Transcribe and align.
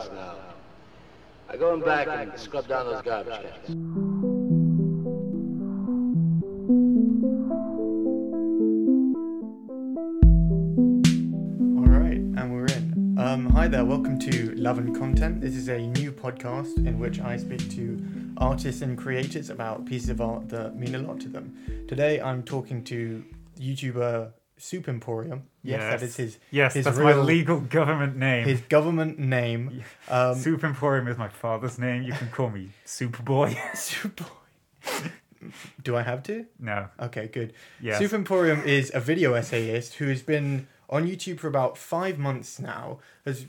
hours 0.00 0.10
now. 0.14 0.34
I 1.48 1.56
go 1.56 1.74
in 1.74 1.80
back 1.80 2.06
and 2.08 2.38
scrub 2.38 2.66
down 2.68 2.86
those 2.86 3.02
garbage 3.02 3.34
cans. 3.34 3.70
All 11.76 11.98
right, 11.98 12.12
and 12.12 12.52
we're 12.52 12.66
in. 12.66 13.16
Um, 13.18 13.50
hi 13.50 13.68
there, 13.68 13.84
welcome 13.84 14.18
to 14.20 14.54
Love 14.54 14.78
and 14.78 14.96
Content. 14.96 15.40
This 15.40 15.54
is 15.56 15.68
a 15.68 15.78
new 15.78 16.12
podcast 16.12 16.86
in 16.86 16.98
which 16.98 17.20
I 17.20 17.36
speak 17.36 17.68
to 17.72 18.00
artists 18.38 18.82
and 18.82 18.96
creators 18.96 19.50
about 19.50 19.84
pieces 19.84 20.08
of 20.08 20.20
art 20.20 20.48
that 20.50 20.76
mean 20.76 20.94
a 20.94 20.98
lot 20.98 21.20
to 21.20 21.28
them. 21.28 21.84
Today, 21.88 22.20
I'm 22.20 22.42
talking 22.42 22.84
to 22.84 23.24
YouTuber 23.58 24.32
Soup 24.60 24.86
Emporium. 24.88 25.44
Yes, 25.62 25.80
that 25.82 26.02
is 26.02 26.16
his. 26.16 26.38
Yes, 26.50 26.74
his 26.74 26.84
that's 26.84 26.98
real, 26.98 27.16
my 27.16 27.22
legal 27.22 27.60
government 27.60 28.16
name. 28.16 28.46
His 28.46 28.60
government 28.60 29.18
name. 29.18 29.82
Um, 30.08 30.34
Soup 30.36 30.62
Emporium 30.62 31.08
is 31.08 31.16
my 31.18 31.28
father's 31.28 31.78
name. 31.78 32.02
You 32.02 32.12
can 32.12 32.28
call 32.30 32.50
me 32.50 32.70
Superboy. 32.86 33.56
Soup. 33.76 34.20
Do 35.82 35.96
I 35.96 36.02
have 36.02 36.22
to? 36.24 36.44
no. 36.58 36.88
Okay, 37.00 37.26
good. 37.28 37.54
Yes. 37.80 37.98
Soup 37.98 38.12
Emporium 38.12 38.62
is 38.64 38.92
a 38.94 39.00
video 39.00 39.32
essayist 39.34 39.94
who 39.94 40.08
has 40.08 40.22
been 40.22 40.68
on 40.90 41.06
YouTube 41.06 41.38
for 41.38 41.48
about 41.48 41.78
five 41.78 42.18
months 42.18 42.58
now. 42.60 42.98
Has 43.24 43.46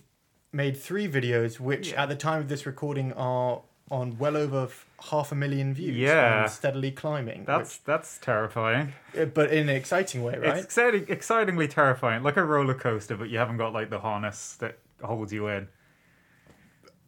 made 0.54 0.78
three 0.78 1.08
videos, 1.10 1.60
which 1.60 1.92
Yeah. 1.92 2.04
at 2.04 2.10
the 2.10 2.16
time 2.16 2.40
of 2.42 2.48
this 2.48 2.66
recording 2.66 3.12
are 3.14 3.64
on 3.92 4.18
well 4.18 4.38
over 4.38 4.70
half 5.12 5.32
a 5.32 5.36
million 5.36 5.74
views. 5.74 5.96
Yeah. 5.98 6.44
and 6.44 6.52
steadily 6.52 6.92
climbing. 6.92 7.44
That's 7.46 7.78
that's 7.78 8.18
terrifying. 8.18 8.94
but 9.14 9.52
in 9.52 9.70
an 9.70 9.76
exciting 9.76 10.24
way, 10.24 10.38
right? 10.38 10.56
It's 10.56 10.64
exciting, 10.64 11.06
excitingly 11.10 11.68
terrifying, 11.68 12.24
like 12.24 12.38
a 12.38 12.44
roller 12.44 12.74
coaster, 12.74 13.18
but 13.18 13.30
you 13.30 13.38
haven't 13.38 13.58
got 13.58 13.74
like 13.74 13.90
the 13.90 14.00
harness 14.00 14.56
that 14.60 14.80
holds 15.04 15.32
you 15.34 15.48
in. 15.48 15.68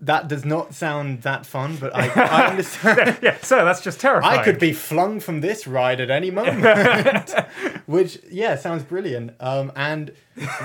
That 0.06 0.28
does 0.28 0.44
not 0.44 0.74
sound 0.74 1.22
that 1.22 1.46
fun, 1.46 1.78
but 1.78 1.96
I, 1.96 2.08
I 2.10 2.48
understand. 2.50 3.20
yeah, 3.22 3.38
so 3.42 3.64
that's 3.64 3.80
just 3.80 4.02
terrifying. 4.02 4.38
I 4.40 4.44
could 4.44 4.60
be 4.60 4.74
flung 4.74 5.22
from 5.22 5.40
this 5.40 5.66
ride 5.66 6.02
at 6.02 6.10
any 6.12 6.30
moment. 6.30 7.34
Which, 7.86 8.20
yeah, 8.30 8.56
sounds 8.58 8.84
brilliant. 8.84 9.32
Um, 9.40 9.72
and 9.78 10.12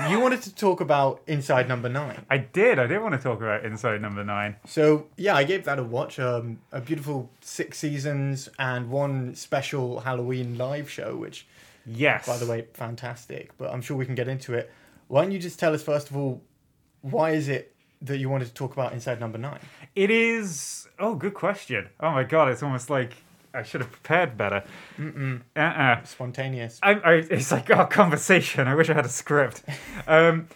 you 0.09 0.19
wanted 0.19 0.41
to 0.41 0.53
talk 0.53 0.81
about 0.81 1.21
Inside 1.25 1.69
Number 1.69 1.87
Nine. 1.87 2.25
I 2.29 2.37
did. 2.39 2.79
I 2.79 2.87
did 2.87 3.01
want 3.01 3.13
to 3.15 3.19
talk 3.21 3.37
about 3.37 3.63
Inside 3.63 4.01
Number 4.01 4.25
Nine. 4.25 4.57
So 4.65 5.07
yeah, 5.15 5.35
I 5.35 5.45
gave 5.45 5.63
that 5.65 5.79
a 5.79 5.83
watch. 5.83 6.19
Um, 6.19 6.59
a 6.73 6.81
beautiful 6.81 7.29
six 7.39 7.77
seasons 7.77 8.49
and 8.59 8.89
one 8.91 9.35
special 9.35 10.01
Halloween 10.01 10.57
live 10.57 10.89
show, 10.89 11.15
which, 11.15 11.47
Yes. 11.85 12.27
by 12.27 12.35
the 12.37 12.45
way, 12.45 12.65
fantastic. 12.73 13.57
But 13.57 13.71
I'm 13.73 13.81
sure 13.81 13.95
we 13.95 14.05
can 14.05 14.15
get 14.15 14.27
into 14.27 14.53
it. 14.53 14.69
Why 15.07 15.21
don't 15.21 15.31
you 15.31 15.39
just 15.39 15.59
tell 15.59 15.73
us 15.73 15.81
first 15.81 16.09
of 16.09 16.17
all, 16.17 16.41
why 17.01 17.31
is 17.31 17.47
it 17.47 17.73
that 18.01 18.17
you 18.17 18.29
wanted 18.29 18.45
to 18.47 18.53
talk 18.53 18.73
about 18.73 18.93
Inside 18.93 19.19
Number 19.19 19.37
Nine? 19.37 19.59
it 19.95 20.09
is. 20.09 20.87
Oh, 20.99 21.15
good 21.15 21.33
question. 21.33 21.89
Oh 21.99 22.11
my 22.11 22.23
god, 22.23 22.49
it's 22.49 22.63
almost 22.63 22.89
like 22.89 23.13
I 23.53 23.63
should 23.63 23.81
have 23.81 23.91
prepared 23.91 24.37
better. 24.37 24.63
Mm-mm. 24.97 25.41
Uh-uh. 25.55 26.03
Spontaneous. 26.03 26.79
I, 26.83 26.91
I, 26.93 27.13
it's 27.15 27.51
like 27.51 27.69
a 27.69 27.85
conversation. 27.87 28.67
I 28.67 28.75
wish 28.75 28.89
I 28.89 28.93
had 28.93 29.05
a 29.05 29.09
script. 29.09 29.63
Um, 30.07 30.47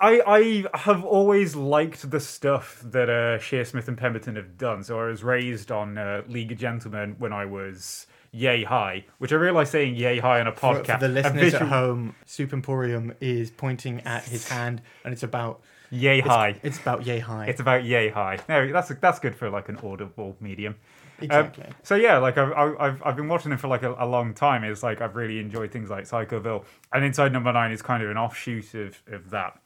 I, 0.00 0.64
I 0.72 0.78
have 0.78 1.04
always 1.04 1.56
liked 1.56 2.08
the 2.10 2.20
stuff 2.20 2.80
that 2.84 3.08
uh, 3.08 3.38
Shearsmith 3.38 3.88
and 3.88 3.96
Pemberton 3.98 4.36
have 4.36 4.56
done. 4.56 4.84
So 4.84 5.00
I 5.00 5.06
was 5.06 5.24
raised 5.24 5.72
on 5.72 5.98
uh, 5.98 6.22
League 6.28 6.52
of 6.52 6.58
Gentlemen 6.58 7.16
when 7.18 7.32
I 7.32 7.46
was 7.46 8.06
yay 8.30 8.62
high, 8.62 9.06
which 9.18 9.32
I 9.32 9.36
realise 9.36 9.70
saying 9.70 9.96
yay 9.96 10.18
high 10.18 10.38
on 10.40 10.46
a 10.46 10.52
podcast. 10.52 10.86
for 10.86 10.98
the 10.98 11.08
listeners 11.08 11.40
visual- 11.40 11.62
at 11.64 11.68
home, 11.70 12.14
Soup 12.26 12.52
Emporium 12.52 13.14
is 13.20 13.50
pointing 13.50 14.00
at 14.02 14.24
his 14.24 14.48
hand, 14.48 14.82
and 15.02 15.12
it's 15.12 15.22
about 15.24 15.62
yay 15.90 16.18
it's, 16.18 16.28
high. 16.28 16.60
It's 16.62 16.78
about 16.78 17.06
yay 17.06 17.18
high. 17.18 17.46
It's 17.46 17.60
about 17.60 17.84
yay 17.84 18.08
high. 18.08 18.38
No, 18.48 18.70
that's 18.72 18.88
that's 19.00 19.18
good 19.18 19.34
for 19.34 19.50
like 19.50 19.68
an 19.68 19.78
audible 19.82 20.36
medium. 20.40 20.76
Um, 21.20 21.24
exactly. 21.24 21.66
so 21.82 21.96
yeah, 21.96 22.18
like 22.18 22.38
I've, 22.38 22.52
I've 22.52 23.02
I've 23.04 23.16
been 23.16 23.28
watching 23.28 23.50
it 23.52 23.58
for 23.58 23.68
like 23.68 23.82
a, 23.82 23.92
a 23.98 24.06
long 24.06 24.34
time. 24.34 24.62
It's 24.64 24.82
like 24.82 25.00
I've 25.00 25.16
really 25.16 25.40
enjoyed 25.40 25.72
things 25.72 25.90
like 25.90 26.04
Psychoville, 26.04 26.64
and 26.92 27.04
Inside 27.04 27.32
Number 27.32 27.52
Nine 27.52 27.72
is 27.72 27.82
kind 27.82 28.02
of 28.02 28.10
an 28.10 28.16
offshoot 28.16 28.74
of 28.74 29.02
of 29.10 29.30
that. 29.30 29.58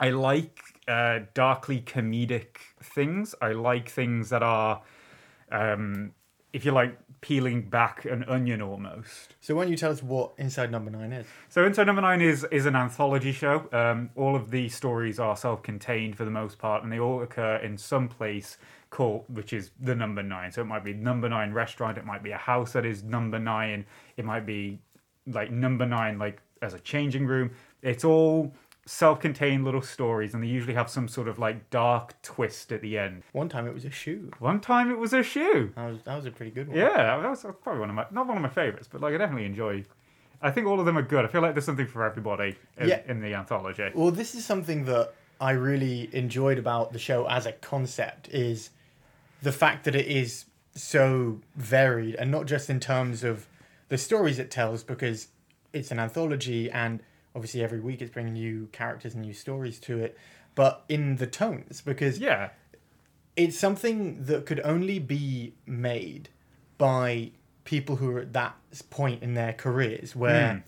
I 0.00 0.10
like 0.10 0.58
uh, 0.88 1.20
darkly 1.34 1.80
comedic 1.82 2.56
things. 2.82 3.34
I 3.40 3.52
like 3.52 3.90
things 3.90 4.30
that 4.30 4.42
are, 4.42 4.82
um, 5.52 6.12
if 6.52 6.64
you 6.64 6.72
like, 6.72 6.98
peeling 7.20 7.60
back 7.60 8.06
an 8.06 8.24
onion 8.24 8.62
almost. 8.62 9.34
so 9.40 9.54
why 9.54 9.62
don't 9.62 9.70
you 9.70 9.76
tell 9.76 9.92
us 9.92 10.02
what 10.02 10.32
Inside 10.38 10.70
Number 10.70 10.90
Nine 10.90 11.12
is? 11.12 11.26
So 11.48 11.64
Inside 11.64 11.86
Number 11.86 12.02
Nine 12.02 12.20
is 12.22 12.46
is 12.50 12.66
an 12.66 12.74
anthology 12.74 13.32
show. 13.32 13.68
Um, 13.72 14.10
all 14.16 14.34
of 14.34 14.50
the 14.50 14.68
stories 14.68 15.18
are 15.18 15.36
self-contained 15.36 16.16
for 16.16 16.24
the 16.24 16.30
most 16.30 16.58
part, 16.58 16.82
and 16.82 16.90
they 16.90 16.98
all 16.98 17.22
occur 17.22 17.56
in 17.56 17.76
some 17.76 18.08
place 18.08 18.56
called, 18.88 19.24
which 19.28 19.52
is 19.52 19.70
the 19.80 19.94
Number 19.94 20.22
Nine. 20.22 20.50
So 20.50 20.62
it 20.62 20.66
might 20.66 20.84
be 20.84 20.94
Number 20.94 21.28
Nine 21.28 21.52
restaurant. 21.52 21.98
It 21.98 22.06
might 22.06 22.22
be 22.22 22.30
a 22.30 22.38
house 22.38 22.72
that 22.72 22.86
is 22.86 23.02
Number 23.02 23.38
Nine. 23.38 23.84
It 24.16 24.24
might 24.24 24.46
be 24.46 24.80
like 25.26 25.50
Number 25.50 25.86
Nine, 25.86 26.18
like 26.18 26.40
as 26.62 26.74
a 26.74 26.80
changing 26.80 27.26
room. 27.26 27.50
It's 27.82 28.04
all 28.04 28.54
self-contained 28.90 29.64
little 29.64 29.80
stories, 29.82 30.34
and 30.34 30.42
they 30.42 30.48
usually 30.48 30.74
have 30.74 30.90
some 30.90 31.06
sort 31.06 31.28
of 31.28 31.38
like 31.38 31.70
dark 31.70 32.20
twist 32.22 32.72
at 32.72 32.82
the 32.82 32.98
end. 32.98 33.22
One 33.32 33.48
time 33.48 33.68
it 33.68 33.72
was 33.72 33.84
a 33.84 33.90
shoe. 33.90 34.32
One 34.40 34.60
time 34.60 34.90
it 34.90 34.98
was 34.98 35.12
a 35.12 35.22
shoe. 35.22 35.72
That 35.76 35.90
was 35.92 36.02
that 36.02 36.16
was 36.16 36.26
a 36.26 36.32
pretty 36.32 36.50
good 36.50 36.68
one. 36.68 36.76
Yeah, 36.76 37.20
that 37.20 37.30
was 37.30 37.46
probably 37.62 37.80
one 37.80 37.90
of 37.90 37.94
my 37.94 38.06
not 38.10 38.26
one 38.26 38.36
of 38.36 38.42
my 38.42 38.48
favorites, 38.48 38.88
but 38.90 39.00
like 39.00 39.14
I 39.14 39.18
definitely 39.18 39.46
enjoy. 39.46 39.84
I 40.42 40.50
think 40.50 40.66
all 40.66 40.80
of 40.80 40.86
them 40.86 40.98
are 40.98 41.02
good. 41.02 41.24
I 41.24 41.28
feel 41.28 41.40
like 41.40 41.54
there's 41.54 41.66
something 41.66 41.86
for 41.86 42.02
everybody 42.04 42.56
in, 42.78 42.88
Yeah. 42.88 43.00
in 43.06 43.20
the 43.20 43.34
anthology. 43.34 43.90
Well, 43.94 44.10
this 44.10 44.34
is 44.34 44.44
something 44.44 44.86
that 44.86 45.12
I 45.40 45.52
really 45.52 46.08
enjoyed 46.12 46.58
about 46.58 46.92
the 46.92 46.98
show 46.98 47.26
as 47.26 47.46
a 47.46 47.52
concept 47.52 48.28
is 48.30 48.70
the 49.42 49.52
fact 49.52 49.84
that 49.84 49.94
it 49.94 50.06
is 50.06 50.46
so 50.74 51.40
varied 51.56 52.14
and 52.16 52.30
not 52.30 52.46
just 52.46 52.68
in 52.70 52.80
terms 52.80 53.22
of 53.22 53.46
the 53.88 53.98
stories 53.98 54.38
it 54.38 54.50
tells 54.50 54.82
because 54.82 55.28
it's 55.72 55.90
an 55.90 55.98
anthology 56.00 56.70
and 56.70 57.00
obviously 57.34 57.62
every 57.62 57.80
week 57.80 58.00
it's 58.02 58.10
bringing 58.10 58.32
new 58.34 58.68
characters 58.72 59.14
and 59.14 59.22
new 59.24 59.32
stories 59.34 59.78
to 59.80 59.98
it, 59.98 60.16
but 60.54 60.84
in 60.88 61.16
the 61.16 61.26
tones 61.26 61.80
because 61.80 62.18
Yeah, 62.18 62.50
it's 63.36 63.58
something 63.58 64.24
that 64.24 64.46
could 64.46 64.60
only 64.64 64.98
be 64.98 65.54
made 65.66 66.28
by 66.78 67.30
people 67.64 67.96
who 67.96 68.10
are 68.16 68.20
at 68.20 68.32
that 68.32 68.56
point 68.90 69.22
in 69.22 69.34
their 69.34 69.52
careers 69.52 70.16
where 70.16 70.52
Hmm. 70.54 70.58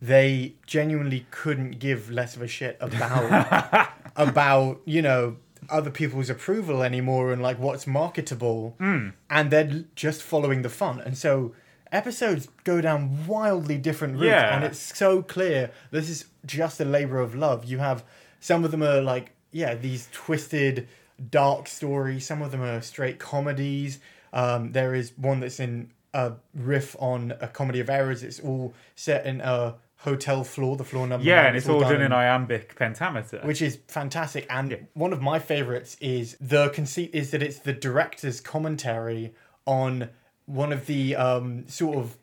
they 0.00 0.54
genuinely 0.66 1.26
couldn't 1.30 1.78
give 1.78 2.10
less 2.10 2.36
of 2.36 2.42
a 2.42 2.48
shit 2.48 2.76
about 2.80 3.88
about 4.16 4.80
you 4.84 5.02
know 5.02 5.36
other 5.70 5.90
people's 5.90 6.28
approval 6.28 6.82
anymore 6.82 7.32
and 7.32 7.40
like 7.42 7.58
what's 7.58 7.86
marketable 7.86 8.74
Hmm. 8.78 9.08
and 9.30 9.50
they're 9.50 9.84
just 9.96 10.22
following 10.22 10.62
the 10.62 10.68
fun 10.68 11.00
and 11.00 11.16
so 11.16 11.54
episodes 11.92 12.48
go 12.64 12.80
down 12.80 13.26
wildly 13.26 13.76
different 13.78 14.14
routes 14.14 14.24
Yeah. 14.26 14.54
and 14.56 14.64
it's 14.64 14.78
so 14.96 15.22
clear 15.22 15.70
this 15.90 16.08
is 16.08 16.24
just 16.46 16.80
a 16.80 16.84
labor 16.84 17.18
of 17.20 17.34
love 17.34 17.64
you 17.64 17.78
have 17.78 18.02
some 18.40 18.64
of 18.64 18.70
them 18.70 18.82
are 18.82 19.00
like 19.00 19.32
yeah 19.52 19.74
these 19.74 20.08
twisted 20.12 20.88
dark 21.30 21.68
stories 21.68 22.26
some 22.26 22.42
of 22.42 22.50
them 22.50 22.62
are 22.62 22.80
straight 22.80 23.18
comedies 23.18 24.00
um, 24.32 24.72
there 24.72 24.94
is 24.94 25.12
one 25.16 25.40
that's 25.40 25.60
in 25.60 25.90
a 26.14 26.32
riff 26.54 26.96
on 26.98 27.34
a 27.40 27.46
comedy 27.48 27.80
of 27.80 27.88
errors 27.90 28.22
it's 28.22 28.40
all 28.40 28.72
set 28.96 29.24
in 29.26 29.40
a 29.42 29.74
hotel 29.98 30.42
floor 30.42 30.76
the 30.76 30.82
floor 30.84 31.06
number 31.06 31.24
yeah, 31.24 31.46
and 31.46 31.56
it's 31.56 31.68
all 31.68 31.78
done 31.80 32.00
in 32.02 32.12
iambic 32.12 32.74
pentameter. 32.74 33.38
which 33.44 33.62
is 33.62 33.78
fantastic. 33.86 34.44
And 34.50 34.72
Yeah. 34.72 34.76
one 34.94 35.12
of 35.12 35.22
my 35.22 35.38
favorites 35.38 35.96
is 36.00 36.36
the 36.40 36.70
conceit 36.70 37.10
is 37.14 37.30
that 37.30 37.40
it's 37.40 37.60
the 37.60 37.72
director's 37.72 38.40
commentary 38.40 39.32
on 39.64 40.08
one 40.46 40.72
of 40.72 40.86
the 40.86 41.14
um, 41.16 41.66
sort 41.68 41.96
of 41.96 42.16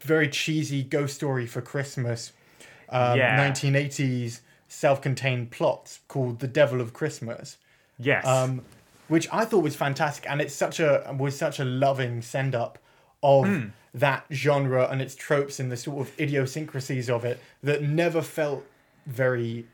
very 0.00 0.28
cheesy 0.28 0.82
ghost 0.82 1.14
story 1.14 1.46
for 1.46 1.60
Christmas, 1.60 2.32
um, 2.88 3.18
Yeah. 3.18 3.36
1980s 3.36 4.40
self-contained 4.68 5.50
plots 5.50 6.00
called 6.08 6.40
The 6.40 6.48
Devil 6.48 6.80
of 6.80 6.92
Christmas. 6.92 7.58
yes, 7.98 8.26
Um, 8.26 8.62
which 9.08 9.28
I 9.32 9.44
thought 9.44 9.62
was 9.62 9.76
fantastic, 9.76 10.28
and 10.28 10.40
it's 10.40 10.54
such 10.54 10.80
a 10.80 11.14
was 11.16 11.36
such 11.38 11.60
a 11.60 11.64
loving 11.64 12.22
send 12.22 12.54
up 12.54 12.78
of 13.22 13.46
Hmm. 13.46 13.66
that 13.94 14.24
genre 14.32 14.88
and 14.90 15.00
its 15.00 15.14
tropes 15.14 15.60
and 15.60 15.70
the 15.70 15.76
sort 15.76 16.00
of 16.08 16.20
idiosyncrasies 16.20 17.08
of 17.08 17.24
it 17.24 17.38
that 17.62 17.82
never 17.82 18.20
felt 18.22 18.64
very 19.06 19.66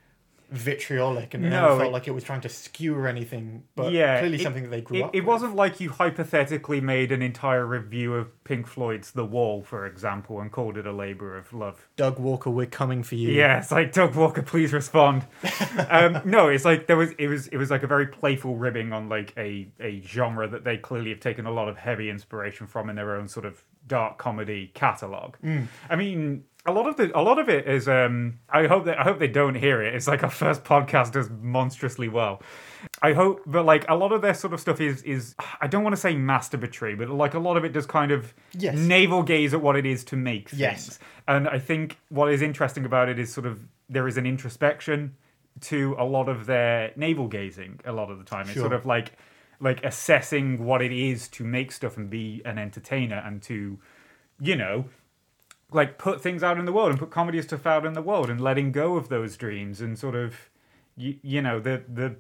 vitriolic 0.50 1.34
and 1.34 1.44
No, 1.44 1.50
never 1.50 1.66
felt 1.76 1.82
it- 1.82 1.92
like 1.92 2.08
it 2.08 2.10
was 2.12 2.24
trying 2.24 2.40
to 2.42 2.48
skewer 2.48 3.06
anything, 3.06 3.62
but 3.76 3.92
yeah, 3.92 4.18
clearly 4.18 4.36
it- 4.36 4.42
something 4.42 4.64
that 4.64 4.70
they 4.70 4.80
grew 4.80 4.98
it, 4.98 5.02
up. 5.04 5.14
it 5.14 5.20
with. 5.20 5.26
wasn't 5.28 5.54
like 5.56 5.80
you 5.80 5.90
hypothetically 5.90 6.80
made 6.80 7.12
an 7.12 7.22
entire 7.22 7.64
review 7.66 8.14
of 8.14 8.42
Pink 8.44 8.66
Floyd's 8.66 9.12
The 9.12 9.24
Wall, 9.24 9.62
for 9.62 9.86
example, 9.86 10.40
and 10.40 10.50
called 10.50 10.76
it 10.76 10.86
a 10.86 10.92
labor 10.92 11.36
of 11.36 11.52
love. 11.52 11.88
Doug 11.96 12.18
Walker, 12.18 12.50
we're 12.50 12.66
coming 12.66 13.02
for 13.02 13.14
you. 13.14 13.30
Yeah, 13.30 13.58
it's 13.58 13.70
like 13.70 13.92
Doug 13.92 14.14
Walker, 14.14 14.42
please 14.42 14.72
respond. 14.72 15.24
um, 15.88 16.20
no, 16.24 16.48
it's 16.48 16.64
like 16.64 16.86
there 16.86 16.96
was 16.96 17.12
it 17.18 17.28
was 17.28 17.46
it 17.48 17.56
was 17.56 17.70
like 17.70 17.82
a 17.82 17.86
very 17.86 18.06
playful 18.06 18.56
ribbing 18.56 18.92
on 18.92 19.08
like 19.08 19.32
a 19.36 19.68
a 19.80 20.00
genre 20.02 20.48
that 20.48 20.64
they 20.64 20.76
clearly 20.76 21.10
have 21.10 21.20
taken 21.20 21.46
a 21.46 21.50
lot 21.52 21.68
of 21.68 21.76
heavy 21.76 22.10
inspiration 22.10 22.66
from 22.66 22.90
in 22.90 22.96
their 22.96 23.14
own 23.16 23.28
sort 23.28 23.46
of 23.46 23.64
dark 23.86 24.18
comedy 24.18 24.70
catalog. 24.74 25.34
I 25.88 25.96
mean, 25.96 26.44
a 26.66 26.72
lot 26.72 26.86
of 26.86 26.96
the 26.96 27.18
a 27.18 27.22
lot 27.22 27.38
of 27.38 27.48
it 27.48 27.66
is 27.66 27.88
um 27.88 28.38
I 28.50 28.66
hope 28.66 28.84
that 28.84 28.98
I 28.98 29.02
hope 29.04 29.18
they 29.18 29.28
don't 29.28 29.54
hear 29.54 29.82
it. 29.82 29.94
It's 29.94 30.06
like 30.06 30.22
our 30.22 30.30
first 30.30 30.62
podcast 30.64 31.12
does 31.12 31.30
monstrously 31.30 32.08
well. 32.08 32.42
I 33.02 33.12
hope 33.14 33.42
but 33.46 33.64
like 33.64 33.84
a 33.88 33.94
lot 33.94 34.12
of 34.12 34.20
their 34.22 34.34
sort 34.34 34.52
of 34.52 34.60
stuff 34.60 34.80
is 34.80 35.02
is 35.02 35.34
I 35.60 35.66
don't 35.66 35.82
want 35.82 35.94
to 35.94 36.00
say 36.00 36.14
masturbatory, 36.14 36.96
but 36.98 37.08
like 37.08 37.34
a 37.34 37.38
lot 37.38 37.56
of 37.56 37.64
it 37.64 37.72
does 37.72 37.86
kind 37.86 38.10
of 38.12 38.34
Yes. 38.52 38.76
navel 38.78 39.22
gaze 39.22 39.54
at 39.54 39.62
what 39.62 39.76
it 39.76 39.86
is 39.86 40.04
to 40.04 40.16
make 40.16 40.50
things. 40.50 40.60
Yes. 40.60 40.98
And 41.26 41.48
I 41.48 41.58
think 41.58 41.96
what 42.10 42.30
is 42.32 42.42
interesting 42.42 42.84
about 42.84 43.08
it 43.08 43.18
is 43.18 43.32
sort 43.32 43.46
of 43.46 43.66
there 43.88 44.06
is 44.06 44.16
an 44.18 44.26
introspection 44.26 45.14
to 45.62 45.94
a 45.98 46.04
lot 46.04 46.28
of 46.28 46.46
their 46.46 46.92
navel 46.96 47.26
gazing 47.26 47.80
a 47.84 47.92
lot 47.92 48.10
of 48.10 48.18
the 48.18 48.24
time. 48.24 48.42
It's 48.42 48.52
Sure. 48.52 48.62
sort 48.64 48.72
of 48.74 48.84
like 48.86 49.12
like 49.60 49.82
assessing 49.84 50.64
what 50.64 50.80
it 50.82 50.92
is 50.92 51.28
to 51.28 51.44
make 51.44 51.70
stuff 51.72 51.96
and 51.96 52.08
be 52.10 52.40
an 52.44 52.58
entertainer 52.58 53.16
and 53.26 53.42
to 53.42 53.78
you 54.40 54.56
know 54.56 54.86
like 55.72 55.98
put 55.98 56.20
things 56.20 56.42
out 56.42 56.58
in 56.58 56.64
the 56.64 56.72
world 56.72 56.90
and 56.90 56.98
put 56.98 57.10
comedy 57.10 57.40
stuff 57.42 57.66
out 57.66 57.84
in 57.86 57.92
the 57.92 58.02
world 58.02 58.28
and 58.30 58.40
letting 58.40 58.72
go 58.72 58.96
of 58.96 59.08
those 59.08 59.36
dreams 59.36 59.80
and 59.80 59.98
sort 59.98 60.14
of 60.14 60.50
you, 60.96 61.16
you 61.22 61.40
know 61.42 61.60
the 61.60 61.82
the 61.88 62.16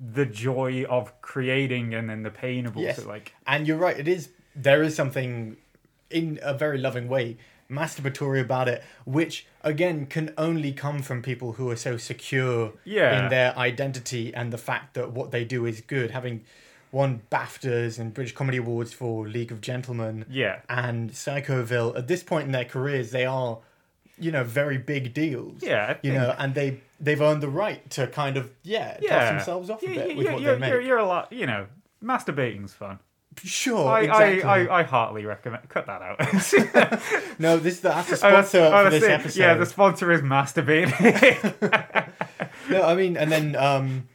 the 0.00 0.24
joy 0.24 0.84
of 0.88 1.20
creating 1.20 1.92
and 1.94 2.08
then 2.08 2.22
the 2.22 2.30
pain 2.30 2.66
of 2.66 2.76
also 2.76 2.86
Yes. 2.88 3.04
like 3.04 3.34
And 3.46 3.66
you're 3.66 3.76
right, 3.76 3.98
it 3.98 4.08
is 4.08 4.30
there 4.56 4.82
is 4.82 4.94
something 4.94 5.56
in 6.10 6.38
a 6.42 6.54
very 6.54 6.78
loving 6.78 7.08
way 7.08 7.36
masturbatory 7.70 8.40
about 8.40 8.66
it, 8.68 8.82
which 9.04 9.46
again 9.62 10.06
can 10.06 10.32
only 10.36 10.72
come 10.72 11.02
from 11.02 11.22
people 11.22 11.52
who 11.52 11.70
are 11.70 11.76
so 11.76 11.96
secure 11.96 12.72
Yeah. 12.84 13.24
in 13.24 13.28
their 13.30 13.56
identity 13.56 14.34
and 14.34 14.52
the 14.52 14.58
fact 14.58 14.94
that 14.94 15.12
what 15.12 15.30
they 15.30 15.44
do 15.44 15.66
is 15.66 15.80
good. 15.80 16.10
Having 16.10 16.44
won 16.92 17.22
BAFTAs 17.30 17.98
and 17.98 18.12
British 18.12 18.34
Comedy 18.34 18.58
Awards 18.58 18.92
for 18.92 19.26
League 19.28 19.52
of 19.52 19.60
Gentlemen 19.60 20.24
yeah 20.30 20.60
and 20.68 21.10
Psychoville, 21.10 21.96
at 21.96 22.08
this 22.08 22.22
point 22.22 22.46
in 22.46 22.52
their 22.52 22.64
careers, 22.64 23.10
they 23.10 23.24
are, 23.26 23.58
you 24.18 24.30
know, 24.32 24.44
very 24.44 24.76
big 24.78 25.14
deals. 25.14 25.62
Yeah, 25.62 25.96
you 26.02 26.12
know, 26.12 26.34
and 26.38 26.54
they 26.54 26.80
they've 27.00 27.20
earned 27.20 27.42
the 27.42 27.48
right 27.48 27.88
to 27.90 28.06
kind 28.08 28.36
of 28.36 28.50
yeah, 28.62 28.98
yeah 29.00 29.18
toss 29.18 29.28
themselves 29.30 29.70
off 29.70 29.82
a 29.82 29.86
Yeah, 29.88 29.94
bit 29.94 30.08
yeah, 30.10 30.14
with 30.16 30.26
what 30.32 30.40
you're, 30.42 30.54
they 30.54 30.60
make. 30.60 30.70
you're, 30.70 30.80
you're 30.82 30.98
a 30.98 31.06
lot 31.06 31.32
you 31.32 31.46
know 31.46 31.66
masturbating's 32.04 32.72
fun 32.74 32.98
Sure, 33.44 33.88
I, 33.88 34.00
exactly. 34.02 34.42
I, 34.42 34.64
I, 34.64 34.80
I 34.80 34.82
heartily 34.82 35.24
recommend 35.24 35.68
cut 35.68 35.86
that 35.86 36.02
out 36.02 36.18
No, 37.38 37.56
this 37.58 37.74
is 37.74 37.80
the, 37.80 37.88
that's 37.90 38.08
the 38.10 38.16
Oh, 38.26 38.30
that's- 38.30 38.48
sponsor 38.50 38.58
oh, 38.58 38.70
for 38.84 38.90
that's 38.90 39.00
this 39.00 39.08
episode. 39.08 39.40
yeah 39.40 39.54
the 39.54 39.66
sponsor 39.66 40.10
is 40.12 40.20
masturbating 40.20 42.10
No, 42.70 42.82
I 42.82 42.94
mean, 42.94 43.16
and 43.16 43.30
then 43.32 43.56
um, 43.56 44.08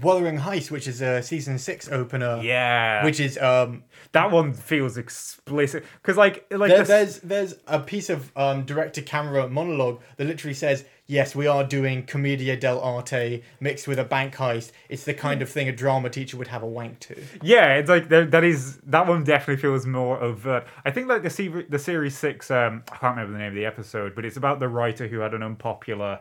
Wuthering 0.00 0.38
Heist, 0.38 0.70
which 0.70 0.88
is 0.88 1.00
a 1.02 1.22
season 1.22 1.58
six 1.58 1.88
opener. 1.90 2.40
yeah 2.42 3.04
Which 3.04 3.20
is 3.20 3.38
um, 3.38 3.84
that 4.12 4.30
one 4.30 4.52
feels 4.52 4.96
explicit 4.96 5.84
because 6.02 6.16
like 6.16 6.46
like 6.50 6.70
there, 6.70 6.78
this- 6.84 6.88
there's 6.88 7.18
there's 7.20 7.54
a 7.66 7.78
piece 7.80 8.10
of 8.10 8.30
um, 8.36 8.64
direct 8.64 8.94
to 8.96 9.02
camera 9.02 9.48
monologue 9.48 10.00
that 10.16 10.26
literally 10.26 10.54
says, 10.54 10.84
"Yes, 11.06 11.34
we 11.36 11.46
are 11.46 11.64
doing 11.64 12.04
commedia 12.06 12.56
dell'arte 12.56 13.42
mixed 13.60 13.86
with 13.88 13.98
a 13.98 14.04
bank 14.04 14.34
heist. 14.34 14.72
It's 14.88 15.04
the 15.04 15.14
kind 15.14 15.42
of 15.42 15.48
thing 15.48 15.68
a 15.68 15.72
drama 15.72 16.10
teacher 16.10 16.36
would 16.36 16.48
have 16.48 16.62
a 16.62 16.66
wank 16.66 16.98
to." 17.00 17.14
Yeah, 17.42 17.74
it's 17.74 17.88
like 17.88 18.08
that 18.08 18.44
is 18.44 18.78
that 18.86 19.06
one 19.06 19.22
definitely 19.24 19.60
feels 19.62 19.86
more 19.86 20.18
overt. 20.20 20.66
I 20.84 20.90
think 20.90 21.08
like 21.08 21.22
the 21.22 21.30
se- 21.30 21.66
the 21.68 21.78
series 21.78 22.16
six. 22.16 22.50
Um, 22.50 22.82
I 22.90 22.96
can't 22.96 23.16
remember 23.16 23.32
the 23.32 23.38
name 23.38 23.48
of 23.48 23.54
the 23.54 23.64
episode, 23.66 24.14
but 24.14 24.24
it's 24.24 24.36
about 24.36 24.58
the 24.60 24.68
writer 24.68 25.06
who 25.06 25.20
had 25.20 25.34
an 25.34 25.42
unpopular. 25.42 26.20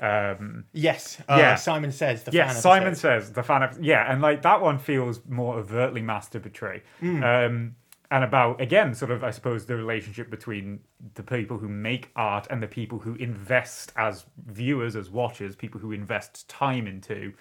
Um, 0.00 0.64
Yes, 0.72 1.20
uh, 1.28 1.36
Yeah. 1.38 1.54
Simon 1.54 1.92
says 1.92 2.24
the 2.24 2.32
yeah, 2.32 2.48
fan 2.52 2.56
Simon 2.56 2.94
says 2.94 3.32
the 3.32 3.42
fan. 3.42 3.62
Ep- 3.62 3.76
yeah, 3.80 4.10
and 4.10 4.20
like 4.20 4.42
that 4.42 4.60
one 4.60 4.78
feels 4.78 5.20
more 5.28 5.56
overtly 5.56 6.02
masturbatory. 6.02 6.82
Hmm. 7.00 7.22
Um, 7.22 7.76
and 8.10 8.22
about 8.22 8.60
again, 8.60 8.94
sort 8.94 9.10
of, 9.10 9.24
I 9.24 9.30
suppose, 9.30 9.66
the 9.66 9.74
relationship 9.74 10.30
between 10.30 10.80
the 11.14 11.22
people 11.22 11.58
who 11.58 11.68
make 11.68 12.10
art 12.14 12.46
and 12.50 12.62
the 12.62 12.68
people 12.68 12.98
who 13.00 13.14
invest 13.16 13.92
as 13.96 14.26
viewers, 14.46 14.94
as 14.96 15.10
watchers, 15.10 15.56
people 15.56 15.80
who 15.80 15.92
invest 15.92 16.48
time 16.48 16.86
into 16.86 17.32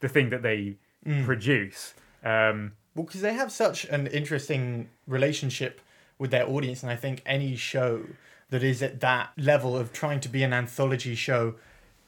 the 0.00 0.08
thing 0.08 0.30
that 0.30 0.42
they 0.42 0.76
Hmm. 1.04 1.24
produce. 1.24 1.94
Um, 2.24 2.72
Well, 2.94 3.04
because 3.04 3.20
they 3.22 3.34
have 3.34 3.50
such 3.52 3.84
an 3.86 4.06
interesting 4.06 4.88
relationship 5.06 5.80
with 6.16 6.30
their 6.30 6.48
audience, 6.48 6.82
and 6.82 6.90
I 6.92 6.96
think 6.96 7.20
any 7.26 7.56
show 7.56 8.04
that 8.50 8.62
is 8.62 8.82
at 8.82 9.00
that 9.00 9.30
level 9.36 9.76
of 9.76 9.92
trying 9.92 10.20
to 10.20 10.28
be 10.28 10.42
an 10.44 10.52
anthology 10.52 11.14
show 11.16 11.56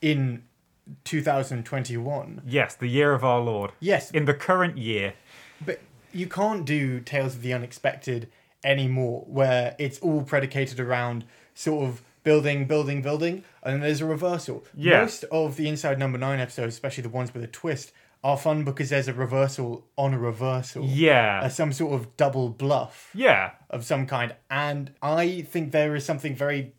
in 0.01 0.43
2021, 1.05 2.43
Yes, 2.47 2.75
the 2.75 2.87
year 2.87 3.13
of 3.13 3.25
our 3.25 3.41
Lord. 3.41 3.73
yes, 3.81 4.11
In 4.11 4.25
the 4.25 4.35
current 4.35 4.79
year. 4.79 5.15
but 5.65 5.81
you 6.13 6.27
can't 6.27 6.65
do 6.65 7.01
Tales 7.01 7.35
of 7.37 7.43
the 7.43 7.53
Unexpected 7.53 8.29
anymore, 8.65 9.25
where 9.29 9.75
it's 9.79 9.99
all 10.01 10.23
predicated 10.23 10.81
around 10.81 11.25
sort 11.55 11.85
of 11.89 12.03
building, 12.25 12.67
building, 12.67 13.03
building, 13.03 13.45
and 13.63 13.75
then 13.75 13.81
there's 13.81 14.01
a 14.01 14.07
reversal. 14.07 14.65
Yeah. 14.75 15.03
Most 15.03 15.25
of 15.25 15.57
the 15.57 15.69
Inside 15.69 15.99
Number 15.99 16.19
Nine 16.19 16.41
episodes, 16.41 16.75
especially 16.75 17.03
the 17.03 17.09
ones 17.09 17.33
with 17.33 17.45
a 17.45 17.47
twist, 17.49 17.93
are 18.25 18.37
fun 18.37 18.65
because 18.65 18.91
there's 18.91 19.07
a 19.09 19.13
reversal 19.13 19.87
on 19.97 20.13
a 20.15 20.19
reversal. 20.19 20.85
Yeah. 20.85 21.41
Uh, 21.45 21.49
some 21.49 21.73
sort 21.73 21.95
of 21.95 22.17
double 22.17 22.49
bluff. 22.49 23.11
yeah. 23.15 23.51
of 23.71 23.85
some 23.85 24.07
kind. 24.07 24.35
And 24.51 24.93
I 25.03 25.43
think 25.43 25.71
there 25.73 25.95
is 25.95 26.05
something 26.05 26.35
very, 26.35 26.73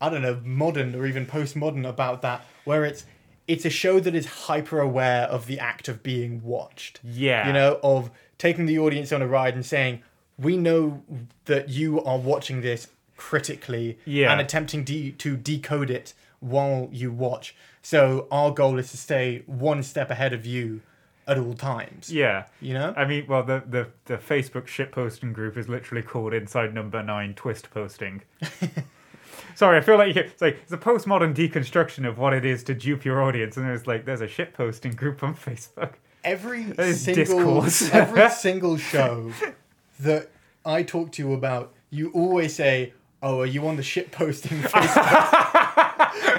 I 0.00 0.08
don't 0.10 0.22
know, 0.22 0.40
modern 0.44 0.94
or 0.94 1.06
even 1.06 1.24
postmodern 1.26 1.88
about 1.88 2.22
that, 2.22 2.44
where 2.64 2.84
it's 2.84 3.06
it's 3.46 3.64
a 3.66 3.70
show 3.70 4.00
that 4.00 4.14
is 4.14 4.26
hyper 4.26 4.80
aware 4.80 5.24
of 5.24 5.46
the 5.46 5.58
act 5.58 5.86
of 5.88 6.02
being 6.02 6.42
watched. 6.42 7.00
Yeah. 7.04 7.46
You 7.46 7.52
know, 7.52 7.78
of 7.82 8.10
taking 8.38 8.64
the 8.66 8.78
audience 8.78 9.12
on 9.12 9.20
a 9.22 9.26
ride 9.26 9.54
and 9.54 9.64
saying, 9.64 10.02
"We 10.38 10.56
know 10.56 11.02
that 11.44 11.68
you 11.68 12.02
are 12.04 12.18
watching 12.18 12.60
this 12.62 12.88
critically 13.16 13.98
Yeah. 14.04 14.32
and 14.32 14.40
attempting 14.40 14.82
de- 14.84 15.12
to 15.12 15.36
decode 15.36 15.90
it 15.90 16.14
while 16.40 16.88
you 16.92 17.12
watch. 17.12 17.54
So 17.82 18.26
our 18.30 18.50
goal 18.50 18.78
is 18.78 18.90
to 18.90 18.96
stay 18.96 19.42
one 19.46 19.82
step 19.82 20.10
ahead 20.10 20.32
of 20.32 20.44
you 20.46 20.80
at 21.26 21.38
all 21.38 21.54
times." 21.54 22.10
Yeah. 22.12 22.44
You 22.60 22.74
know? 22.74 22.94
I 22.96 23.04
mean, 23.04 23.26
well, 23.28 23.42
the, 23.42 23.62
the, 23.68 23.88
the 24.06 24.16
Facebook 24.16 24.66
shit 24.66 24.90
posting 24.90 25.32
group 25.34 25.56
is 25.56 25.68
literally 25.68 26.02
called 26.02 26.32
Inside 26.34 26.72
Number 26.74 27.02
Nine 27.02 27.34
Twist 27.34 27.70
Posting. 27.70 28.22
Sorry, 29.54 29.78
I 29.78 29.80
feel 29.80 29.96
like 29.96 30.16
it's 30.16 30.42
like 30.42 30.58
it's 30.62 30.72
a 30.72 30.78
postmodern 30.78 31.34
deconstruction 31.34 32.06
of 32.08 32.18
what 32.18 32.32
it 32.32 32.44
is 32.44 32.62
to 32.64 32.74
dupe 32.74 33.04
your 33.04 33.22
audience, 33.22 33.56
and 33.56 33.68
it's 33.70 33.86
like 33.86 34.04
there's 34.04 34.20
a 34.20 34.28
shit 34.28 34.52
posting 34.54 34.92
group 34.92 35.22
on 35.22 35.34
Facebook. 35.34 35.94
every 36.24 36.72
single 36.94 37.64
every 37.92 38.30
single 38.30 38.76
show 38.76 39.32
that 40.00 40.30
I 40.64 40.82
talk 40.82 41.12
to 41.12 41.22
you 41.22 41.32
about, 41.34 41.72
you 41.90 42.10
always 42.12 42.54
say, 42.54 42.92
"Oh, 43.22 43.40
are 43.40 43.46
you 43.46 43.66
on 43.68 43.76
the 43.76 43.82
shit 43.82 44.10
posting 44.12 44.58
Facebook?" 44.58 45.40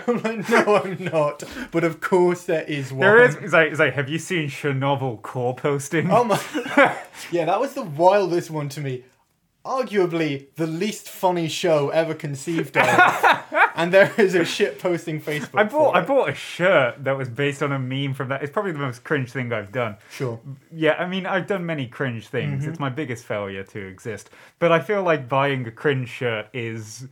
I'm 0.07 0.21
like, 0.21 0.49
"No, 0.49 0.75
I'm 0.77 1.03
not." 1.03 1.43
But 1.71 1.83
of 1.83 2.01
course, 2.01 2.43
there 2.43 2.63
is 2.63 2.91
one. 2.91 3.01
There 3.01 3.23
is. 3.23 3.35
It's 3.35 3.53
like, 3.53 3.71
it's 3.71 3.79
like, 3.79 3.93
have 3.93 4.09
you 4.09 4.19
seen 4.19 4.49
Chernobyl 4.49 5.21
core 5.21 5.55
posting? 5.55 6.11
Oh 6.11 6.23
my! 6.23 6.39
yeah, 7.31 7.45
that 7.45 7.59
was 7.59 7.73
the 7.73 7.83
wildest 7.83 8.49
one 8.51 8.69
to 8.69 8.81
me. 8.81 9.03
Arguably 9.65 10.47
the 10.55 10.67
least 10.67 11.09
funny 11.09 11.47
show 11.47 11.89
ever 11.89 12.13
conceived 12.13 12.77
of, 12.77 12.85
and 13.75 13.91
there 13.91 14.13
is 14.17 14.35
a 14.35 14.45
shit 14.45 14.77
posting 14.77 15.19
Facebook. 15.19 15.59
I 15.59 15.63
bought 15.63 15.95
I 15.95 16.01
bought 16.01 16.29
a 16.29 16.35
shirt 16.35 17.03
that 17.03 17.17
was 17.17 17.29
based 17.29 17.63
on 17.63 17.71
a 17.71 17.79
meme 17.79 18.13
from 18.13 18.29
that. 18.29 18.43
It's 18.43 18.51
probably 18.51 18.73
the 18.73 18.79
most 18.79 19.03
cringe 19.03 19.31
thing 19.31 19.51
I've 19.51 19.71
done. 19.71 19.97
Sure. 20.11 20.39
Yeah, 20.71 20.93
I 20.93 21.07
mean, 21.07 21.25
I've 21.25 21.47
done 21.47 21.65
many 21.65 21.87
cringe 21.87 22.27
things. 22.27 22.61
Mm-hmm. 22.61 22.69
It's 22.69 22.79
my 22.79 22.89
biggest 22.89 23.25
failure 23.25 23.63
to 23.63 23.87
exist. 23.87 24.29
But 24.59 24.71
I 24.71 24.79
feel 24.79 25.01
like 25.01 25.27
buying 25.27 25.65
a 25.65 25.71
cringe 25.71 26.09
shirt 26.09 26.47
is 26.53 27.07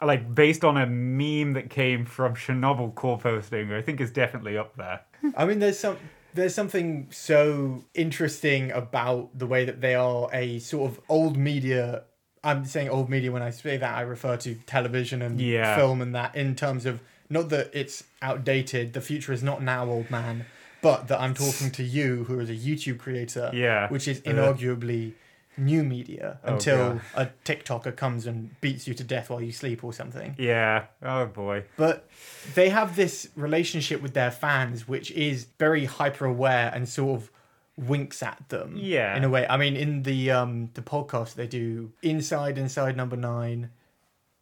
like 0.00 0.34
based 0.34 0.64
on 0.64 0.76
a 0.76 0.86
meme 0.86 1.52
that 1.54 1.70
came 1.70 2.04
from 2.06 2.34
Chernobyl 2.34 2.94
core 2.94 3.18
posting. 3.18 3.72
I 3.72 3.82
think 3.82 4.00
is 4.00 4.10
definitely 4.10 4.56
up 4.56 4.76
there. 4.76 5.02
I 5.36 5.44
mean, 5.44 5.58
there's 5.58 5.78
some 5.78 5.98
there's 6.36 6.54
something 6.54 7.08
so 7.10 7.84
interesting 7.94 8.70
about 8.72 9.36
the 9.38 9.46
way 9.46 9.64
that 9.64 9.80
they 9.80 9.94
are 9.94 10.28
a 10.32 10.58
sort 10.60 10.90
of 10.90 11.00
old 11.08 11.36
media. 11.36 12.04
I'm 12.44 12.64
saying 12.64 12.88
old 12.90 13.08
media 13.10 13.32
when 13.32 13.42
I 13.42 13.50
say 13.50 13.76
that 13.76 13.94
I 13.96 14.02
refer 14.02 14.36
to 14.38 14.54
television 14.66 15.20
and 15.22 15.40
Yeah. 15.40 15.76
film 15.76 16.00
and 16.00 16.14
that 16.14 16.36
in 16.36 16.54
terms 16.54 16.86
of 16.86 17.00
not 17.28 17.48
that 17.48 17.70
it's 17.74 18.04
outdated. 18.22 18.92
The 18.92 19.00
future 19.00 19.32
is 19.32 19.42
not 19.42 19.60
now, 19.62 19.84
old 19.88 20.10
man, 20.12 20.44
but 20.80 21.08
that 21.08 21.20
I'm 21.20 21.34
talking 21.34 21.70
to 21.72 21.82
you, 21.82 22.22
who 22.24 22.38
is 22.38 22.48
a 22.48 22.54
YouTube 22.54 22.98
creator, 22.98 23.50
Yeah. 23.52 23.88
which 23.88 24.06
is 24.06 24.18
Uh. 24.24 24.30
inarguably 24.30 25.14
new 25.56 25.82
media 25.82 26.38
Oh, 26.44 26.54
until 26.54 26.76
God. 26.94 27.00
a 27.14 27.26
TikToker 27.44 27.96
comes 27.96 28.26
and 28.26 28.58
beats 28.60 28.86
you 28.86 28.94
to 28.94 29.04
death 29.04 29.30
while 29.30 29.40
you 29.40 29.52
sleep 29.52 29.82
or 29.84 29.92
something. 29.92 30.34
Yeah. 30.38 30.84
Oh 31.02 31.26
boy. 31.26 31.64
But 31.76 32.08
they 32.54 32.68
have 32.68 32.96
this 32.96 33.28
relationship 33.36 34.02
with 34.02 34.14
their 34.14 34.30
fans, 34.30 34.86
which 34.86 35.10
is 35.12 35.46
very 35.58 35.84
hyper 35.86 36.26
aware 36.26 36.70
and 36.74 36.88
sort 36.88 37.20
of 37.22 37.30
winks 37.76 38.22
at 38.22 38.42
them. 38.48 38.76
Yeah. 38.76 39.16
In 39.16 39.24
a 39.24 39.28
way. 39.28 39.46
I 39.48 39.56
mean, 39.56 39.76
in 39.76 40.02
the 40.02 40.30
um 40.30 40.70
the 40.74 40.82
podcast 40.82 41.34
they 41.34 41.46
do 41.46 41.92
Inside 42.02 42.58
Inside 42.58 42.96
Number 42.96 43.16
Nine. 43.16 43.70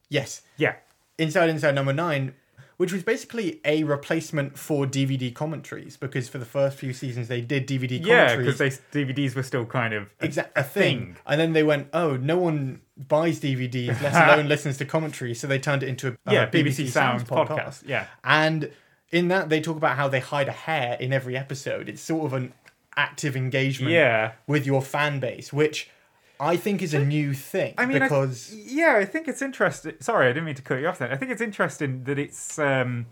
Yes. 0.08 0.42
Yeah. 0.56 0.76
Inside 1.18 1.48
Inside 1.48 1.74
Number 1.74 1.92
Nine. 1.92 2.34
Which 2.76 2.92
was 2.92 3.02
basically 3.02 3.60
a 3.64 3.84
replacement 3.84 4.58
for 4.58 4.86
DVD 4.86 5.32
commentaries 5.34 5.96
because 5.96 6.28
for 6.28 6.38
the 6.38 6.44
first 6.44 6.76
few 6.78 6.92
seasons 6.92 7.28
they 7.28 7.40
did 7.40 7.66
DVD 7.66 8.04
Yeah, 8.04 8.28
commentaries. 8.34 8.58
because 8.58 8.80
DVDs 8.92 9.34
were 9.34 9.42
still 9.42 9.64
kind 9.66 9.94
of 9.94 10.08
a, 10.20 10.24
exact 10.24 10.56
a 10.58 10.62
thing. 10.62 11.16
And 11.26 11.40
then 11.40 11.52
they 11.52 11.62
went, 11.62 11.88
oh, 11.92 12.16
no 12.16 12.38
one 12.38 12.80
buys 12.96 13.40
DVDs, 13.40 14.00
let 14.02 14.14
alone 14.28 14.48
listens 14.48 14.76
to 14.78 14.84
commentary. 14.84 15.34
So 15.34 15.46
they 15.46 15.58
turned 15.58 15.82
it 15.82 15.88
into 15.88 16.16
a 16.26 16.32
Yeah, 16.32 16.42
uh, 16.42 16.50
BBC 16.50 16.88
Sounds 16.88 17.24
podcast, 17.24 17.82
yeah. 17.86 18.06
and 18.24 18.70
in 19.10 19.28
that 19.28 19.48
they 19.48 19.60
talk 19.60 19.76
about 19.76 19.96
how 19.96 20.08
they 20.08 20.20
hide 20.20 20.48
a 20.48 20.52
hair 20.52 20.96
in 20.98 21.12
every 21.12 21.36
episode. 21.36 21.88
It's 21.88 22.02
sort 22.02 22.26
of 22.26 22.32
an 22.32 22.52
active 22.96 23.36
engagement 23.36 23.92
Yeah. 23.92 24.32
with 24.46 24.66
your 24.66 24.82
fan 24.82 25.20
base, 25.20 25.52
which 25.52 25.90
I 26.40 26.56
think 26.56 26.82
is 26.82 26.94
a 26.94 27.04
new 27.04 27.32
thing. 27.34 27.74
I 27.78 27.86
mean, 27.86 28.02
I- 28.02 28.06
because 28.08 28.54
yeah, 28.54 28.96
I 28.96 29.04
think 29.04 29.28
it's 29.28 29.40
interesting. 29.42 29.94
Sorry, 30.00 30.26
I 30.26 30.30
didn't 30.30 30.44
mean 30.46 30.54
to 30.56 30.62
cut 30.62 30.80
you 30.80 30.88
off. 30.88 30.98
Then 30.98 31.10
I 31.12 31.16
think 31.16 31.30
it's 31.30 31.40
interesting 31.42 32.04
that 32.04 32.18
it's 32.18 32.58
um, 32.58 33.06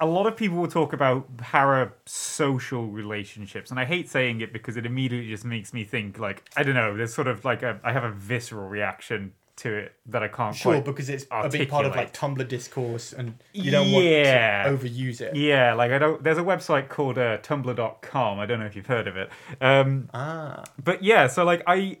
a 0.00 0.06
lot 0.06 0.26
of 0.26 0.36
people 0.36 0.58
will 0.58 0.68
talk 0.68 0.92
about 0.92 1.36
parasocial 1.38 2.92
relationships, 2.92 3.70
and 3.70 3.80
I 3.80 3.84
hate 3.84 4.08
saying 4.08 4.40
it 4.40 4.52
because 4.52 4.76
it 4.76 4.86
immediately 4.86 5.28
just 5.30 5.44
makes 5.44 5.72
me 5.72 5.84
think 5.84 6.18
like 6.18 6.48
I 6.56 6.62
don't 6.62 6.74
know. 6.74 6.96
There's 6.96 7.14
sort 7.14 7.28
of 7.28 7.44
like 7.44 7.62
a 7.62 7.80
I 7.82 7.92
have 7.92 8.04
a 8.04 8.10
visceral 8.12 8.68
reaction 8.68 9.32
to 9.56 9.74
it 9.74 9.92
that 10.06 10.22
I 10.22 10.28
can't 10.28 10.54
sure, 10.54 10.74
quite 10.74 10.84
because 10.84 11.08
it's 11.08 11.26
a 11.32 11.48
big 11.48 11.68
part 11.68 11.84
of 11.84 11.96
like. 11.96 12.12
Tumblr 12.12 12.46
discourse, 12.46 13.12
and 13.12 13.34
you 13.52 13.70
don't 13.72 13.88
Yeah. 13.88 14.68
want 14.70 14.80
to 14.80 14.88
overuse 14.88 15.20
it. 15.20 15.34
Yeah, 15.34 15.74
like 15.74 15.90
I 15.90 15.98
don't. 15.98 16.22
There's 16.22 16.38
a 16.38 16.42
website 16.44 16.88
called 16.88 17.18
uh, 17.18 17.38
Tumblr.com. 17.38 18.38
I 18.38 18.46
don't 18.46 18.60
know 18.60 18.66
if 18.66 18.76
you've 18.76 18.86
heard 18.86 19.08
of 19.08 19.16
it. 19.16 19.30
Um, 19.60 20.08
Ah, 20.14 20.62
but 20.82 21.02
yeah, 21.02 21.26
so 21.26 21.44
like 21.44 21.62
I 21.66 21.98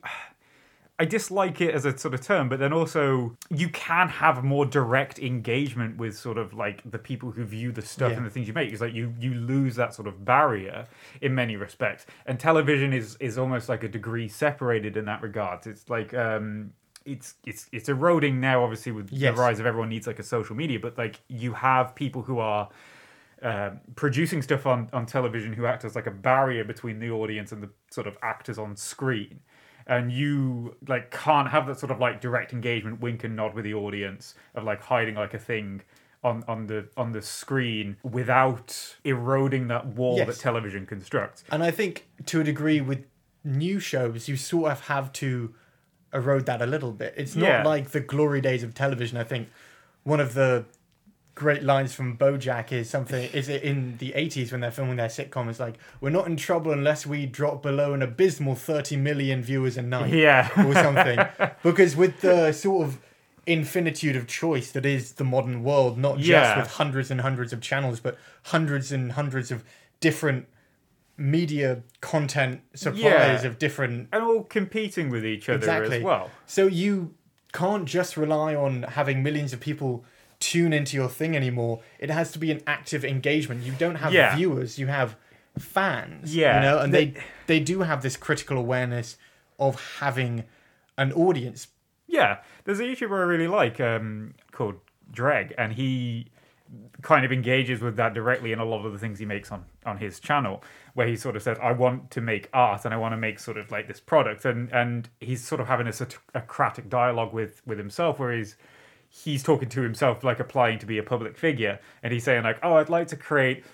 I 1.00 1.04
dislike 1.04 1.60
it 1.60 1.74
as 1.74 1.84
a 1.84 1.96
sort 1.96 2.12
of 2.14 2.20
term, 2.22 2.48
but 2.48 2.58
then 2.58 2.72
also 2.72 3.36
you 3.50 3.68
can 3.68 4.08
have 4.08 4.42
more 4.42 4.66
direct 4.66 5.18
engagement 5.20 5.96
with 5.96 6.16
sort 6.18 6.38
of 6.38 6.52
like 6.54 6.82
the 6.90 6.98
people 6.98 7.30
who 7.30 7.44
view 7.44 7.70
the 7.70 7.82
stuff 7.82 8.10
Yeah. 8.10 8.16
and 8.16 8.26
the 8.26 8.30
things 8.30 8.48
you 8.48 8.54
make. 8.54 8.72
It's 8.72 8.80
like 8.80 8.94
you 8.94 9.14
you 9.20 9.34
lose 9.34 9.76
that 9.76 9.94
sort 9.94 10.08
of 10.08 10.24
barrier 10.24 10.86
in 11.20 11.34
many 11.34 11.54
respects. 11.56 12.06
And 12.26 12.38
television 12.40 12.92
is 12.92 13.16
is 13.20 13.38
almost 13.38 13.68
like 13.68 13.84
a 13.84 13.88
degree 13.88 14.26
separated 14.28 14.96
in 14.96 15.04
that 15.04 15.22
regard. 15.22 15.66
It's 15.66 15.88
like 15.88 16.14
um 16.14 16.72
it's 17.04 17.34
it's 17.46 17.68
it's 17.72 17.88
eroding 17.88 18.40
now 18.40 18.62
obviously 18.64 18.90
with 18.92 19.10
Yes. 19.12 19.36
the 19.36 19.40
rise 19.40 19.60
of 19.60 19.66
everyone 19.66 19.88
needs 19.90 20.06
like 20.06 20.18
a 20.18 20.24
social 20.24 20.56
media, 20.56 20.80
but 20.80 20.98
like 20.98 21.20
you 21.28 21.52
have 21.52 21.94
people 21.94 22.22
who 22.22 22.38
are 22.40 22.68
uh, 23.40 23.70
producing 23.94 24.42
stuff 24.42 24.66
on, 24.66 24.88
on 24.92 25.06
television 25.06 25.52
who 25.52 25.64
act 25.64 25.84
as 25.84 25.94
like 25.94 26.08
a 26.08 26.10
barrier 26.10 26.64
between 26.64 26.98
the 26.98 27.08
audience 27.08 27.52
and 27.52 27.62
the 27.62 27.70
sort 27.88 28.08
of 28.08 28.18
actors 28.20 28.58
on 28.58 28.74
screen 28.76 29.38
and 29.88 30.12
you 30.12 30.76
like 30.86 31.10
can't 31.10 31.48
have 31.48 31.66
that 31.66 31.78
sort 31.78 31.90
of 31.90 31.98
like 31.98 32.20
direct 32.20 32.52
engagement 32.52 33.00
wink 33.00 33.24
and 33.24 33.34
nod 33.34 33.54
with 33.54 33.64
the 33.64 33.74
audience 33.74 34.34
of 34.54 34.62
like 34.64 34.82
hiding 34.82 35.14
like 35.14 35.34
a 35.34 35.38
thing 35.38 35.80
on 36.22 36.44
on 36.46 36.66
the 36.66 36.88
on 36.96 37.12
the 37.12 37.22
screen 37.22 37.96
without 38.02 38.96
eroding 39.04 39.68
that 39.68 39.86
wall 39.86 40.16
Yes. 40.18 40.26
that 40.26 40.38
television 40.38 40.84
constructs 40.86 41.42
and 41.50 41.62
I 41.62 41.70
think 41.70 42.06
to 42.26 42.40
a 42.40 42.44
degree 42.44 42.80
with 42.80 43.04
new 43.44 43.78
shows, 43.80 44.28
you 44.28 44.36
sort 44.36 44.70
of 44.72 44.80
have 44.88 45.12
to 45.14 45.54
erode 46.12 46.44
that 46.46 46.60
a 46.60 46.66
little 46.66 46.92
bit. 46.92 47.14
It's 47.16 47.36
not 47.36 47.46
Yeah. 47.46 47.62
like 47.64 47.90
the 47.90 48.00
glory 48.00 48.40
days 48.40 48.62
of 48.62 48.74
television. 48.74 49.16
I 49.16 49.24
think 49.24 49.48
one 50.02 50.20
of 50.20 50.34
the 50.34 50.64
great 51.38 51.62
lines 51.62 51.94
from 51.94 52.16
BoJack 52.18 52.72
is 52.72 52.90
something 52.90 53.30
is 53.32 53.48
it 53.48 53.62
in 53.62 53.96
the 53.98 54.10
80s 54.10 54.50
when 54.50 54.60
they're 54.60 54.72
filming 54.72 54.96
their 54.96 55.06
sitcom 55.08 55.48
is 55.48 55.60
like 55.60 55.76
we're 56.00 56.10
not 56.10 56.26
in 56.26 56.36
trouble 56.36 56.72
unless 56.72 57.06
we 57.06 57.26
drop 57.26 57.62
below 57.62 57.94
an 57.94 58.02
abysmal 58.02 58.56
30 58.56 58.96
million 58.96 59.40
viewers 59.40 59.76
a 59.76 59.82
night 59.82 60.12
yeah 60.12 60.48
or 60.66 60.74
something 60.74 61.16
because 61.62 61.94
with 61.94 62.20
the 62.22 62.50
sort 62.50 62.88
of 62.88 62.98
infinitude 63.46 64.16
of 64.16 64.26
choice 64.26 64.72
that 64.72 64.84
is 64.84 65.12
the 65.12 65.22
modern 65.24 65.62
world 65.62 65.96
not 65.96 66.16
just 66.18 66.28
Yeah. 66.28 66.58
with 66.58 66.72
hundreds 66.72 67.08
and 67.08 67.20
hundreds 67.20 67.52
of 67.52 67.60
channels 67.60 68.00
but 68.00 68.18
hundreds 68.46 68.90
and 68.90 69.12
hundreds 69.12 69.52
of 69.52 69.62
different 70.00 70.46
media 71.16 71.82
content 72.00 72.62
suppliers 72.74 73.42
Yeah. 73.42 73.48
of 73.48 73.58
different 73.60 74.08
and 74.12 74.22
all 74.22 74.42
competing 74.42 75.08
with 75.08 75.24
each 75.24 75.48
other 75.48 75.58
Exactly. 75.58 75.98
as 75.98 76.02
well 76.02 76.30
so 76.46 76.66
you 76.66 77.14
can't 77.52 77.86
just 77.86 78.16
rely 78.16 78.54
on 78.56 78.82
having 78.82 79.22
millions 79.22 79.52
of 79.52 79.60
people 79.60 80.04
tune 80.40 80.72
into 80.72 80.96
your 80.96 81.08
thing 81.08 81.34
anymore. 81.36 81.80
It 81.98 82.10
has 82.10 82.30
to 82.32 82.38
be 82.38 82.50
an 82.50 82.60
active 82.66 83.04
engagement. 83.04 83.62
You 83.64 83.72
don't 83.72 83.96
have 83.96 84.12
Yeah. 84.12 84.36
viewers, 84.36 84.78
you 84.78 84.86
have 84.86 85.16
fans. 85.58 86.34
Yeah. 86.36 86.56
You 86.56 86.60
know, 86.62 86.78
and 86.80 86.92
The- 86.94 87.06
they 87.06 87.22
they 87.46 87.60
do 87.60 87.80
have 87.80 88.02
this 88.02 88.16
critical 88.16 88.56
awareness 88.58 89.16
of 89.58 89.80
having 90.00 90.44
an 90.96 91.12
audience. 91.12 91.68
Yeah, 92.06 92.38
there's 92.64 92.80
a 92.80 92.84
YouTuber 92.84 93.18
I 93.18 93.22
really 93.22 93.48
like 93.48 93.80
um, 93.80 94.34
called 94.52 94.76
Dreg, 95.10 95.54
and 95.58 95.72
he 95.72 96.26
kind 97.02 97.24
of 97.24 97.32
engages 97.32 97.80
with 97.80 97.96
that 97.96 98.12
directly 98.12 98.52
in 98.52 98.58
a 98.58 98.64
lot 98.64 98.84
of 98.84 98.92
the 98.92 98.98
things 98.98 99.18
he 99.18 99.24
makes 99.26 99.50
on 99.50 99.64
on 99.86 99.96
his 99.98 100.20
channel, 100.20 100.62
where 100.94 101.06
he 101.06 101.16
sort 101.16 101.34
of 101.36 101.42
says, 101.42 101.58
"I 101.62 101.72
want 101.72 102.10
to 102.12 102.20
make 102.20 102.48
art, 102.52 102.84
and 102.84 102.92
I 102.94 102.96
want 102.98 103.12
to 103.12 103.16
make 103.16 103.38
sort 103.38 103.56
of 103.56 103.70
like 103.70 103.88
this 103.88 104.00
product," 104.00 104.44
and 104.44 104.70
and 104.72 105.08
he's 105.20 105.42
sort 105.42 105.60
of 105.60 105.66
having 105.68 105.86
a 105.86 105.92
Socratic 105.92 106.88
dialogue 106.88 107.32
with 107.32 107.62
with 107.66 107.78
himself, 107.78 108.18
where 108.18 108.32
he's 108.36 108.56
he's 109.08 109.42
talking 109.42 109.68
to 109.70 109.82
himself 109.82 110.22
like 110.24 110.40
applying 110.40 110.78
to 110.80 110.86
be 110.86 110.98
a 110.98 111.02
public 111.02 111.36
figure, 111.36 111.80
and 112.02 112.12
he's 112.12 112.24
saying 112.24 112.44
like, 112.44 112.58
"Oh, 112.62 112.74
I'd 112.74 112.88
like 112.88 113.08
to 113.08 113.16
create." 113.16 113.64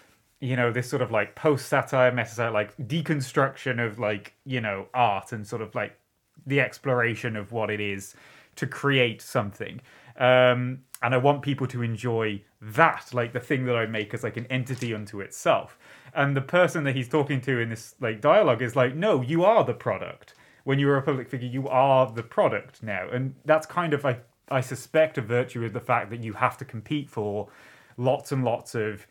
you 0.40 0.56
know 0.56 0.70
this 0.70 0.90
sort 0.90 1.00
of 1.00 1.10
like 1.10 1.34
post 1.34 1.68
satire 1.68 2.12
meta 2.12 2.50
like 2.50 2.76
deconstruction 2.76 3.84
of 3.84 3.98
like 3.98 4.34
you 4.44 4.60
know 4.60 4.86
art 4.92 5.32
and 5.32 5.46
sort 5.46 5.62
of 5.62 5.74
like 5.74 5.98
the 6.46 6.60
exploration 6.60 7.34
of 7.34 7.50
what 7.52 7.70
it 7.70 7.80
is 7.80 8.14
to 8.56 8.66
create 8.66 9.22
something. 9.22 9.80
Um 10.18 10.80
and 11.02 11.14
i 11.14 11.18
want 11.18 11.42
people 11.42 11.66
to 11.66 11.82
enjoy 11.82 12.40
that 12.62 13.10
like 13.12 13.32
the 13.32 13.40
thing 13.40 13.66
that 13.66 13.76
i 13.76 13.84
make 13.84 14.14
as 14.14 14.22
like 14.22 14.36
an 14.36 14.46
entity 14.46 14.94
unto 14.94 15.20
itself. 15.20 15.78
And 16.14 16.36
the 16.36 16.40
person 16.40 16.84
that 16.84 16.94
he's 16.94 17.08
talking 17.08 17.40
to 17.42 17.58
in 17.58 17.70
this 17.70 17.94
like 18.00 18.20
dialogue 18.20 18.62
is 18.62 18.76
like 18.76 18.94
no 18.94 19.22
you 19.22 19.44
are 19.44 19.64
the 19.64 19.74
product. 19.74 20.34
When 20.64 20.78
you're 20.78 20.96
a 20.96 21.02
public 21.02 21.28
figure 21.28 21.48
you 21.48 21.68
are 21.68 22.10
the 22.10 22.22
product 22.22 22.82
now. 22.82 23.08
And 23.10 23.34
that's 23.44 23.66
kind 23.66 23.94
of 23.94 24.04
i 24.04 24.18
i 24.50 24.60
suspect 24.60 25.18
a 25.18 25.22
virtue 25.22 25.64
of 25.64 25.72
the 25.72 25.80
fact 25.80 26.10
that 26.10 26.22
you 26.22 26.34
have 26.34 26.56
to 26.56 26.64
compete 26.64 27.08
for 27.08 27.48
lots 27.96 28.32
and 28.32 28.44
lots 28.44 28.74
of 28.74 29.06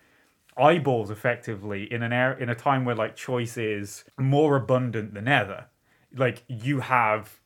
eyeballs 0.58 1.10
effectively 1.10 1.92
in 1.92 2.04
an 2.04 2.14
era 2.14 2.38
in 2.40 2.50
a 2.50 2.56
time 2.56 2.86
where 2.86 2.96
like 2.96 3.16
choice 3.16 3.58
is 3.58 4.04
more 4.20 4.56
abundant 4.56 5.14
than 5.14 5.28
ever 5.28 5.66
like 6.16 6.44
you 6.48 6.82
have 6.82 7.40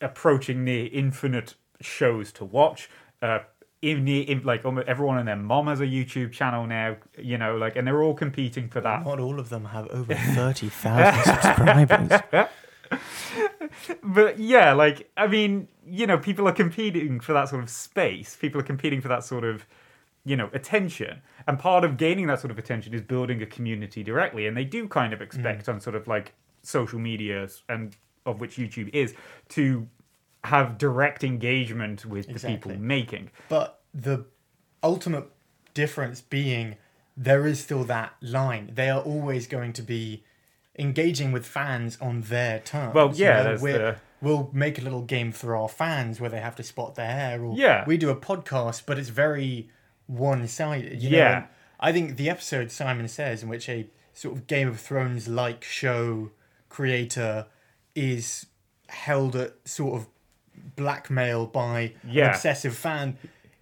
approaching 0.00 0.64
near 0.64 0.88
infinite 0.92 1.54
shows 1.80 2.30
to 2.30 2.44
watch 2.44 2.88
uh 3.20 3.40
in 3.80 4.04
near 4.04 4.22
in, 4.24 4.42
like 4.44 4.64
almost 4.64 4.86
everyone 4.86 5.18
and 5.18 5.26
their 5.26 5.34
mom 5.34 5.66
has 5.66 5.80
a 5.80 5.86
youtube 5.86 6.30
channel 6.30 6.66
now 6.66 6.96
you 7.18 7.36
know 7.36 7.56
like 7.56 7.74
and 7.74 7.84
they're 7.86 8.02
all 8.02 8.14
competing 8.14 8.68
for 8.68 8.80
that 8.80 9.04
Not 9.04 9.18
all 9.18 9.40
of 9.40 9.48
them 9.48 9.64
have 9.64 9.88
over 9.88 10.14
30,000 10.14 11.24
subscribers. 11.24 12.20
but 14.04 14.38
yeah 14.38 14.72
like 14.72 15.10
i 15.16 15.26
mean 15.26 15.66
you 15.86 16.06
know 16.06 16.18
people 16.18 16.46
are 16.48 16.52
competing 16.52 17.20
for 17.20 17.32
that 17.32 17.48
sort 17.48 17.62
of 17.62 17.70
space. 17.70 18.36
People 18.36 18.60
are 18.60 18.64
competing 18.64 19.00
for 19.00 19.08
that 19.08 19.24
sort 19.24 19.44
of 19.44 19.66
you 20.24 20.36
know 20.36 20.50
attention. 20.52 21.22
And 21.46 21.58
part 21.58 21.84
of 21.84 21.96
gaining 21.96 22.26
that 22.28 22.40
sort 22.40 22.50
of 22.50 22.58
attention 22.58 22.94
is 22.94 23.00
building 23.02 23.42
a 23.42 23.46
community 23.46 24.02
directly. 24.02 24.46
And 24.46 24.56
they 24.56 24.64
do 24.64 24.88
kind 24.88 25.12
of 25.12 25.18
mm. 25.18 25.22
expect 25.22 25.68
on 25.68 25.80
sort 25.80 25.96
of 25.96 26.06
like 26.06 26.34
social 26.62 26.98
media 26.98 27.48
and 27.68 27.96
of 28.24 28.40
which 28.40 28.54
youtube 28.54 28.88
is 28.94 29.16
to 29.48 29.88
have 30.44 30.78
direct 30.78 31.24
engagement 31.24 32.04
with 32.04 32.26
the 32.26 32.48
people 32.48 32.72
making. 32.76 33.30
But 33.48 33.80
the 33.92 34.26
ultimate 34.82 35.28
difference 35.74 36.20
being 36.20 36.76
there 37.16 37.46
is 37.46 37.60
still 37.60 37.84
that 37.84 38.14
line. 38.20 38.70
They 38.74 38.90
are 38.90 39.00
always 39.00 39.46
going 39.46 39.72
to 39.74 39.82
be 39.82 40.24
engaging 40.78 41.30
with 41.30 41.46
fans 41.46 41.98
on 42.00 42.22
their 42.22 42.58
terms. 42.60 42.94
Well, 42.94 43.12
you 43.14 43.24
yeah, 43.24 43.36
know, 43.36 43.44
there's 43.44 43.62
we're- 43.62 43.78
the- 43.78 43.96
We'll 44.22 44.48
make 44.52 44.78
a 44.78 44.82
little 44.82 45.02
game 45.02 45.32
for 45.32 45.56
our 45.56 45.68
fans 45.68 46.20
where 46.20 46.30
they 46.30 46.40
have 46.40 46.56
to 46.56 46.62
spot 46.62 46.94
their 46.94 47.10
hair, 47.10 47.42
or 47.44 47.54
Yeah. 47.56 47.84
we 47.86 47.96
do 47.98 48.08
a 48.08 48.16
podcast, 48.16 48.84
but 48.86 48.98
it's 48.98 49.08
very 49.10 49.68
one-sided. 50.06 51.02
You 51.02 51.10
know? 51.10 51.16
Yeah. 51.18 51.46
I 51.80 51.92
think 51.92 52.16
the 52.16 52.30
episode 52.30 52.70
Simon 52.70 53.08
says, 53.08 53.42
in 53.42 53.48
which 53.48 53.68
a 53.68 53.88
sort 54.12 54.36
of 54.36 54.46
Game 54.46 54.68
of 54.68 54.78
Thrones 54.80 55.26
like 55.26 55.64
show 55.64 56.30
creator 56.68 57.46
is 57.94 58.46
held 58.88 59.34
at 59.34 59.54
sort 59.64 60.00
of 60.00 60.06
blackmail 60.76 61.46
by 61.46 61.92
Yeah. 62.06 62.24
an 62.26 62.30
obsessive 62.30 62.76
fan. 62.76 63.16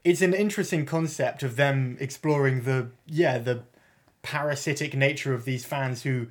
It's 0.05 0.23
an 0.23 0.35
interesting 0.35 0.85
concept 0.87 1.43
of 1.43 1.57
them 1.57 1.97
exploring 2.01 2.63
the 2.63 2.91
yeah 3.07 3.39
the 3.39 3.63
parasitic 4.23 4.95
nature 4.95 5.33
of 5.33 5.45
these 5.45 5.65
fans 5.65 6.03
who 6.03 6.27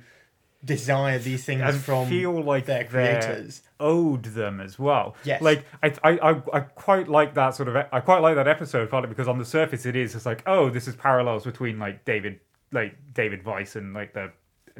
desire 0.64 1.18
these 1.18 1.44
things 1.44 1.62
and 1.62 1.76
from 1.76 2.08
feel 2.08 2.42
like 2.42 2.66
their 2.66 2.84
creators. 2.84 3.62
owed 3.78 4.24
them 4.24 4.60
as 4.60 4.78
well. 4.78 5.16
Yes. 5.24 5.40
Like 5.40 5.64
I, 5.82 5.94
I, 6.04 6.10
I, 6.10 6.42
I 6.52 6.60
quite 6.60 7.08
like 7.08 7.34
that 7.34 7.54
sort 7.54 7.68
of. 7.68 7.76
I 7.76 8.00
quite 8.00 8.20
like 8.20 8.36
that 8.36 8.48
episode 8.48 8.90
partly 8.90 9.08
because 9.08 9.28
on 9.28 9.38
the 9.38 9.44
surface 9.44 9.86
it 9.86 9.96
is. 9.96 10.14
It's 10.14 10.26
like 10.26 10.42
oh, 10.46 10.70
this 10.70 10.86
is 10.86 10.96
parallels 10.96 11.44
between 11.44 11.78
like 11.78 12.04
David, 12.04 12.40
like 12.72 12.96
David 13.14 13.44
Weiss 13.44 13.76
and 13.76 13.94
like 13.94 14.14
the. 14.14 14.32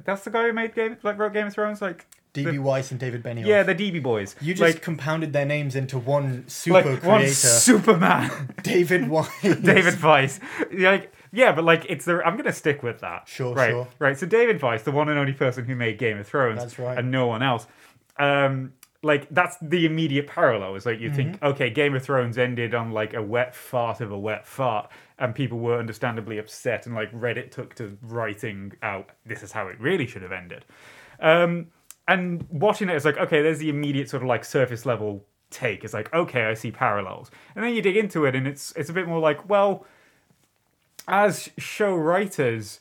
That's 0.04 0.22
the 0.22 0.30
guy 0.30 0.46
who 0.46 0.52
made 0.52 0.74
Game 0.74 0.96
like 1.02 1.18
wrote 1.18 1.32
Game 1.32 1.46
of 1.46 1.52
Thrones. 1.52 1.82
Like 1.82 2.06
DB 2.32 2.60
Weiss 2.60 2.90
and 2.90 3.00
David 3.00 3.22
Benioff. 3.22 3.44
yeah, 3.44 3.62
the 3.62 3.74
DB 3.74 4.02
boys. 4.02 4.36
you 4.40 4.54
just 4.54 4.74
like, 4.74 4.82
compounded 4.82 5.32
their 5.32 5.44
names 5.44 5.74
into 5.74 5.98
one 5.98 6.46
super 6.46 6.94
like 6.94 7.02
one 7.02 7.26
Superman. 7.26 8.54
David 8.62 9.08
Weiss. 9.08 9.30
David 9.42 10.00
Weiss. 10.02 10.38
Like 10.72 11.12
Yeah, 11.32 11.52
but 11.52 11.64
like 11.64 11.86
it's 11.88 12.04
the 12.04 12.22
I'm 12.26 12.36
gonna 12.36 12.52
stick 12.52 12.82
with 12.82 13.00
that. 13.00 13.28
Sure, 13.28 13.54
right, 13.54 13.70
sure. 13.70 13.88
Right. 13.98 14.18
So 14.18 14.26
David 14.26 14.60
Weiss, 14.62 14.82
the 14.82 14.90
one 14.92 15.08
and 15.08 15.18
only 15.18 15.32
person 15.32 15.64
who 15.64 15.74
made 15.76 15.98
Game 15.98 16.18
of 16.18 16.26
Thrones, 16.26 16.60
That's 16.60 16.78
right. 16.78 16.98
and 16.98 17.10
no 17.10 17.26
one 17.26 17.42
else. 17.42 17.66
Um, 18.18 18.72
like 19.02 19.26
that's 19.30 19.56
the 19.62 19.86
immediate 19.86 20.26
parallel. 20.26 20.76
It's 20.76 20.84
like 20.84 21.00
you 21.00 21.10
think, 21.10 21.36
Mm-hmm. 21.36 21.46
okay, 21.46 21.70
Game 21.70 21.94
of 21.94 22.02
Thrones 22.02 22.36
ended 22.36 22.74
on 22.74 22.92
like 22.92 23.14
a 23.14 23.22
wet 23.22 23.54
fart 23.54 24.00
of 24.02 24.10
a 24.12 24.18
wet 24.18 24.46
fart, 24.46 24.90
and 25.18 25.34
people 25.34 25.58
were 25.58 25.78
understandably 25.78 26.36
upset, 26.38 26.84
and 26.86 26.94
like 26.94 27.10
Reddit 27.12 27.50
took 27.50 27.74
to 27.76 27.96
writing 28.02 28.72
out 28.82 29.08
this 29.24 29.42
is 29.42 29.52
how 29.52 29.68
it 29.68 29.80
really 29.80 30.06
should 30.06 30.22
have 30.22 30.32
ended. 30.32 30.64
Um, 31.20 31.68
and 32.08 32.44
watching 32.50 32.88
it, 32.88 32.96
it's 32.96 33.04
like, 33.04 33.16
okay, 33.18 33.40
there's 33.40 33.58
the 33.58 33.68
immediate 33.70 34.10
sort 34.10 34.22
of 34.22 34.28
like 34.28 34.44
surface 34.44 34.84
level 34.84 35.24
take. 35.50 35.84
It's 35.84 35.94
like, 35.94 36.12
okay, 36.12 36.44
I 36.44 36.54
see 36.54 36.70
parallels, 36.70 37.30
and 37.54 37.64
then 37.64 37.72
you 37.74 37.80
dig 37.80 37.96
into 37.96 38.26
it, 38.26 38.34
and 38.34 38.46
it's 38.46 38.72
it's 38.76 38.90
a 38.90 38.92
bit 38.92 39.06
more 39.08 39.20
like, 39.20 39.48
well, 39.48 39.86
as 41.10 41.50
show 41.58 41.94
writers, 41.96 42.80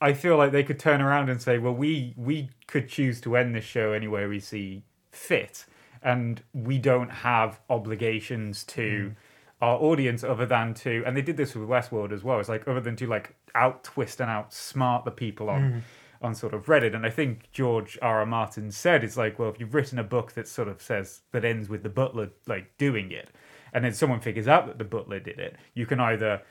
I 0.00 0.12
feel 0.12 0.36
like 0.36 0.52
they 0.52 0.62
could 0.62 0.78
turn 0.78 1.00
around 1.00 1.30
and 1.30 1.40
say, 1.40 1.58
well, 1.58 1.72
we 1.72 2.14
we 2.16 2.50
could 2.66 2.88
choose 2.88 3.20
to 3.22 3.36
end 3.36 3.54
this 3.54 3.64
show 3.64 3.92
anywhere 3.92 4.28
we 4.28 4.38
see 4.38 4.82
fit, 5.10 5.64
and 6.02 6.42
we 6.52 6.78
don't 6.78 7.10
have 7.10 7.58
obligations 7.70 8.64
to 8.64 9.08
hmm. 9.08 9.64
our 9.64 9.78
audience 9.78 10.22
other 10.22 10.46
than 10.46 10.74
to, 10.74 11.02
and 11.06 11.16
they 11.16 11.22
did 11.22 11.36
this 11.38 11.54
with 11.54 11.68
Westworld 11.68 12.12
as 12.12 12.22
well. 12.22 12.38
It's 12.38 12.48
like 12.48 12.68
other 12.68 12.80
than 12.80 12.96
to 12.96 13.06
like 13.06 13.34
out 13.54 13.82
twist 13.82 14.20
and 14.20 14.30
outsmart 14.30 15.04
the 15.04 15.10
people 15.10 15.50
on. 15.50 15.72
Hmm. 15.72 15.78
On 16.22 16.34
sort 16.34 16.52
of 16.52 16.66
Reddit, 16.66 16.94
and 16.94 17.06
I 17.06 17.08
think 17.08 17.50
George 17.50 17.98
R. 18.02 18.18
R. 18.18 18.26
Martin 18.26 18.70
said 18.70 19.02
it's 19.02 19.16
like, 19.16 19.38
well, 19.38 19.48
if 19.48 19.58
you've 19.58 19.72
written 19.72 19.98
a 19.98 20.04
book 20.04 20.32
that 20.32 20.46
sort 20.46 20.68
of 20.68 20.82
says 20.82 21.22
that 21.32 21.46
ends 21.46 21.70
with 21.70 21.82
the 21.82 21.88
butler 21.88 22.28
like 22.46 22.76
doing 22.76 23.10
it, 23.10 23.30
and 23.72 23.82
then 23.82 23.94
someone 23.94 24.20
figures 24.20 24.46
out 24.46 24.66
that 24.66 24.76
the 24.76 24.84
butler 24.84 25.18
did 25.18 25.38
it, 25.38 25.56
you 25.72 25.86
can 25.86 25.98
either 25.98 26.42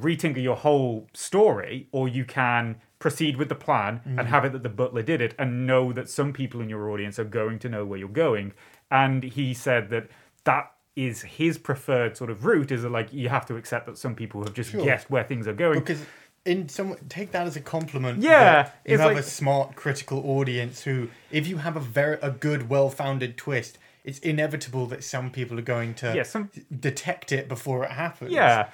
retinker 0.00 0.42
your 0.42 0.56
whole 0.56 1.08
story 1.12 1.88
or 1.92 2.08
you 2.08 2.24
can 2.24 2.76
proceed 2.98 3.36
with 3.36 3.48
the 3.48 3.54
plan 3.54 4.00
and 4.04 4.18
mm. 4.20 4.26
have 4.26 4.44
it 4.44 4.52
that 4.52 4.62
the 4.62 4.68
butler 4.68 5.02
did 5.02 5.20
it 5.20 5.34
and 5.38 5.66
know 5.66 5.92
that 5.92 6.08
some 6.08 6.32
people 6.32 6.60
in 6.60 6.68
your 6.68 6.90
audience 6.90 7.18
are 7.18 7.24
going 7.24 7.58
to 7.58 7.68
know 7.68 7.84
where 7.84 7.98
you're 7.98 8.08
going 8.08 8.52
and 8.90 9.22
he 9.22 9.52
said 9.52 9.90
that 9.90 10.08
that 10.44 10.72
is 10.94 11.22
his 11.22 11.58
preferred 11.58 12.16
sort 12.16 12.30
of 12.30 12.46
route 12.46 12.72
is 12.72 12.82
that 12.82 12.90
like 12.90 13.12
you 13.12 13.28
have 13.28 13.44
to 13.44 13.56
accept 13.56 13.86
that 13.86 13.98
some 13.98 14.14
people 14.14 14.42
have 14.42 14.54
just 14.54 14.70
Sure. 14.70 14.82
guessed 14.82 15.10
where 15.10 15.24
things 15.24 15.46
are 15.46 15.52
going 15.52 15.78
because 15.80 16.00
in 16.46 16.68
some 16.68 16.96
take 17.08 17.32
that 17.32 17.46
as 17.46 17.56
a 17.56 17.60
compliment. 17.60 18.22
Yeah, 18.22 18.70
you 18.86 18.96
have 18.98 19.10
like- 19.10 19.18
a 19.18 19.22
smart, 19.22 19.74
critical 19.74 20.22
audience 20.30 20.84
who, 20.84 21.08
if 21.30 21.48
you 21.48 21.58
have 21.58 21.76
a 21.76 21.80
very 21.80 22.18
a 22.22 22.30
good, 22.30 22.68
well-founded 22.68 23.36
twist, 23.36 23.78
it's 24.04 24.20
inevitable 24.20 24.86
that 24.86 25.02
some 25.02 25.30
people 25.30 25.58
are 25.58 25.62
going 25.62 25.92
to 25.94 26.14
Yeah, 26.14 26.22
some- 26.22 26.50
detect 26.80 27.32
it 27.32 27.48
before 27.48 27.84
it 27.84 27.90
happens. 27.90 28.30
yeah 28.30 28.68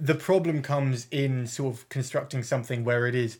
the 0.00 0.14
problem 0.14 0.62
comes 0.62 1.06
in 1.10 1.46
sort 1.46 1.74
of 1.74 1.88
constructing 1.88 2.42
something 2.42 2.84
where 2.84 3.06
it 3.06 3.14
is 3.14 3.38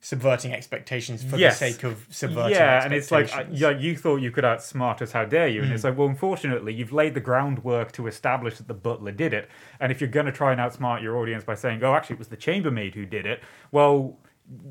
subverting 0.00 0.52
expectations 0.52 1.24
for 1.24 1.36
Yes. 1.38 1.58
the 1.58 1.70
sake 1.72 1.82
of 1.82 2.06
subverting 2.10 2.52
yeah, 2.52 2.84
and 2.84 2.92
it's 2.92 3.10
like, 3.10 3.34
uh, 3.34 3.44
yeah, 3.50 3.70
you 3.70 3.96
thought 3.96 4.16
you 4.16 4.30
could 4.30 4.44
outsmart 4.44 5.00
us. 5.00 5.12
How 5.12 5.24
dare 5.24 5.48
you? 5.48 5.62
And 5.62 5.70
Mm. 5.70 5.74
it's 5.74 5.84
like, 5.84 5.96
well, 5.96 6.08
unfortunately, 6.08 6.74
you've 6.74 6.92
laid 6.92 7.14
the 7.14 7.20
groundwork 7.20 7.90
to 7.92 8.06
establish 8.06 8.58
that 8.58 8.68
the 8.68 8.74
butler 8.74 9.12
did 9.12 9.32
it. 9.32 9.48
And 9.80 9.90
if 9.90 10.02
you're 10.02 10.10
going 10.10 10.26
to 10.26 10.32
try 10.32 10.52
and 10.52 10.60
outsmart 10.60 11.00
your 11.02 11.16
audience 11.16 11.42
by 11.42 11.54
saying, 11.54 11.82
"Oh, 11.82 11.94
actually, 11.94 12.14
it 12.14 12.18
was 12.18 12.28
the 12.28 12.36
chambermaid 12.36 12.94
who 12.94 13.06
did 13.06 13.24
it," 13.24 13.42
well, 13.72 14.18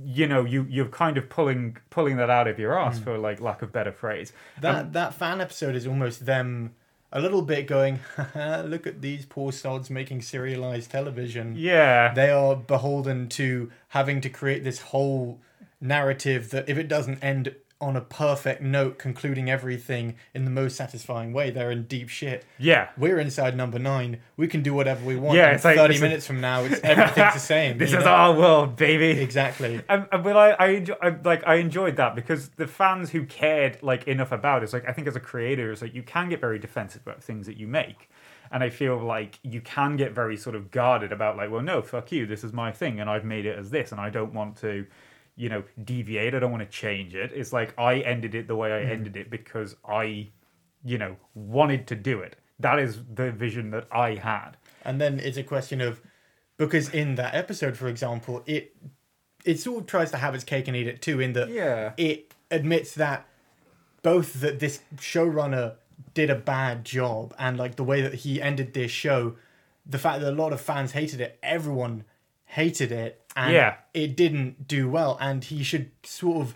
you 0.05 0.27
know, 0.27 0.45
you 0.45 0.67
you're 0.69 0.85
kind 0.85 1.17
of 1.17 1.29
pulling 1.29 1.77
pulling 1.89 2.17
that 2.17 2.29
out 2.29 2.47
of 2.47 2.59
your 2.59 2.77
ass 2.77 2.99
Mm. 2.99 3.03
for 3.03 3.17
like 3.17 3.41
lack 3.41 3.63
of 3.63 3.71
better 3.73 3.91
phrase. 3.91 4.33
That 4.61 4.93
that 4.93 5.15
fan 5.15 5.41
episode 5.41 5.73
is 5.75 5.87
almost 5.87 6.27
them 6.27 6.75
a 7.13 7.21
little 7.21 7.43
bit 7.43 7.67
going, 7.67 7.99
look 8.35 8.87
at 8.87 9.01
these 9.01 9.25
poor 9.25 9.51
sods 9.51 9.89
making 9.89 10.23
serialized 10.23 10.91
television. 10.91 11.55
Yeah, 11.55 12.13
They 12.13 12.31
are 12.31 12.55
beholden 12.55 13.29
to 13.29 13.71
having 13.89 14.19
to 14.21 14.29
create 14.29 14.63
this 14.63 14.79
whole 14.81 15.39
narrative 15.79 16.49
that 16.49 16.67
if 16.67 16.77
it 16.77 16.87
doesn't 16.87 17.23
end 17.23 17.55
on 17.81 17.95
a 17.97 18.01
perfect 18.01 18.61
note, 18.61 18.97
concluding 18.97 19.49
everything 19.49 20.15
in 20.33 20.45
the 20.45 20.51
most 20.51 20.75
satisfying 20.77 21.33
way, 21.33 21.49
they're 21.51 21.71
in 21.71 21.83
deep 21.83 22.07
shit. 22.07 22.45
yeah. 22.57 22.89
We're 22.97 23.19
inside 23.19 23.57
number 23.57 23.77
nine. 23.77 24.19
We 24.37 24.47
can 24.47 24.61
do 24.63 24.73
whatever 24.73 25.03
we 25.05 25.15
want. 25.17 25.35
Yeah, 25.37 25.47
and 25.47 25.55
it's 25.55 25.65
like- 25.65 25.75
thirty 25.75 25.95
it's 25.95 26.01
minutes 26.01 26.25
from 26.25 26.39
now, 26.39 26.61
it's 26.63 26.79
everything's 26.83 27.33
the 27.33 27.39
same. 27.55 27.77
this 27.77 27.91
is 27.91 27.99
know? 28.05 28.11
our 28.11 28.33
world, 28.33 28.75
baby. 28.77 29.19
exactly. 29.21 29.81
And, 29.89 30.07
and 30.11 30.23
but 30.23 30.37
I, 30.37 30.51
I, 30.51 30.67
enjoy, 30.69 30.95
I 31.01 31.09
like 31.23 31.45
I 31.45 31.55
enjoyed 31.55 31.97
that 31.97 32.15
because 32.15 32.49
the 32.49 32.67
fans 32.67 33.09
who 33.09 33.25
cared 33.25 33.81
like 33.83 34.07
enough 34.07 34.31
about 34.31 34.61
it, 34.61 34.65
it's 34.65 34.73
like 34.73 34.87
I 34.87 34.93
think 34.93 35.07
as 35.07 35.15
a 35.15 35.19
creator, 35.19 35.71
it's 35.71 35.81
like 35.81 35.93
you 35.93 36.03
can 36.03 36.29
get 36.29 36.39
very 36.39 36.59
defensive 36.59 37.01
about 37.05 37.21
things 37.21 37.47
that 37.47 37.57
you 37.57 37.67
make, 37.67 38.09
and 38.49 38.63
I 38.63 38.69
feel 38.69 38.97
like 38.97 39.39
you 39.43 39.59
can 39.59 39.97
get 39.97 40.13
very 40.13 40.37
sort 40.37 40.55
of 40.55 40.71
guarded 40.71 41.11
about 41.11 41.35
like, 41.35 41.51
well, 41.51 41.61
no, 41.61 41.81
fuck 41.81 42.11
you, 42.13 42.25
this 42.25 42.43
is 42.45 42.53
my 42.53 42.71
thing, 42.71 43.01
and 43.01 43.09
I've 43.09 43.25
made 43.25 43.45
it 43.45 43.59
as 43.59 43.71
this, 43.71 43.91
and 43.91 43.99
I 43.99 44.09
don't 44.09 44.33
want 44.33 44.55
to, 44.57 44.85
you 45.35 45.49
know, 45.49 45.63
deviate. 45.83 46.35
I 46.35 46.39
don't 46.39 46.51
want 46.51 46.63
to 46.63 46.69
change 46.69 47.15
it. 47.15 47.31
It's 47.33 47.53
like 47.53 47.73
I 47.77 47.99
ended 47.99 48.35
it 48.35 48.47
the 48.47 48.55
way 48.55 48.71
I 48.71 48.81
mm-hmm. 48.81 48.91
ended 48.91 49.17
it 49.17 49.29
because 49.29 49.75
I, 49.87 50.29
you 50.83 50.97
know, 50.97 51.15
wanted 51.33 51.87
to 51.87 51.95
do 51.95 52.19
it. 52.19 52.35
That 52.59 52.79
is 52.79 52.99
the 53.13 53.31
vision 53.31 53.71
that 53.71 53.87
I 53.91 54.15
had. 54.15 54.51
And 54.85 55.01
then 55.01 55.19
it's 55.19 55.37
a 55.37 55.43
question 55.43 55.81
of 55.81 56.01
because 56.57 56.89
in 56.89 57.15
that 57.15 57.33
episode, 57.33 57.77
for 57.77 57.87
example, 57.87 58.43
it 58.45 58.75
it 59.43 59.59
sort 59.59 59.81
of 59.81 59.87
tries 59.87 60.11
to 60.11 60.17
have 60.17 60.35
its 60.35 60.43
cake 60.43 60.67
and 60.67 60.77
eat 60.77 60.87
it 60.87 61.01
too, 61.01 61.19
in 61.19 61.33
that 61.33 61.49
Yeah. 61.49 61.93
it 61.97 62.33
admits 62.49 62.93
that 62.95 63.25
both 64.01 64.39
that 64.41 64.59
this 64.59 64.81
showrunner 64.95 65.75
did 66.13 66.29
a 66.29 66.35
bad 66.35 66.85
job 66.85 67.33
and 67.39 67.57
like 67.57 67.75
the 67.75 67.83
way 67.83 68.01
that 68.01 68.13
he 68.13 68.41
ended 68.41 68.73
this 68.73 68.91
show, 68.91 69.35
the 69.85 69.97
fact 69.97 70.21
that 70.21 70.31
a 70.31 70.35
lot 70.35 70.53
of 70.53 70.61
fans 70.61 70.91
hated 70.91 71.19
it, 71.19 71.39
everyone 71.41 72.05
hated 72.53 72.91
it, 72.91 73.21
and 73.35 73.53
Yeah. 73.53 73.75
it 73.93 74.15
didn't 74.15 74.67
do 74.67 74.87
well, 74.89 75.17
and 75.19 75.43
he 75.43 75.63
should 75.63 75.91
sort 76.03 76.37
of 76.41 76.53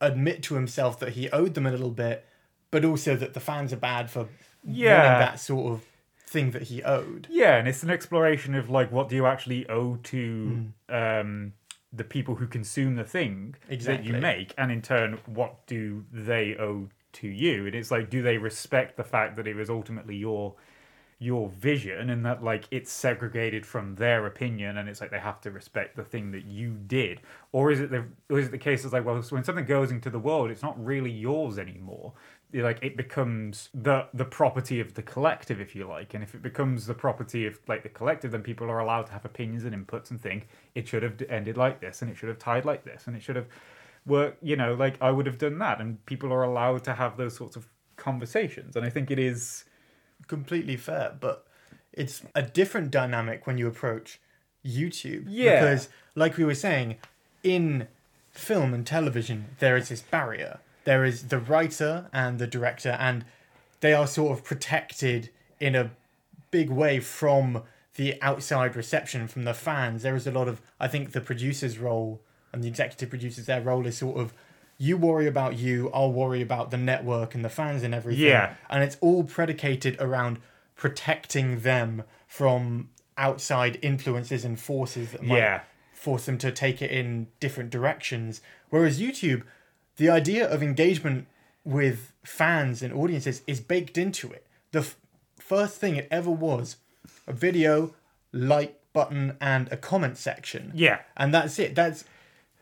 admit 0.00 0.42
to 0.44 0.54
himself 0.54 0.98
that 1.00 1.10
he 1.10 1.28
owed 1.30 1.54
them 1.54 1.66
a 1.66 1.70
little 1.70 1.90
bit, 1.90 2.26
but 2.70 2.84
also 2.84 3.16
that 3.16 3.34
the 3.34 3.40
fans 3.40 3.72
are 3.72 3.76
bad 3.92 4.10
for 4.10 4.28
Yeah. 4.64 5.18
that 5.18 5.40
sort 5.40 5.72
of 5.72 5.84
thing 6.26 6.50
that 6.52 6.62
he 6.64 6.82
owed. 6.82 7.26
Yeah, 7.30 7.56
and 7.56 7.66
it's 7.66 7.82
an 7.82 7.90
exploration 7.90 8.54
of 8.54 8.70
like 8.70 8.92
what 8.92 9.08
do 9.08 9.16
you 9.16 9.26
actually 9.26 9.68
owe 9.68 9.96
to 10.04 10.66
um, 10.88 11.52
the 11.92 12.04
people 12.04 12.36
who 12.36 12.46
consume 12.46 12.94
the 12.96 13.04
thing 13.04 13.56
that 13.68 14.04
you 14.04 14.12
make, 14.14 14.54
and 14.56 14.70
in 14.70 14.80
turn, 14.82 15.18
what 15.26 15.66
do 15.66 16.04
they 16.12 16.54
owe 16.56 16.88
to 17.14 17.28
you? 17.28 17.66
And 17.66 17.74
it's 17.74 17.90
like, 17.90 18.08
do 18.10 18.22
they 18.22 18.38
respect 18.38 18.96
the 18.96 19.02
fact 19.04 19.34
that 19.36 19.46
it 19.48 19.56
was 19.56 19.68
ultimately 19.68 20.16
your 20.16 20.54
your 21.22 21.50
vision 21.50 22.08
and 22.08 22.24
that 22.24 22.42
like 22.42 22.64
it's 22.70 22.90
segregated 22.90 23.66
from 23.66 23.94
their 23.96 24.24
opinion 24.24 24.78
and 24.78 24.88
it's 24.88 25.02
like 25.02 25.10
they 25.10 25.18
have 25.18 25.38
to 25.38 25.50
respect 25.50 25.94
the 25.94 26.02
thing 26.02 26.30
that 26.30 26.46
you 26.46 26.70
did? 26.86 27.20
Or 27.52 27.70
is 27.70 27.78
it 27.78 27.90
the 27.90 28.06
or 28.30 28.38
is 28.38 28.46
it 28.46 28.52
the 28.52 28.58
case 28.58 28.84
it's 28.84 28.94
like 28.94 29.04
well 29.04 29.20
when 29.28 29.44
something 29.44 29.66
goes 29.66 29.90
into 29.90 30.08
the 30.08 30.18
world 30.18 30.50
it's 30.50 30.62
not 30.62 30.82
really 30.82 31.10
yours 31.10 31.58
anymore. 31.58 32.14
Like 32.54 32.78
it 32.82 32.96
becomes 32.96 33.68
the 33.74 34.06
the 34.14 34.24
property 34.24 34.80
of 34.80 34.94
the 34.94 35.02
collective 35.02 35.60
if 35.60 35.76
you 35.76 35.86
like. 35.86 36.14
And 36.14 36.24
if 36.24 36.34
it 36.34 36.40
becomes 36.40 36.86
the 36.86 36.94
property 36.94 37.46
of 37.46 37.60
like 37.68 37.82
the 37.82 37.90
collective 37.90 38.30
then 38.30 38.42
people 38.42 38.70
are 38.70 38.78
allowed 38.78 39.04
to 39.08 39.12
have 39.12 39.26
opinions 39.26 39.64
and 39.64 39.74
inputs 39.74 40.10
and 40.10 40.18
think 40.18 40.48
it 40.74 40.88
should 40.88 41.02
have 41.02 41.20
ended 41.28 41.58
like 41.58 41.82
this 41.82 42.00
and 42.00 42.10
it 42.10 42.16
should 42.16 42.30
have 42.30 42.38
tied 42.38 42.64
like 42.64 42.84
this 42.84 43.06
and 43.06 43.14
it 43.14 43.22
should 43.22 43.36
have 43.36 43.46
worked 44.06 44.42
you 44.42 44.56
know 44.56 44.72
like 44.72 44.96
i 45.02 45.10
would 45.10 45.26
have 45.26 45.36
done 45.36 45.58
that. 45.58 45.82
And 45.82 46.02
people 46.06 46.32
are 46.32 46.44
allowed 46.44 46.82
to 46.84 46.94
have 46.94 47.18
those 47.18 47.36
sorts 47.36 47.56
of 47.56 47.68
conversations. 47.96 48.74
And 48.74 48.86
i 48.86 48.88
think 48.88 49.10
it 49.10 49.18
is 49.18 49.66
completely 50.30 50.76
fair, 50.76 51.14
but 51.20 51.44
it's 51.92 52.22
a 52.34 52.42
different 52.42 52.90
dynamic 52.90 53.46
when 53.46 53.58
you 53.58 53.66
approach 53.66 54.18
YouTube. 54.64 55.24
Yeah. 55.28 55.60
Because, 55.60 55.88
like 56.14 56.38
we 56.38 56.44
were 56.44 56.54
saying, 56.54 56.96
in 57.42 57.88
film 58.30 58.72
and 58.72 58.86
television, 58.86 59.56
there 59.58 59.76
is 59.76 59.88
this 59.90 60.00
barrier. 60.00 60.60
There 60.84 61.04
is 61.04 61.28
the 61.28 61.38
writer 61.38 62.08
and 62.12 62.38
the 62.38 62.46
director, 62.46 62.96
and 62.98 63.24
they 63.80 63.92
are 63.92 64.06
sort 64.06 64.38
of 64.38 64.44
protected 64.44 65.30
in 65.58 65.74
a 65.74 65.90
big 66.50 66.70
way 66.70 67.00
from 67.00 67.64
the 67.96 68.22
outside 68.22 68.76
reception 68.76 69.28
from 69.28 69.42
the 69.44 69.52
fans. 69.52 70.02
There 70.02 70.16
is 70.16 70.26
a 70.26 70.30
lot 70.30 70.48
of, 70.48 70.62
I 70.78 70.88
think, 70.88 71.12
the 71.12 71.20
producer's 71.20 71.78
role 71.78 72.22
and 72.52 72.62
the 72.62 72.68
executive 72.68 73.10
producers, 73.10 73.46
their 73.46 73.60
role 73.60 73.86
is 73.86 73.98
sort 73.98 74.18
of. 74.18 74.32
You 74.82 74.96
worry 74.96 75.26
about 75.26 75.58
you, 75.58 75.90
I'll 75.92 76.10
worry 76.10 76.40
about 76.40 76.70
the 76.70 76.78
network 76.78 77.34
and 77.34 77.44
the 77.44 77.50
fans 77.50 77.82
and 77.82 77.94
everything 77.94 78.24
Yeah. 78.28 78.54
and 78.70 78.82
it's 78.82 78.96
all 79.02 79.24
predicated 79.24 79.96
around 80.00 80.38
protecting 80.74 81.60
them 81.60 82.02
from 82.26 82.88
outside 83.18 83.78
influences 83.82 84.42
and 84.42 84.58
forces 84.58 85.12
that 85.12 85.22
might 85.22 85.36
Yeah. 85.38 85.60
force 85.92 86.24
them 86.24 86.38
to 86.38 86.50
take 86.50 86.80
it 86.80 86.90
in 86.90 87.26
different 87.40 87.68
directions. 87.68 88.40
Whereas 88.70 88.98
YouTube, 88.98 89.42
the 89.96 90.08
idea 90.08 90.48
of 90.48 90.62
engagement 90.62 91.26
with 91.62 92.14
fans 92.24 92.82
and 92.82 92.94
audiences 92.94 93.42
is 93.46 93.60
baked 93.60 93.98
into 93.98 94.32
it. 94.32 94.46
The 94.72 94.78
f- 94.78 94.96
first 95.38 95.78
thing 95.78 95.96
it 95.96 96.08
ever 96.10 96.30
was 96.30 96.76
a 97.26 97.34
video, 97.34 97.94
like 98.32 98.80
button, 98.94 99.36
and 99.42 99.70
a 99.70 99.76
comment 99.76 100.16
section. 100.16 100.72
yeah 100.74 101.00
And 101.18 101.34
that's 101.34 101.58
it. 101.58 101.74
That's 101.74 102.04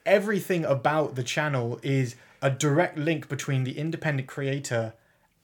everything 0.08 0.64
about 0.64 1.14
the 1.14 1.22
channel 1.22 1.78
is 1.82 2.16
a 2.42 2.50
direct 2.50 2.96
link 2.98 3.28
between 3.28 3.64
the 3.64 3.78
independent 3.78 4.28
creator 4.28 4.94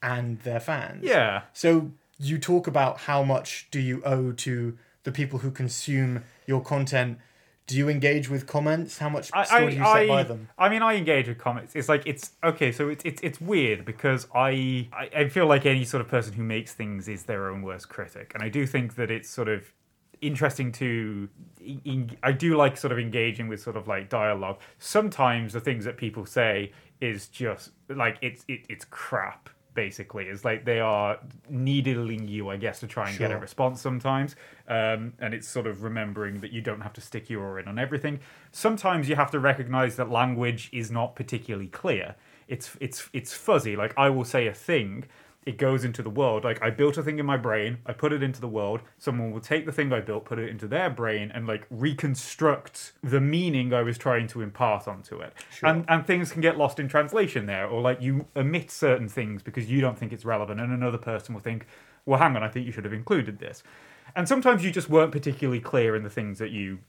and 0.01 0.39
their 0.41 0.59
fans. 0.59 1.03
yeah 1.03 1.43
So 1.53 1.91
you 2.19 2.37
talk 2.37 2.67
about 2.67 2.93
how 3.09 3.23
much 3.23 3.67
do 3.71 3.79
you 3.79 4.01
owe 4.03 4.31
to 4.31 4.77
the 5.03 5.11
people 5.11 5.39
who 5.39 5.51
consume 5.51 6.23
your 6.47 6.61
content 6.61 7.17
Do 7.67 7.75
you 7.75 7.89
engage 7.89 8.29
with 8.29 8.45
comments? 8.45 8.99
How 8.99 9.09
much 9.09 9.31
I, 9.33 9.43
store 9.43 9.69
do 9.71 9.75
you 9.75 9.83
set 9.83 9.85
I, 9.85 10.07
by 10.07 10.23
them? 10.23 10.49
I 10.57 10.69
mean, 10.69 10.83
I 10.83 10.93
engage 10.95 11.27
with 11.27 11.39
comments. 11.39 11.75
It's 11.75 11.89
like 11.89 12.03
it's 12.05 12.31
okay. 12.43 12.71
So 12.71 12.89
it's 12.89 13.03
it's 13.03 13.21
it's 13.23 13.41
weird 13.41 13.85
because 13.85 14.27
I, 14.35 14.87
I 14.93 15.09
I 15.21 15.29
feel 15.29 15.47
like 15.47 15.65
any 15.65 15.83
sort 15.83 16.01
of 16.01 16.07
person 16.07 16.33
who 16.33 16.43
makes 16.43 16.73
things 16.73 17.07
is 17.07 17.23
their 17.23 17.49
own 17.49 17.63
worst 17.63 17.89
critic, 17.89 18.27
and 18.35 18.43
I 18.43 18.49
do 18.49 18.67
think 18.67 18.95
that 18.99 19.09
it's 19.09 19.29
sort 19.29 19.49
of 19.55 19.73
interesting 20.21 20.71
to 20.73 21.29
I 22.23 22.31
do 22.31 22.55
like 22.57 22.77
sort 22.77 22.91
of 22.91 22.99
engaging 22.99 23.47
with 23.47 23.61
sort 23.61 23.75
of 23.75 23.87
like 23.87 24.09
dialogue. 24.09 24.59
Sometimes 24.77 25.53
the 25.53 25.59
things 25.59 25.85
that 25.85 25.97
people 25.97 26.25
say 26.25 26.71
is 27.01 27.27
just 27.27 27.71
like 27.89 28.17
it's 28.21 28.45
it, 28.47 28.65
it's 28.69 28.85
crap 28.85 29.49
basically. 29.75 30.25
It's 30.25 30.43
like 30.43 30.65
they 30.65 30.79
are 30.79 31.19
needling 31.49 32.27
you, 32.27 32.49
I 32.49 32.57
guess, 32.57 32.79
to 32.79 32.87
try 32.87 33.09
and 33.09 33.19
get 33.19 33.31
a 33.31 33.37
response 33.37 33.81
sometimes. 33.81 34.35
Um, 34.67 35.13
and 35.19 35.33
it's 35.33 35.47
sort 35.47 35.67
of 35.67 35.83
remembering 35.83 36.39
that 36.39 36.51
you 36.51 36.61
don't 36.61 36.81
have 36.81 36.93
to 36.93 37.01
stick 37.01 37.29
your 37.29 37.43
oar 37.43 37.59
in 37.59 37.67
on 37.67 37.77
everything. 37.77 38.21
Sometimes 38.51 39.07
you 39.07 39.15
have 39.15 39.29
to 39.31 39.39
recognize 39.39 39.97
that 39.97 40.09
language 40.09 40.69
is 40.71 40.89
not 40.89 41.15
particularly 41.15 41.67
clear. 41.67 42.15
It's 42.47 42.75
it's 42.79 43.09
it's 43.13 43.33
fuzzy. 43.33 43.75
Like 43.75 43.93
I 43.97 44.09
will 44.09 44.25
say 44.25 44.47
a 44.47 44.53
thing, 44.53 45.05
it 45.45 45.57
goes 45.57 45.85
into 45.85 46.01
the 46.01 46.09
world. 46.09 46.43
Like 46.43 46.61
I 46.61 46.69
built 46.69 46.97
a 46.97 47.03
thing 47.03 47.19
in 47.19 47.25
my 47.25 47.37
brain, 47.37 47.77
I 47.85 47.93
put 47.93 48.11
it 48.11 48.23
into 48.23 48.41
the 48.41 48.47
world. 48.47 48.81
Someone 48.97 49.31
will 49.31 49.41
take 49.41 49.65
the 49.65 49.71
thing 49.71 49.93
I 49.93 50.01
built, 50.01 50.25
put 50.25 50.39
it 50.39 50.49
into 50.49 50.67
their 50.67 50.89
brain, 50.89 51.31
and 51.33 51.45
like 51.45 51.67
reconstruct 51.69 52.93
the 53.03 53.21
meaning 53.21 53.73
I 53.73 53.83
was 53.83 53.97
trying 53.97 54.27
to 54.29 54.41
impart 54.41 54.87
onto 54.87 55.19
it. 55.19 55.33
Sure. 55.51 55.69
And 55.69 55.85
and 55.87 56.05
things 56.05 56.31
can 56.31 56.41
get 56.41 56.57
lost 56.57 56.79
in 56.79 56.87
translation 56.87 57.45
there, 57.45 57.67
or 57.67 57.81
like 57.81 58.01
you 58.01 58.25
omit 58.35 58.71
certain 58.71 59.07
things 59.07 59.43
because 59.43 59.69
you 59.69 59.81
don't 59.81 59.97
think 59.97 60.11
it's 60.11 60.25
relevant, 60.25 60.59
and 60.59 60.71
another 60.73 60.97
person 60.97 61.35
will 61.35 61.41
think, 61.41 61.67
well, 62.05 62.19
hang 62.19 62.35
on, 62.35 62.43
I 62.43 62.49
think 62.49 62.65
you 62.65 62.71
should 62.71 62.85
have 62.85 62.93
included 62.93 63.39
this. 63.39 63.61
And 64.15 64.27
sometimes 64.27 64.63
you 64.63 64.71
just 64.71 64.89
weren't 64.89 65.11
particularly 65.11 65.59
clear 65.59 65.95
in 65.95 66.03
the 66.03 66.09
things 66.09 66.39
that 66.39 66.51
you 66.51 66.79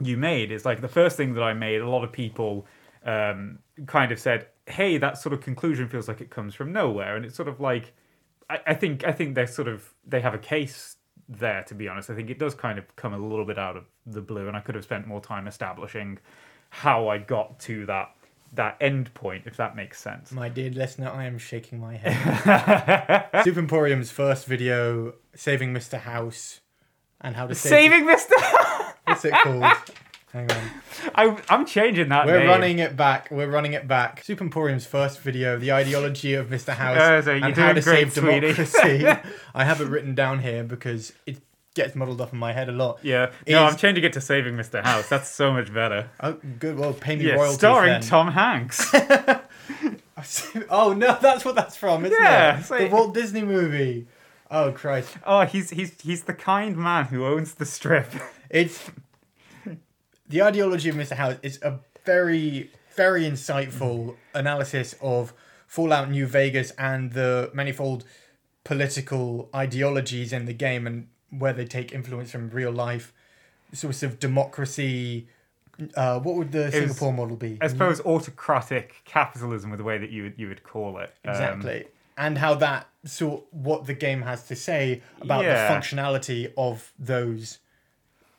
you 0.00 0.16
made 0.16 0.52
It's 0.52 0.64
like 0.64 0.80
the 0.80 0.88
first 0.88 1.16
thing 1.16 1.34
that 1.34 1.42
I 1.42 1.54
made. 1.54 1.80
A 1.80 1.88
lot 1.88 2.04
of 2.04 2.12
people 2.12 2.66
um, 3.04 3.58
kind 3.86 4.12
of 4.12 4.18
said, 4.18 4.48
"Hey, 4.66 4.98
that 4.98 5.18
sort 5.18 5.32
of 5.32 5.40
conclusion 5.40 5.88
feels 5.88 6.08
like 6.08 6.20
it 6.20 6.30
comes 6.30 6.54
from 6.54 6.72
nowhere," 6.72 7.16
and 7.16 7.24
it's 7.24 7.34
sort 7.34 7.48
of 7.48 7.60
like 7.60 7.92
I, 8.50 8.60
I 8.68 8.74
think 8.74 9.04
I 9.04 9.12
think 9.12 9.34
they're 9.34 9.46
sort 9.46 9.68
of 9.68 9.92
they 10.06 10.20
have 10.20 10.34
a 10.34 10.38
case 10.38 10.96
there. 11.28 11.62
To 11.64 11.74
be 11.74 11.88
honest, 11.88 12.10
I 12.10 12.14
think 12.14 12.30
it 12.30 12.38
does 12.38 12.54
kind 12.54 12.78
of 12.78 12.96
come 12.96 13.12
a 13.12 13.18
little 13.18 13.44
bit 13.44 13.58
out 13.58 13.76
of 13.76 13.84
the 14.06 14.20
blue, 14.20 14.48
and 14.48 14.56
I 14.56 14.60
could 14.60 14.74
have 14.74 14.84
spent 14.84 15.06
more 15.06 15.20
time 15.20 15.46
establishing 15.46 16.18
how 16.70 17.08
I 17.08 17.18
got 17.18 17.58
to 17.60 17.86
that 17.86 18.14
that 18.54 18.76
end 18.80 19.12
point, 19.14 19.44
if 19.46 19.56
that 19.56 19.76
makes 19.76 20.00
sense. 20.00 20.32
My 20.32 20.48
dear 20.48 20.70
listener, 20.70 21.10
I 21.10 21.24
am 21.24 21.38
shaking 21.38 21.80
my 21.80 21.96
head. 21.96 23.28
Super 23.44 23.60
Emporium's 23.60 24.10
first 24.10 24.46
video, 24.46 25.14
Saving 25.34 25.74
Mr. 25.74 25.98
House, 25.98 26.60
and 27.20 27.36
how 27.36 27.46
to 27.46 27.54
save. 27.54 27.70
Saving 27.70 28.06
Mister. 28.06 28.34
What's 29.04 29.24
it 29.24 29.32
called? 29.32 29.64
Hang 30.32 30.50
on. 30.50 30.70
I, 31.14 31.36
I'm 31.48 31.64
changing 31.64 32.08
that. 32.10 32.26
We're 32.26 32.40
name. 32.40 32.48
running 32.48 32.78
it 32.80 32.96
back. 32.96 33.30
We're 33.30 33.48
running 33.50 33.72
it 33.72 33.88
back. 33.88 34.22
Super 34.24 34.44
Emporium's 34.44 34.84
first 34.84 35.20
video, 35.20 35.58
the 35.58 35.72
ideology 35.72 36.34
of 36.34 36.48
Mr. 36.48 36.74
House 36.74 36.98
Uh, 36.98 37.22
so 37.22 37.32
and 37.32 37.56
how 37.56 37.72
to 37.72 37.80
great, 37.80 38.12
save 38.12 38.12
sweetie. 38.12 38.40
democracy. 38.40 39.06
I 39.54 39.64
have 39.64 39.80
it 39.80 39.86
written 39.88 40.14
down 40.14 40.40
here 40.40 40.62
because 40.64 41.12
it 41.26 41.38
gets 41.74 41.94
muddled 41.94 42.20
up 42.20 42.32
in 42.32 42.38
my 42.38 42.52
head 42.52 42.68
a 42.68 42.72
lot. 42.72 42.98
Yeah, 43.02 43.30
no, 43.46 43.66
Is- 43.66 43.72
I'm 43.72 43.78
changing 43.78 44.04
it 44.04 44.12
to 44.14 44.20
Saving 44.20 44.54
Mr. 44.54 44.84
House. 44.84 45.08
That's 45.08 45.28
so 45.30 45.52
much 45.52 45.72
better. 45.72 46.10
Oh, 46.20 46.32
good. 46.58 46.76
Well, 46.78 46.92
pay 46.92 47.16
me 47.16 47.26
Yeah, 47.26 47.34
royalties 47.34 47.58
starring 47.58 47.92
then. 47.92 48.00
Tom 48.02 48.32
Hanks. 48.32 48.92
oh 50.70 50.92
no, 50.94 51.16
that's 51.20 51.44
what 51.44 51.54
that's 51.54 51.76
from, 51.76 52.04
isn't 52.04 52.18
Yeah, 52.20 52.56
it? 52.56 52.60
it's 52.60 52.68
The 52.68 52.86
Walt 52.88 53.14
Disney 53.14 53.42
movie. 53.42 54.06
Oh 54.50 54.72
Christ! 54.72 55.16
oh, 55.26 55.42
he's 55.42 55.70
he's 55.70 56.00
he's 56.00 56.24
the 56.24 56.32
kind 56.34 56.76
man 56.76 57.06
who 57.06 57.24
owns 57.26 57.54
the 57.54 57.66
strip. 57.66 58.10
It's 58.50 58.90
the 60.28 60.42
ideology 60.42 60.88
of 60.88 60.94
Mr. 60.96 61.12
House 61.16 61.36
is 61.42 61.58
a 61.62 61.80
very, 62.04 62.70
very 62.94 63.22
insightful 63.22 64.16
analysis 64.34 64.94
of 65.00 65.32
Fallout 65.66 66.10
New 66.10 66.26
Vegas 66.26 66.70
and 66.72 67.12
the 67.12 67.50
manifold 67.54 68.04
political 68.64 69.48
ideologies 69.54 70.32
in 70.32 70.44
the 70.46 70.52
game 70.52 70.86
and 70.86 71.08
where 71.30 71.52
they 71.52 71.64
take 71.64 71.92
influence 71.92 72.30
from 72.30 72.50
real 72.50 72.70
life 72.70 73.12
sorts 73.72 74.02
of 74.02 74.18
democracy. 74.18 75.28
Uh, 75.94 76.18
what 76.20 76.34
would 76.36 76.52
the 76.52 76.70
Singapore 76.72 77.12
model 77.12 77.36
be? 77.36 77.58
I 77.60 77.68
suppose 77.68 78.00
autocratic 78.00 79.02
capitalism, 79.04 79.70
with 79.70 79.78
the 79.78 79.84
way 79.84 79.98
that 79.98 80.10
you 80.10 80.24
would 80.24 80.34
you 80.36 80.48
would 80.48 80.62
call 80.64 80.98
it. 80.98 81.14
Um, 81.24 81.30
Exactly. 81.30 81.84
and 82.16 82.38
how 82.38 82.54
that 82.54 82.88
sort 83.04 83.44
what 83.52 83.86
the 83.86 83.94
game 83.94 84.22
has 84.22 84.46
to 84.48 84.56
say 84.56 85.02
about 85.20 85.44
Yeah. 85.44 85.68
the 85.68 85.74
functionality 85.74 86.52
of 86.56 86.92
those 86.98 87.58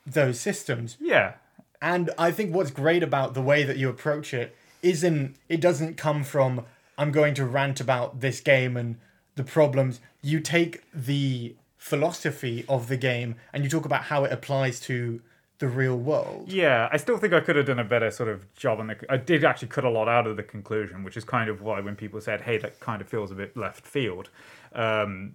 those 0.06 0.38
systems. 0.40 0.96
yeah, 1.00 1.34
And 1.82 2.10
I 2.18 2.30
think 2.30 2.54
what's 2.54 2.70
great 2.70 3.02
about 3.02 3.34
the 3.34 3.42
way 3.42 3.62
that 3.64 3.76
you 3.76 3.88
approach 3.88 4.34
it 4.34 4.56
isn't 4.82 5.36
it 5.48 5.60
doesn't 5.60 5.96
come 5.96 6.24
from 6.24 6.64
I'm 6.98 7.12
going 7.12 7.34
to 7.34 7.44
rant 7.46 7.80
about 7.80 8.20
this 8.20 8.40
game 8.40 8.76
and 8.76 8.96
the 9.34 9.44
problems. 9.44 10.00
You 10.22 10.40
take 10.40 10.82
the 10.92 11.54
philosophy 11.78 12.64
of 12.68 12.88
the 12.88 12.96
game 12.96 13.36
and 13.52 13.64
you 13.64 13.70
talk 13.70 13.86
about 13.86 14.04
how 14.04 14.24
it 14.24 14.32
applies 14.32 14.80
to 14.80 15.22
the 15.60 15.68
real 15.68 15.96
world. 15.96 16.50
yeah. 16.50 16.88
I 16.90 16.96
still 16.96 17.18
think 17.18 17.32
I 17.34 17.40
could 17.40 17.54
have 17.56 17.66
done 17.66 17.78
a 17.78 17.84
better 17.84 18.10
sort 18.10 18.28
of 18.28 18.52
job 18.54 18.80
on 18.80 18.88
the. 18.88 18.96
I 19.08 19.18
did 19.18 19.44
actually 19.44 19.68
cut 19.68 19.84
a 19.84 19.90
lot 19.90 20.08
out 20.08 20.26
of 20.26 20.36
the 20.36 20.42
conclusion, 20.42 21.04
which 21.04 21.16
is 21.16 21.24
kind 21.24 21.50
of 21.50 21.60
why 21.60 21.80
when 21.80 21.96
people 21.96 22.20
said, 22.20 22.40
"Hey, 22.40 22.56
that 22.58 22.80
kind 22.80 23.02
of 23.02 23.08
feels 23.08 23.30
a 23.30 23.34
bit 23.34 23.56
left 23.56 23.86
field," 23.86 24.30
um, 24.74 25.34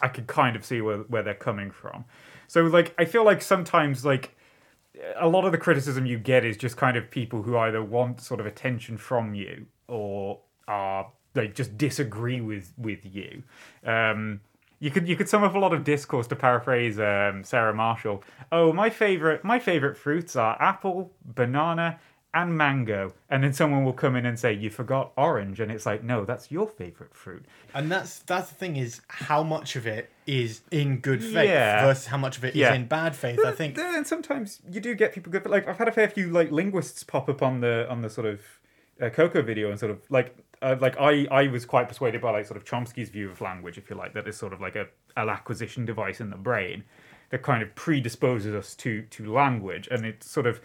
I 0.00 0.08
could 0.08 0.26
kind 0.26 0.56
of 0.56 0.64
see 0.64 0.80
where 0.80 0.98
where 0.98 1.22
they're 1.22 1.34
coming 1.34 1.70
from. 1.70 2.06
So 2.46 2.62
like, 2.62 2.94
I 2.98 3.04
feel 3.04 3.24
like 3.24 3.42
sometimes 3.42 4.06
like 4.06 4.34
a 5.16 5.28
lot 5.28 5.44
of 5.44 5.52
the 5.52 5.58
criticism 5.58 6.06
you 6.06 6.18
get 6.18 6.44
is 6.44 6.56
just 6.56 6.76
kind 6.76 6.96
of 6.96 7.10
people 7.10 7.42
who 7.42 7.56
either 7.56 7.82
want 7.82 8.20
sort 8.20 8.40
of 8.40 8.46
attention 8.46 8.96
from 8.96 9.34
you 9.34 9.66
or 9.86 10.40
are 10.66 11.10
like 11.34 11.54
just 11.54 11.76
disagree 11.78 12.40
with 12.40 12.72
with 12.76 13.04
you. 13.04 13.42
Um, 13.84 14.40
you 14.80 14.90
could 14.90 15.08
you 15.08 15.16
could 15.16 15.28
sum 15.28 15.42
up 15.42 15.54
a 15.54 15.58
lot 15.58 15.72
of 15.72 15.84
discourse 15.84 16.26
to 16.28 16.36
paraphrase 16.36 16.98
um, 16.98 17.42
Sarah 17.44 17.74
Marshall. 17.74 18.22
Oh, 18.52 18.72
my 18.72 18.90
favorite 18.90 19.44
my 19.44 19.58
favorite 19.58 19.96
fruits 19.96 20.36
are 20.36 20.60
apple, 20.60 21.12
banana, 21.24 21.98
and 22.34 22.56
mango. 22.56 23.12
And 23.30 23.42
then 23.42 23.52
someone 23.52 23.84
will 23.84 23.92
come 23.92 24.14
in 24.16 24.26
and 24.26 24.38
say 24.38 24.52
you 24.52 24.70
forgot 24.70 25.12
orange, 25.16 25.60
and 25.60 25.70
it's 25.72 25.86
like 25.86 26.02
no, 26.04 26.24
that's 26.24 26.50
your 26.50 26.66
favorite 26.68 27.14
fruit. 27.14 27.44
And 27.74 27.90
that's 27.90 28.20
that's 28.20 28.48
the 28.48 28.54
thing 28.54 28.76
is 28.76 29.00
how 29.08 29.42
much 29.42 29.76
of 29.76 29.86
it 29.86 30.10
is 30.26 30.60
in 30.70 30.98
good 30.98 31.22
faith 31.22 31.48
Yeah. 31.48 31.84
versus 31.86 32.06
how 32.06 32.18
much 32.18 32.36
of 32.38 32.44
it 32.44 32.50
is 32.50 32.56
Yeah. 32.56 32.74
in 32.74 32.86
bad 32.86 33.16
faith. 33.16 33.40
I 33.44 33.52
think 33.52 33.74
Then 33.76 34.04
sometimes 34.04 34.60
you 34.70 34.80
do 34.80 34.94
get 34.94 35.12
people 35.14 35.32
good, 35.32 35.42
but 35.42 35.52
like 35.52 35.66
I've 35.66 35.78
had 35.78 35.88
a 35.88 35.92
fair 35.92 36.08
few 36.08 36.30
like 36.30 36.50
linguists 36.50 37.02
pop 37.02 37.28
up 37.28 37.42
on 37.42 37.60
the 37.60 37.86
on 37.90 38.02
the 38.02 38.10
sort 38.10 38.26
of 38.26 38.40
uh, 39.00 39.08
Koko 39.10 39.42
video 39.42 39.70
and 39.70 39.78
sort 39.78 39.92
of 39.92 40.00
like 40.10 40.36
uh, 40.60 40.76
like 40.80 40.96
I 41.00 41.26
I 41.30 41.46
was 41.48 41.64
quite 41.64 41.88
persuaded 41.88 42.20
by 42.20 42.30
like 42.32 42.46
sort 42.46 42.56
of 42.56 42.64
Chomsky's 42.64 43.10
view 43.10 43.30
of 43.30 43.40
language, 43.40 43.78
if 43.78 43.88
you 43.88 43.96
like, 43.96 44.12
that 44.14 44.26
is 44.26 44.36
sort 44.36 44.52
of 44.52 44.60
like 44.60 44.76
a 44.76 44.86
an 45.16 45.28
acquisition 45.28 45.84
device 45.84 46.20
in 46.20 46.30
the 46.30 46.36
brain 46.36 46.84
that 47.30 47.42
kind 47.42 47.62
of 47.62 47.74
predisposes 47.74 48.54
us 48.54 48.74
to 48.74 49.02
to 49.02 49.32
language, 49.32 49.86
and 49.90 50.04
it's 50.04 50.28
sort 50.30 50.46
of 50.46 50.60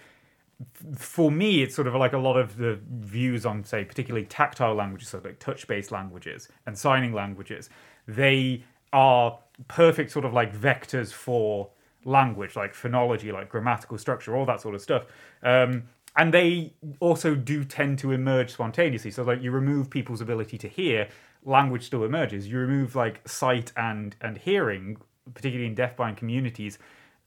for 0.95 1.31
me, 1.31 1.63
it's 1.63 1.75
sort 1.75 1.87
of 1.87 1.95
like 1.95 2.13
a 2.13 2.17
lot 2.17 2.37
of 2.37 2.57
the 2.57 2.79
views 2.89 3.45
on, 3.45 3.63
say, 3.63 3.83
particularly 3.83 4.25
tactile 4.25 4.75
languages, 4.75 5.09
so 5.09 5.21
like 5.23 5.39
touch 5.39 5.67
based 5.67 5.91
languages 5.91 6.49
and 6.65 6.77
signing 6.77 7.13
languages, 7.13 7.69
they 8.07 8.63
are 8.91 9.39
perfect 9.67 10.11
sort 10.11 10.25
of 10.25 10.33
like 10.33 10.55
vectors 10.55 11.11
for 11.11 11.69
language, 12.05 12.55
like 12.55 12.73
phonology, 12.73 13.31
like 13.31 13.49
grammatical 13.49 13.97
structure, 13.97 14.35
all 14.35 14.45
that 14.45 14.61
sort 14.61 14.75
of 14.75 14.81
stuff. 14.81 15.05
Um, 15.41 15.83
and 16.15 16.33
they 16.33 16.73
also 16.99 17.33
do 17.33 17.63
tend 17.63 17.97
to 17.99 18.11
emerge 18.11 18.53
spontaneously. 18.53 19.09
So, 19.09 19.23
like, 19.23 19.41
you 19.41 19.49
remove 19.51 19.89
people's 19.89 20.21
ability 20.21 20.59
to 20.59 20.67
hear, 20.67 21.07
language 21.43 21.85
still 21.85 22.03
emerges. 22.03 22.47
You 22.47 22.59
remove 22.59 22.95
like 22.95 23.27
sight 23.27 23.71
and 23.75 24.15
and 24.21 24.37
hearing, 24.37 24.97
particularly 25.33 25.67
in 25.67 25.75
deafblind 25.75 26.17
communities. 26.17 26.77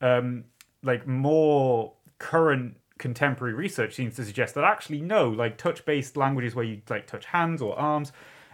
Um, 0.01 0.45
like 0.83 1.07
more 1.07 1.93
current 2.19 2.77
contemporary 2.99 3.55
research 3.55 3.95
seems 3.95 4.17
to 4.17 4.25
suggest 4.25 4.55
that 4.55 4.65
actually 4.65 5.01
no, 5.01 5.29
like 5.29 5.57
touch-based 5.57 6.17
languages 6.17 6.55
where 6.55 6.65
you 6.65 6.81
like 6.89 7.07
touch 7.07 7.27
hands 7.27 7.61
or 7.61 7.79
arms 7.79 8.13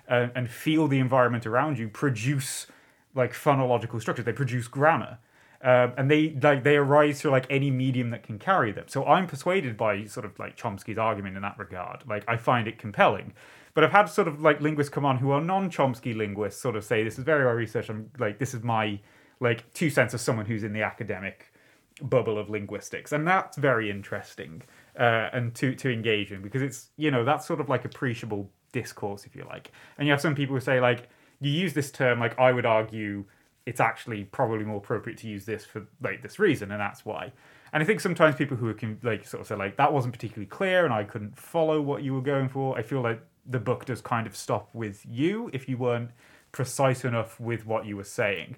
uh, 0.08 0.28
and 0.34 0.50
feel 0.50 0.88
the 0.88 0.98
environment 0.98 1.46
around 1.46 1.78
you 1.78 1.88
produce 1.88 2.66
like 3.14 3.32
phonological 3.32 4.00
structures. 4.00 4.24
They 4.24 4.32
produce 4.32 4.68
grammar. 4.68 5.18
Um, 5.64 5.92
and 5.96 6.10
they 6.10 6.36
like 6.42 6.64
they 6.64 6.74
arise 6.74 7.20
through 7.20 7.30
like 7.30 7.46
any 7.48 7.70
medium 7.70 8.10
that 8.10 8.24
can 8.24 8.36
carry 8.36 8.72
them. 8.72 8.86
So 8.88 9.04
I'm 9.04 9.28
persuaded 9.28 9.76
by 9.76 10.06
sort 10.06 10.26
of 10.26 10.36
like 10.36 10.56
Chomsky's 10.56 10.98
argument 10.98 11.36
in 11.36 11.42
that 11.42 11.56
regard. 11.56 12.02
Like 12.04 12.24
I 12.26 12.36
find 12.36 12.66
it 12.66 12.78
compelling. 12.78 13.32
But 13.74 13.84
I've 13.84 13.92
had 13.92 14.06
sort 14.06 14.26
of 14.26 14.40
like 14.40 14.60
linguists 14.60 14.92
come 14.92 15.04
on 15.04 15.18
who 15.18 15.30
are 15.30 15.40
non-Chomsky 15.40 16.16
linguists 16.16 16.60
sort 16.60 16.74
of 16.74 16.84
say 16.84 17.04
this 17.04 17.16
is 17.16 17.24
very 17.24 17.44
well 17.44 17.54
researched. 17.54 17.90
I'm 17.90 18.10
like 18.18 18.40
this 18.40 18.54
is 18.54 18.64
my 18.64 18.98
like 19.38 19.72
two 19.72 19.88
cents 19.88 20.14
of 20.14 20.20
someone 20.20 20.46
who's 20.46 20.64
in 20.64 20.72
the 20.72 20.82
academic 20.82 21.51
bubble 22.00 22.38
of 22.38 22.48
linguistics, 22.48 23.12
and 23.12 23.26
that's 23.26 23.56
very 23.56 23.90
interesting 23.90 24.62
uh, 24.98 25.28
and 25.32 25.54
to 25.56 25.74
to 25.74 25.90
engage 25.90 26.32
in 26.32 26.42
because 26.42 26.62
it's 26.62 26.90
you 26.96 27.10
know 27.10 27.24
that's 27.24 27.46
sort 27.46 27.60
of 27.60 27.68
like 27.68 27.84
appreciable 27.84 28.50
discourse 28.72 29.24
if 29.24 29.36
you 29.36 29.44
like. 29.44 29.70
And 29.98 30.06
you 30.06 30.12
have 30.12 30.20
some 30.20 30.34
people 30.34 30.54
who 30.54 30.60
say 30.60 30.80
like 30.80 31.08
you 31.40 31.50
use 31.50 31.74
this 31.74 31.90
term 31.90 32.20
like 32.20 32.38
I 32.38 32.52
would 32.52 32.66
argue 32.66 33.24
it's 33.66 33.80
actually 33.80 34.24
probably 34.24 34.64
more 34.64 34.78
appropriate 34.78 35.18
to 35.18 35.28
use 35.28 35.44
this 35.44 35.64
for 35.64 35.86
like 36.02 36.22
this 36.22 36.38
reason 36.38 36.72
and 36.72 36.80
that's 36.80 37.04
why 37.04 37.32
And 37.72 37.82
I 37.82 37.86
think 37.86 38.00
sometimes 38.00 38.34
people 38.36 38.56
who 38.56 38.72
can 38.74 38.98
like 39.02 39.26
sort 39.26 39.40
of 39.40 39.46
say 39.46 39.54
like 39.54 39.76
that 39.76 39.92
wasn't 39.92 40.14
particularly 40.14 40.46
clear 40.46 40.84
and 40.84 40.92
I 40.92 41.04
couldn't 41.04 41.38
follow 41.38 41.80
what 41.80 42.02
you 42.02 42.14
were 42.14 42.22
going 42.22 42.48
for. 42.48 42.76
I 42.76 42.82
feel 42.82 43.02
like 43.02 43.20
the 43.46 43.58
book 43.58 43.84
does 43.84 44.00
kind 44.00 44.26
of 44.26 44.36
stop 44.36 44.68
with 44.72 45.04
you 45.08 45.50
if 45.52 45.68
you 45.68 45.76
weren't 45.76 46.10
precise 46.52 47.04
enough 47.04 47.40
with 47.40 47.66
what 47.66 47.86
you 47.86 47.96
were 47.96 48.04
saying. 48.04 48.56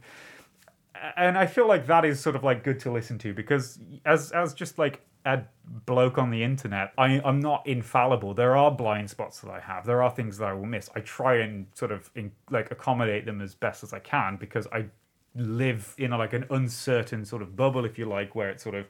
And 1.16 1.36
I 1.36 1.46
feel 1.46 1.66
like 1.66 1.86
that 1.86 2.04
is 2.04 2.20
sort 2.20 2.36
of 2.36 2.44
like 2.44 2.62
good 2.62 2.78
to 2.80 2.90
listen 2.90 3.18
to 3.18 3.34
because 3.34 3.78
as 4.04 4.30
as 4.32 4.54
just 4.54 4.78
like 4.78 5.00
a 5.24 5.42
bloke 5.86 6.18
on 6.18 6.30
the 6.30 6.42
internet, 6.42 6.92
I, 6.98 7.20
I'm 7.24 7.40
not 7.40 7.66
infallible. 7.66 8.34
There 8.34 8.56
are 8.56 8.70
blind 8.70 9.08
spots 9.10 9.40
that 9.40 9.50
I 9.50 9.58
have. 9.60 9.86
There 9.86 10.02
are 10.02 10.10
things 10.10 10.38
that 10.38 10.46
I 10.46 10.52
will 10.52 10.66
miss. 10.66 10.90
I 10.94 11.00
try 11.00 11.36
and 11.36 11.66
sort 11.74 11.92
of 11.92 12.10
in, 12.14 12.30
like 12.50 12.70
accommodate 12.70 13.24
them 13.24 13.40
as 13.40 13.54
best 13.54 13.82
as 13.82 13.92
I 13.92 14.00
can 14.00 14.36
because 14.36 14.66
I 14.72 14.86
live 15.34 15.94
in 15.98 16.12
a, 16.12 16.18
like 16.18 16.34
an 16.34 16.44
uncertain 16.50 17.24
sort 17.24 17.42
of 17.42 17.56
bubble, 17.56 17.84
if 17.84 17.98
you 17.98 18.04
like, 18.04 18.34
where 18.34 18.50
it's 18.50 18.62
sort 18.62 18.74
of 18.74 18.86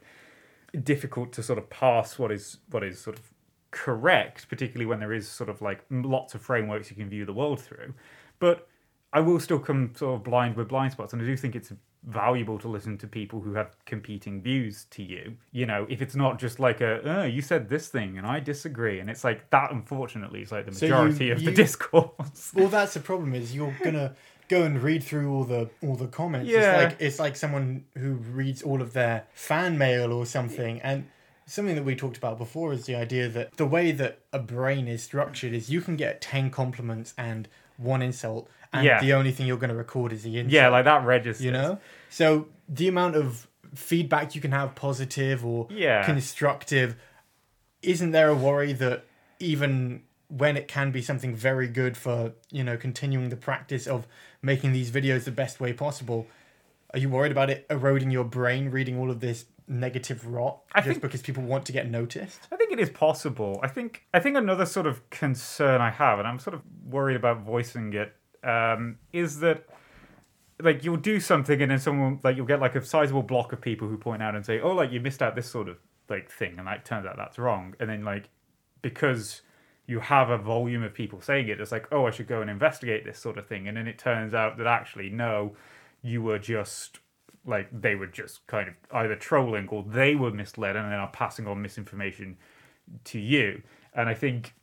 difficult 0.83 1.31
to 1.33 1.41
sort 1.41 1.57
of 1.57 1.69
pass 1.69 2.19
what 2.19 2.31
is 2.31 2.57
what 2.69 2.83
is 2.83 2.99
sort 2.99 3.17
of 3.17 3.25
correct, 3.71 4.49
particularly 4.49 4.85
when 4.85 4.99
there 4.99 5.13
is 5.13 5.27
sort 5.27 5.49
of 5.49 5.61
like 5.61 5.85
lots 5.89 6.35
of 6.35 6.41
frameworks 6.41 6.89
you 6.89 6.97
can 6.97 7.09
view 7.09 7.25
the 7.25 7.33
world 7.33 7.61
through. 7.61 7.93
But 8.39 8.67
I 9.13 9.21
will 9.21 9.39
still 9.39 9.59
come 9.59 9.93
sort 9.95 10.15
of 10.15 10.23
blind 10.23 10.57
with 10.57 10.67
blind 10.67 10.91
spots, 10.91 11.13
and 11.13 11.21
I 11.21 11.25
do 11.25 11.37
think 11.37 11.55
it's 11.55 11.71
valuable 12.05 12.59
to 12.59 12.67
listen 12.67 12.97
to 12.99 13.07
people 13.07 13.41
who 13.41 13.53
have 13.53 13.75
competing 13.85 14.41
views 14.41 14.85
to 14.91 15.03
you. 15.03 15.35
You 15.51 15.65
know, 15.65 15.85
if 15.89 16.01
it's 16.01 16.15
not 16.15 16.39
just 16.39 16.59
like 16.59 16.81
a, 16.81 17.01
oh, 17.03 17.23
you 17.23 17.41
said 17.41 17.69
this 17.69 17.87
thing 17.87 18.17
and 18.17 18.25
I 18.27 18.39
disagree, 18.39 18.99
and 18.99 19.09
it's 19.09 19.23
like 19.23 19.49
that. 19.49 19.71
Unfortunately, 19.71 20.41
is 20.41 20.51
like 20.51 20.65
the 20.65 20.73
So 20.73 20.85
you- 20.85 20.91
majority 20.91 21.31
of 21.31 21.43
the 21.43 21.51
discourse. 21.51 22.51
Well, 22.53 22.67
that's 22.69 22.93
the 22.93 22.99
problem. 22.99 23.33
Is 23.33 23.55
you're 23.55 23.75
gonna 23.83 24.15
go 24.47 24.63
and 24.63 24.81
read 24.81 25.03
through 25.03 25.33
all 25.33 25.43
the 25.43 25.69
all 25.81 25.95
the 25.95 26.07
comments. 26.07 26.49
Yeah. 26.49 26.59
It's 26.59 26.83
like 26.83 27.01
it's 27.01 27.19
like 27.19 27.35
someone 27.35 27.85
who 27.97 28.13
reads 28.13 28.61
all 28.61 28.81
of 28.81 28.93
their 28.93 29.25
fan 29.33 29.77
mail 29.77 30.13
or 30.13 30.25
something. 30.25 30.79
And 30.81 31.07
something 31.47 31.75
that 31.75 31.83
we 31.85 31.95
talked 31.95 32.17
about 32.17 32.37
before 32.37 32.73
is 32.73 32.85
the 32.85 32.95
idea 32.95 33.27
that 33.29 33.55
the 33.57 33.65
way 33.65 33.91
that 33.91 34.19
a 34.33 34.39
brain 34.39 34.87
is 34.87 35.03
structured 35.03 35.53
is 35.53 35.69
you 35.69 35.81
can 35.81 35.95
get 35.95 36.21
ten 36.21 36.49
compliments 36.51 37.13
and 37.17 37.47
one 37.77 38.01
insult, 38.01 38.49
and 38.77 38.85
Yeah. 38.85 38.99
the 39.01 39.13
only 39.13 39.31
thing 39.31 39.47
you're 39.47 39.57
going 39.57 39.69
to 39.69 39.75
record 39.75 40.11
is 40.13 40.23
the 40.23 40.37
insult. 40.37 40.53
yeah, 40.53 40.67
like 40.69 40.85
that 40.85 41.03
registers. 41.05 41.43
you 41.45 41.51
know. 41.51 41.79
So 42.09 42.47
the 42.69 42.87
amount 42.87 43.15
of 43.15 43.47
feedback 43.73 44.35
you 44.35 44.41
can 44.41 44.51
have, 44.51 44.75
positive 44.75 45.45
or 45.45 45.67
Yeah. 45.69 46.03
constructive, 46.05 46.95
isn't 47.81 48.11
there 48.11 48.29
a 48.29 48.35
worry 48.35 48.73
that 48.73 49.05
even 49.39 50.03
when 50.27 50.57
it 50.57 50.67
can 50.67 50.91
be 50.91 51.01
something 51.01 51.35
very 51.35 51.67
good 51.67 51.95
for 51.95 52.33
you 52.51 52.63
know 52.63 52.77
continuing 52.77 53.29
the 53.29 53.35
practice 53.35 53.85
of 53.85 54.07
making 54.41 54.71
these 54.71 54.89
videos 54.91 55.23
the 55.25 55.31
best 55.31 55.59
way 55.59 55.71
possible, 55.73 56.27
are 56.93 56.99
you 56.99 57.09
worried 57.09 57.31
about 57.31 57.49
it 57.49 57.65
eroding 57.69 58.09
your 58.11 58.23
brain 58.23 58.71
reading 58.71 58.97
all 58.97 59.11
of 59.11 59.19
this 59.19 59.45
negative 59.67 60.25
rot 60.27 60.59
I 60.73 60.79
just 60.81 60.87
think- 60.91 61.01
because 61.01 61.21
people 61.21 61.43
want 61.43 61.65
to 61.65 61.71
get 61.71 61.89
noticed? 61.89 62.47
I 62.51 62.55
think 62.55 62.71
it 62.71 62.79
is 62.79 62.89
possible. 62.89 63.59
I 63.61 63.67
think 63.67 64.05
I 64.13 64.19
think 64.19 64.35
another 64.37 64.65
sort 64.65 64.87
of 64.87 65.07
concern 65.09 65.81
I 65.81 65.89
have, 65.91 66.17
and 66.19 66.27
I'm 66.27 66.39
sort 66.39 66.53
of 66.55 66.61
worried 66.85 67.15
about 67.17 67.41
voicing 67.41 67.93
it, 67.93 68.15
um, 68.45 68.97
is 69.11 69.39
that 69.39 69.65
like 70.61 70.83
you'll 70.83 70.97
do 70.97 71.19
something 71.19 71.61
and 71.61 71.71
then 71.71 71.79
someone 71.79 72.19
like 72.23 72.37
you'll 72.37 72.45
get 72.45 72.61
like 72.61 72.75
a 72.75 72.85
sizable 72.85 73.23
block 73.23 73.51
of 73.51 73.59
people 73.59 73.87
who 73.87 73.97
point 73.97 74.21
out 74.21 74.35
and 74.35 74.45
say, 74.45 74.59
"Oh, 74.59 74.71
like 74.71 74.91
you 74.91 74.99
missed 74.99 75.21
out 75.21 75.35
this 75.35 75.49
sort 75.49 75.67
of 75.67 75.77
like 76.09 76.31
thing," 76.31 76.55
and 76.57 76.65
like 76.65 76.85
turns 76.85 77.05
out 77.05 77.17
that's 77.17 77.37
wrong, 77.37 77.75
and 77.79 77.89
then 77.89 78.03
like 78.03 78.29
because 78.81 79.41
you 79.87 79.99
have 79.99 80.29
a 80.29 80.37
volume 80.37 80.83
of 80.83 80.93
people 80.93 81.21
saying 81.21 81.47
it, 81.47 81.59
it's 81.59 81.71
like, 81.71 81.87
"Oh, 81.91 82.05
I 82.05 82.11
should 82.11 82.27
go 82.27 82.41
and 82.41 82.49
investigate 82.49 83.03
this 83.03 83.19
sort 83.19 83.37
of 83.37 83.47
thing," 83.47 83.67
and 83.67 83.75
then 83.75 83.87
it 83.87 83.97
turns 83.97 84.33
out 84.33 84.57
that 84.57 84.67
actually 84.67 85.09
no, 85.09 85.55
you 86.01 86.21
were 86.21 86.39
just 86.39 86.99
like 87.45 87.67
they 87.71 87.95
were 87.95 88.07
just 88.07 88.45
kind 88.47 88.69
of 88.69 88.75
either 88.91 89.15
trolling 89.15 89.67
or 89.69 89.83
they 89.83 90.15
were 90.15 90.31
misled 90.31 90.75
and 90.75 90.91
then 90.91 90.99
are 90.99 91.11
passing 91.11 91.47
on 91.47 91.61
misinformation 91.61 92.37
to 93.03 93.19
you. 93.19 93.61
And 93.93 94.09
I 94.09 94.13
think 94.13 94.53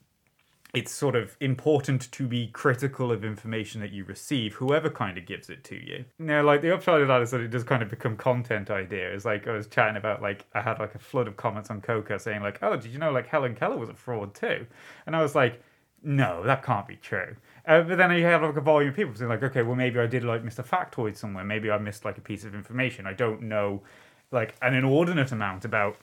it's 0.74 0.90
sort 0.90 1.14
of 1.14 1.36
important 1.40 2.10
to 2.12 2.26
be 2.26 2.46
critical 2.48 3.12
of 3.12 3.24
information 3.24 3.80
that 3.82 3.92
you 3.92 4.04
receive, 4.04 4.54
whoever 4.54 4.88
kind 4.88 5.18
of 5.18 5.26
gives 5.26 5.50
it 5.50 5.62
to 5.64 5.74
you. 5.76 6.04
Now, 6.18 6.42
like 6.42 6.62
the 6.62 6.72
upside 6.72 7.02
of 7.02 7.08
that 7.08 7.20
is 7.20 7.30
that 7.32 7.42
it 7.42 7.50
does 7.50 7.62
kind 7.62 7.82
of 7.82 7.90
become 7.90 8.16
content 8.16 8.70
idea. 8.70 9.12
It's 9.12 9.26
like 9.26 9.46
I 9.46 9.52
was 9.52 9.66
chatting 9.66 9.96
about 9.96 10.22
like 10.22 10.46
I 10.54 10.62
had 10.62 10.78
like 10.78 10.94
a 10.94 10.98
flood 10.98 11.28
of 11.28 11.36
comments 11.36 11.68
on 11.68 11.82
Koko 11.82 12.16
saying 12.16 12.40
like, 12.42 12.58
"Oh, 12.62 12.76
did 12.76 12.90
you 12.90 12.98
know 12.98 13.12
like 13.12 13.26
Helen 13.26 13.54
Keller 13.54 13.76
was 13.76 13.90
a 13.90 13.94
fraud 13.94 14.34
too?" 14.34 14.66
And 15.06 15.14
I 15.14 15.20
was 15.20 15.34
like, 15.34 15.62
"No, 16.02 16.42
that 16.44 16.62
can't 16.62 16.86
be 16.86 16.96
true." 16.96 17.36
Uh, 17.66 17.82
but 17.82 17.98
then 17.98 18.10
you 18.12 18.24
have 18.24 18.42
like 18.42 18.56
a 18.56 18.60
volume 18.62 18.90
of 18.90 18.96
people 18.96 19.14
saying 19.14 19.28
like, 19.28 19.42
"Okay, 19.42 19.62
well 19.62 19.76
maybe 19.76 19.98
I 19.98 20.06
did 20.06 20.24
like 20.24 20.42
miss 20.42 20.58
a 20.58 20.62
factoid 20.62 21.16
somewhere. 21.16 21.44
Maybe 21.44 21.70
I 21.70 21.76
missed 21.76 22.06
like 22.06 22.16
a 22.16 22.22
piece 22.22 22.44
of 22.44 22.54
information. 22.54 23.06
I 23.06 23.12
don't 23.12 23.42
know 23.42 23.82
like 24.30 24.54
an 24.62 24.72
inordinate 24.72 25.32
amount 25.32 25.66
about." 25.66 25.96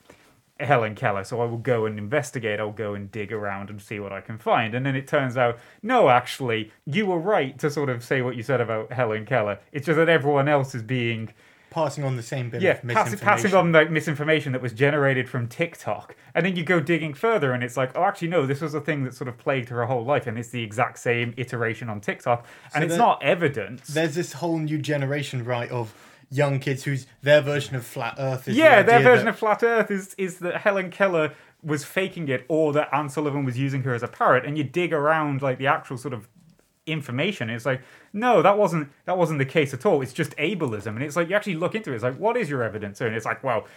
Helen 0.60 0.96
Keller, 0.96 1.24
so 1.24 1.42
I 1.42 1.46
will 1.46 1.58
go 1.58 1.86
and 1.86 1.98
investigate. 1.98 2.60
I'll 2.60 2.72
go 2.72 2.94
and 2.94 3.12
dig 3.12 3.32
around 3.32 3.70
and 3.70 3.82
see 3.82 4.00
what 4.00 4.12
I 4.12 4.22
can 4.22 4.38
find. 4.38 4.76
And 4.76 4.86
then 4.86 4.96
it 4.96 5.08
turns 5.08 5.38
out, 5.38 5.58
no, 5.82 6.10
actually, 6.10 6.72
you 6.86 7.06
were 7.06 7.20
right 7.20 7.58
to 7.60 7.70
sort 7.70 7.90
of 7.90 8.04
say 8.04 8.22
what 8.22 8.36
you 8.36 8.44
said 8.44 8.62
about 8.62 8.92
Helen 8.92 9.26
Keller. 9.26 9.60
It's 9.72 9.86
just 9.86 9.98
that 9.98 10.10
everyone 10.10 10.48
else 10.48 10.76
is 10.76 10.84
being, 10.84 11.34
Passing 11.72 12.04
on 12.04 12.16
the 12.16 12.24
same 12.24 12.50
bit 12.50 12.64
yeah, 12.64 12.72
of 12.72 12.78
pass, 12.78 12.86
misinformation. 13.12 13.28
passing 13.28 13.54
on 13.54 13.72
like 13.72 13.92
misinformation 13.92 14.54
that 14.54 14.62
was 14.62 14.74
generated 14.74 15.30
from 15.30 15.48
TikTok. 15.48 16.16
And 16.34 16.44
then 16.44 16.56
you 16.56 16.64
go 16.64 16.80
digging 16.80 17.14
further, 17.14 17.52
and 17.52 17.64
it's 17.64 17.78
like, 17.78 17.92
oh, 17.96 18.04
actually, 18.06 18.30
no, 18.30 18.48
this 18.48 18.60
was 18.60 18.74
a 18.74 18.82
thing 18.82 19.04
that 19.04 19.14
sort 19.14 19.28
of 19.28 19.38
plagued 19.38 19.70
her 19.70 19.86
whole 19.86 20.04
life, 20.04 20.26
and 20.26 20.40
it's 20.40 20.50
the 20.50 20.64
exact 20.64 20.98
same 20.98 21.36
iteration 21.38 21.88
on 21.88 22.02
TikTok, 22.02 22.48
and 22.74 22.82
So 22.82 22.88
it's 22.88 22.98
not 22.98 23.22
evidence. 23.22 23.88
There's 23.88 24.16
this 24.16 24.34
whole 24.34 24.58
new 24.58 24.80
generation, 24.80 25.46
right, 25.46 25.70
of 25.70 25.94
young 26.32 26.60
kids 26.60 26.84
whose 26.84 27.08
their 27.22 27.42
version 27.42 27.76
of 27.76 27.86
flat 27.86 28.16
Earth 28.20 28.48
is 28.48 28.56
the 28.56 28.62
Yeah, 28.62 28.82
their 28.84 29.02
version 29.02 29.26
that- 29.26 29.32
of 29.34 29.40
flat 29.40 29.64
Earth 29.64 29.90
is 29.92 30.14
is 30.18 30.40
that 30.40 30.58
Helen 30.62 30.92
Keller 30.92 31.34
was 31.64 31.84
faking 31.84 32.30
it, 32.30 32.46
or 32.48 32.72
that 32.74 32.88
Anne 32.94 33.10
Sullivan 33.10 33.44
was 33.44 33.58
using 33.58 33.84
her 33.84 33.94
as 33.94 34.02
a 34.04 34.08
parrot. 34.08 34.46
And 34.46 34.58
you 34.58 34.64
dig 34.64 34.94
around 34.94 35.42
like 35.42 35.58
the 35.58 35.68
actual 35.68 35.98
sort 35.98 36.14
of 36.14 36.28
information. 36.86 37.50
It's 37.50 37.66
like, 37.66 37.82
no, 38.14 38.42
that 38.42 38.58
wasn't 38.58 38.90
that 39.06 39.18
wasn't 39.18 39.40
the 39.40 39.46
case 39.46 39.74
at 39.74 39.86
all. 39.86 40.02
It's 40.02 40.14
just 40.14 40.36
ableism, 40.38 40.88
and 40.96 41.04
it's 41.04 41.16
like 41.16 41.30
you 41.30 41.36
actually 41.36 41.56
look 41.56 41.76
into 41.76 41.92
it. 41.92 41.96
It's 41.96 42.04
like, 42.04 42.18
what 42.18 42.38
is 42.38 42.50
your 42.50 42.64
evidence? 42.64 43.02
And 43.02 43.16
it's 43.16 43.26
like, 43.26 43.44
well, 43.44 43.68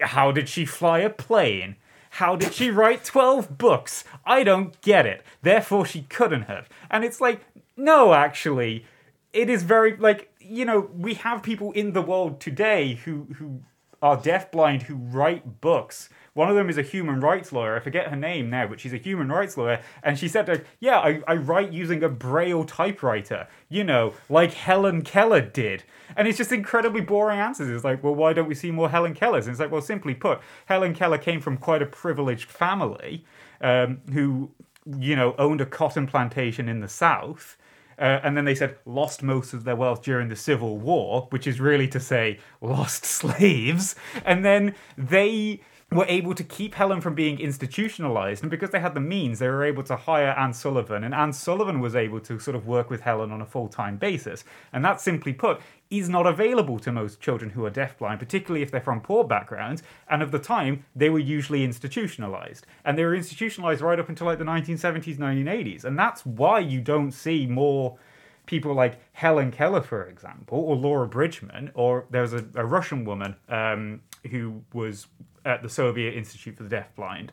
how 0.00 0.32
did 0.32 0.48
she 0.48 0.64
fly 0.64 1.00
a 1.00 1.10
plane? 1.10 1.76
How 2.12 2.36
did 2.36 2.54
she 2.54 2.70
write 2.70 3.04
12 3.04 3.58
books? 3.58 4.02
I 4.24 4.42
don't 4.42 4.80
get 4.80 5.04
it. 5.04 5.22
Therefore, 5.42 5.84
she 5.84 6.02
couldn't 6.02 6.42
have. 6.44 6.68
And 6.90 7.04
it's 7.04 7.20
like, 7.20 7.42
no, 7.76 8.14
actually, 8.14 8.86
it 9.34 9.50
is 9.50 9.62
very, 9.62 9.94
like, 9.96 10.32
you 10.48 10.64
know, 10.64 10.90
we 10.94 11.14
have 11.14 11.42
people 11.42 11.72
in 11.72 11.92
the 11.92 12.02
world 12.02 12.40
today 12.40 12.94
who, 13.04 13.26
who 13.36 13.60
are 14.00 14.16
deafblind 14.16 14.82
who 14.82 14.94
write 14.94 15.60
books. 15.60 16.08
One 16.34 16.48
of 16.48 16.54
them 16.54 16.70
is 16.70 16.78
a 16.78 16.82
human 16.82 17.20
rights 17.20 17.52
lawyer. 17.52 17.76
I 17.76 17.80
forget 17.80 18.08
her 18.08 18.16
name 18.16 18.48
now, 18.48 18.68
but 18.68 18.78
she's 18.78 18.92
a 18.92 18.98
human 18.98 19.28
rights 19.28 19.56
lawyer. 19.56 19.82
And 20.04 20.16
she 20.16 20.28
said, 20.28 20.46
like, 20.46 20.64
yeah, 20.78 20.98
I, 20.98 21.20
I 21.26 21.34
write 21.34 21.72
using 21.72 22.04
a 22.04 22.08
Braille 22.08 22.64
typewriter, 22.64 23.48
you 23.68 23.82
know, 23.82 24.14
like 24.28 24.54
Helen 24.54 25.02
Keller 25.02 25.40
did. 25.40 25.82
And 26.16 26.28
it's 26.28 26.38
just 26.38 26.52
incredibly 26.52 27.00
boring 27.00 27.40
answers. 27.40 27.68
It's 27.68 27.84
like, 27.84 28.04
well, 28.04 28.14
why 28.14 28.32
don't 28.32 28.48
we 28.48 28.54
see 28.54 28.70
more 28.70 28.88
Helen 28.88 29.14
Kellers? 29.14 29.46
And 29.46 29.50
it's 29.50 29.60
like, 29.60 29.72
well, 29.72 29.82
simply 29.82 30.14
put, 30.14 30.40
Helen 30.66 30.94
Keller 30.94 31.18
came 31.18 31.40
from 31.40 31.56
quite 31.56 31.82
a 31.82 31.86
privileged 31.86 32.48
family 32.48 33.24
um, 33.60 34.00
who, 34.12 34.52
you 34.98 35.16
know, 35.16 35.34
owned 35.38 35.60
a 35.60 35.66
cotton 35.66 36.06
plantation 36.06 36.68
in 36.68 36.80
the 36.80 36.88
South. 36.88 37.56
Uh, 37.98 38.20
and 38.22 38.36
then 38.36 38.44
they 38.44 38.54
said 38.54 38.76
lost 38.84 39.22
most 39.22 39.52
of 39.52 39.64
their 39.64 39.76
wealth 39.76 40.02
during 40.02 40.28
the 40.28 40.36
Civil 40.36 40.78
War, 40.78 41.26
which 41.30 41.46
is 41.46 41.60
really 41.60 41.88
to 41.88 42.00
say 42.00 42.38
lost 42.60 43.04
slaves. 43.18 43.96
And 44.24 44.44
then 44.44 44.74
they 44.96 45.60
were 45.90 46.04
able 46.06 46.34
to 46.34 46.44
keep 46.44 46.74
Helen 46.74 47.00
from 47.00 47.14
being 47.14 47.40
institutionalized. 47.40 48.42
And 48.42 48.50
because 48.50 48.70
they 48.70 48.80
had 48.80 48.92
the 48.92 49.00
means, 49.00 49.38
they 49.38 49.48
were 49.48 49.64
able 49.64 49.82
to 49.84 49.96
hire 49.96 50.34
Anne 50.36 50.52
Sullivan. 50.52 51.02
And 51.02 51.14
Anne 51.14 51.32
Sullivan 51.32 51.80
was 51.80 51.96
able 51.96 52.20
to 52.20 52.38
sort 52.38 52.54
of 52.54 52.66
work 52.66 52.90
with 52.90 53.00
Helen 53.00 53.32
on 53.32 53.40
a 53.40 53.46
full 53.46 53.68
time 53.68 53.96
basis. 53.96 54.44
And 54.70 54.84
that, 54.84 55.00
simply 55.00 55.32
put, 55.32 55.62
is 55.90 56.10
not 56.10 56.26
available 56.26 56.78
to 56.80 56.92
most 56.92 57.20
children 57.20 57.50
who 57.50 57.64
are 57.64 57.70
deafblind, 57.70 58.18
particularly 58.18 58.62
if 58.62 58.70
they're 58.70 58.82
from 58.82 59.00
poor 59.00 59.24
backgrounds. 59.24 59.82
And 60.10 60.22
of 60.22 60.30
the 60.30 60.38
time, 60.38 60.84
they 60.94 61.08
were 61.08 61.18
usually 61.18 61.64
institutionalized. 61.64 62.66
And 62.84 62.98
they 62.98 63.04
were 63.04 63.14
institutionalized 63.14 63.80
right 63.80 63.98
up 63.98 64.10
until 64.10 64.26
like 64.26 64.38
the 64.38 64.44
1970s, 64.44 65.16
1980s. 65.16 65.84
And 65.84 65.98
that's 65.98 66.26
why 66.26 66.58
you 66.58 66.82
don't 66.82 67.12
see 67.12 67.46
more 67.46 67.96
people 68.44 68.74
like 68.74 68.98
Helen 69.12 69.50
Keller, 69.52 69.82
for 69.82 70.04
example, 70.04 70.58
or 70.58 70.76
Laura 70.76 71.06
Bridgman, 71.06 71.70
or 71.74 72.06
there 72.10 72.22
was 72.22 72.34
a, 72.34 72.44
a 72.54 72.64
Russian 72.64 73.04
woman 73.04 73.36
um, 73.48 74.00
who 74.28 74.62
was 74.72 75.06
at 75.44 75.62
the 75.62 75.68
Soviet 75.68 76.14
Institute 76.14 76.56
for 76.56 76.62
the 76.62 76.76
Deafblind. 76.76 77.30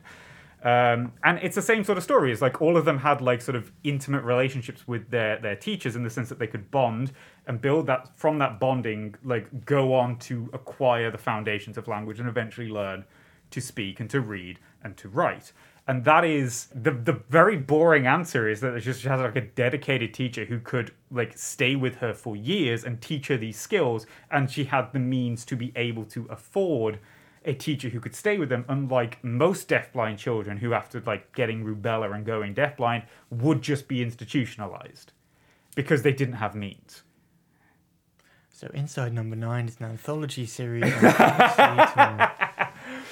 Um, 0.62 1.12
and 1.22 1.38
it's 1.42 1.54
the 1.54 1.62
same 1.62 1.84
sort 1.84 1.98
of 1.98 2.02
story. 2.02 2.32
It's 2.32 2.42
like 2.42 2.60
all 2.60 2.76
of 2.76 2.84
them 2.84 2.98
had 2.98 3.20
like 3.20 3.40
sort 3.40 3.56
of 3.56 3.70
intimate 3.84 4.24
relationships 4.24 4.88
with 4.88 5.10
their 5.10 5.38
their 5.38 5.54
teachers 5.54 5.94
in 5.94 6.02
the 6.02 6.10
sense 6.10 6.28
that 6.28 6.38
they 6.38 6.46
could 6.46 6.70
bond 6.70 7.12
and 7.46 7.60
build 7.60 7.86
that 7.86 8.08
from 8.16 8.38
that 8.38 8.58
bonding, 8.58 9.14
like 9.22 9.64
go 9.64 9.94
on 9.94 10.18
to 10.20 10.50
acquire 10.52 11.10
the 11.10 11.18
foundations 11.18 11.78
of 11.78 11.86
language 11.86 12.18
and 12.18 12.28
eventually 12.28 12.68
learn 12.68 13.04
to 13.50 13.60
speak 13.60 14.00
and 14.00 14.10
to 14.10 14.20
read 14.20 14.58
and 14.82 14.96
to 14.96 15.08
write. 15.08 15.52
And 15.88 16.04
that 16.04 16.24
is 16.24 16.66
the 16.74 16.90
the 16.90 17.20
very 17.28 17.56
boring 17.56 18.06
answer 18.08 18.48
is 18.48 18.60
that 18.60 18.80
she 18.80 18.86
just 18.86 19.04
has 19.04 19.20
like 19.20 19.36
a 19.36 19.40
dedicated 19.40 20.12
teacher 20.12 20.44
who 20.44 20.58
could 20.58 20.92
like 21.12 21.38
stay 21.38 21.76
with 21.76 21.96
her 21.96 22.12
for 22.12 22.34
years 22.34 22.82
and 22.82 23.00
teach 23.00 23.28
her 23.28 23.36
these 23.36 23.58
skills, 23.58 24.04
and 24.30 24.50
she 24.50 24.64
had 24.64 24.92
the 24.92 24.98
means 24.98 25.44
to 25.44 25.56
be 25.56 25.72
able 25.76 26.04
to 26.06 26.26
afford 26.28 26.98
a 27.44 27.54
teacher 27.54 27.88
who 27.88 28.00
could 28.00 28.16
stay 28.16 28.36
with 28.36 28.48
them, 28.48 28.64
unlike 28.68 29.22
most 29.22 29.68
deafblind 29.68 30.18
children 30.18 30.56
who, 30.56 30.74
after 30.74 31.00
like 31.06 31.32
getting 31.32 31.64
rubella 31.64 32.12
and 32.12 32.26
going 32.26 32.52
deafblind, 32.52 33.04
would 33.30 33.62
just 33.62 33.86
be 33.86 34.02
institutionalized 34.02 35.12
because 35.76 36.02
they 36.02 36.12
didn't 36.12 36.34
have 36.34 36.56
means. 36.56 37.04
So 38.50 38.68
Inside 38.74 39.12
Number 39.12 39.36
Nine 39.36 39.68
is 39.68 39.76
an 39.78 39.86
anthology 39.86 40.46
series. 40.46 40.82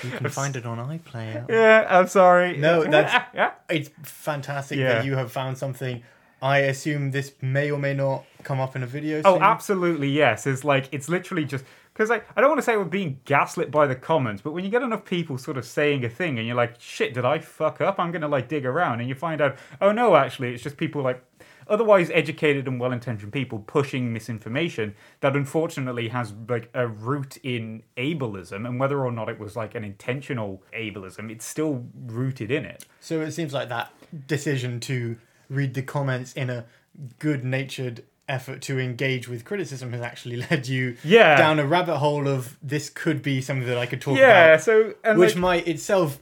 on 0.04 0.10
you 0.12 0.18
can 0.18 0.28
find 0.30 0.56
it 0.56 0.66
on 0.66 0.78
iPlayer. 0.78 1.48
Yeah, 1.48 1.86
I'm 1.88 2.06
sorry. 2.08 2.56
No, 2.56 2.84
that's 2.90 3.12
yeah. 3.34 3.52
it's 3.68 3.90
fantastic 4.02 4.78
Yeah. 4.78 4.94
that 4.94 5.04
you 5.04 5.16
have 5.16 5.32
found 5.32 5.58
something. 5.58 6.02
I 6.42 6.58
assume 6.58 7.10
this 7.10 7.32
may 7.40 7.70
or 7.70 7.78
may 7.78 7.94
not 7.94 8.24
come 8.42 8.60
up 8.60 8.76
in 8.76 8.82
a 8.82 8.86
video. 8.86 9.22
Oh, 9.24 9.34
soon. 9.34 9.42
absolutely, 9.42 10.08
yes. 10.10 10.46
It's 10.46 10.62
like 10.64 10.88
it's 10.92 11.08
literally 11.08 11.44
just 11.46 11.64
because 11.94 12.10
like 12.10 12.26
I 12.36 12.40
don't 12.42 12.50
want 12.50 12.58
to 12.58 12.62
say 12.64 12.76
we're 12.76 12.84
being 12.84 13.18
gaslit 13.24 13.70
by 13.70 13.86
the 13.86 13.94
comments, 13.94 14.42
but 14.42 14.52
when 14.52 14.62
you 14.64 14.70
get 14.70 14.82
enough 14.82 15.04
people 15.06 15.38
sort 15.38 15.56
of 15.56 15.64
saying 15.64 16.04
a 16.04 16.10
thing 16.10 16.38
and 16.38 16.46
you're 16.46 16.56
like, 16.56 16.78
shit, 16.78 17.14
did 17.14 17.24
I 17.24 17.38
fuck 17.38 17.80
up? 17.80 17.98
I'm 17.98 18.12
gonna 18.12 18.28
like 18.28 18.48
dig 18.48 18.66
around, 18.66 19.00
and 19.00 19.08
you 19.08 19.14
find 19.14 19.40
out, 19.40 19.56
oh 19.80 19.92
no, 19.92 20.16
actually, 20.16 20.52
it's 20.52 20.62
just 20.62 20.76
people 20.76 21.00
like 21.00 21.24
otherwise 21.68 22.10
educated 22.14 22.66
and 22.68 22.78
well-intentioned 22.80 23.32
people 23.32 23.58
pushing 23.60 24.12
misinformation 24.12 24.94
that 25.20 25.34
unfortunately 25.36 26.08
has 26.08 26.32
like 26.48 26.68
a 26.74 26.86
root 26.86 27.36
in 27.42 27.82
ableism 27.96 28.66
and 28.66 28.78
whether 28.80 29.04
or 29.04 29.10
not 29.12 29.28
it 29.28 29.38
was 29.38 29.56
like 29.56 29.74
an 29.74 29.84
intentional 29.84 30.62
ableism 30.76 31.30
it's 31.30 31.44
still 31.46 31.84
rooted 32.06 32.50
in 32.50 32.64
it 32.64 32.84
So 33.00 33.20
it 33.20 33.32
seems 33.32 33.52
like 33.52 33.68
that 33.68 33.90
decision 34.26 34.80
to 34.80 35.16
read 35.48 35.74
the 35.74 35.82
comments 35.82 36.32
in 36.34 36.50
a 36.50 36.64
good-natured 37.18 38.04
effort 38.28 38.62
to 38.62 38.78
engage 38.78 39.28
with 39.28 39.44
criticism 39.44 39.92
has 39.92 40.00
actually 40.00 40.36
led 40.50 40.66
you 40.66 40.96
Yeah. 41.04 41.36
down 41.36 41.58
a 41.58 41.66
rabbit 41.66 41.98
hole 41.98 42.26
of 42.28 42.56
this 42.62 42.88
could 42.90 43.22
be 43.22 43.40
something 43.40 43.66
that 43.66 43.78
I 43.78 43.86
could 43.86 44.00
talk 44.00 44.16
yeah 44.18 44.46
about, 44.54 44.62
so 44.62 44.94
and 45.04 45.18
which 45.18 45.34
like- 45.34 45.40
might 45.40 45.68
itself 45.68 46.18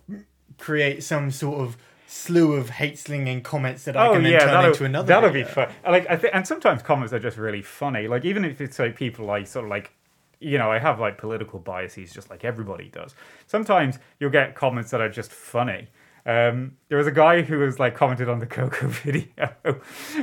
create 0.59 1.03
some 1.03 1.31
sort 1.31 1.61
of 1.61 1.77
slew 2.13 2.53
of 2.55 2.71
hate-slinging 2.71 3.43
comments 3.43 3.85
that 3.85 3.97
I 3.97 4.09
Oh 4.09 4.13
can 4.13 4.23
then 4.23 4.33
yeah, 4.33 4.39
turn 4.41 4.65
into 4.67 4.85
another. 4.85 5.07
that'll 5.09 5.31
video. 5.31 5.47
be 5.47 5.53
fun. 5.53 5.69
Like 5.87 6.09
I 6.11 6.17
think, 6.17 6.35
and 6.35 6.47
sometimes 6.47 6.83
comments 6.83 7.13
are 7.13 7.19
just 7.19 7.39
really 7.39 7.63
funny. 7.63 8.07
Like 8.07 8.25
even 8.25 8.45
if 8.45 8.61
it's 8.61 8.79
like 8.79 8.97
people 8.97 9.25
like 9.25 9.47
sort 9.47 9.65
of 9.65 9.71
like, 9.71 9.93
you 10.39 10.59
know, 10.59 10.71
I 10.71 10.79
have 10.79 11.01
like 11.01 11.17
political 11.19 11.59
biases, 11.59 12.13
just 12.13 12.29
like 12.29 12.45
everybody 12.45 12.89
does. 12.89 13.15
Sometimes 13.47 13.99
you'll 14.21 14.31
get 14.31 14.55
comments 14.55 14.91
that 14.91 15.01
are 15.01 15.09
just 15.09 15.33
funny. 15.33 15.89
Um, 16.25 16.77
there 16.89 16.99
was 16.99 17.09
a 17.09 17.13
guy 17.13 17.43
who 17.43 17.59
was 17.59 17.81
like 17.81 17.97
commented 17.97 18.29
on 18.29 18.39
the 18.39 18.47
Koko 18.47 18.87
video, 19.07 19.49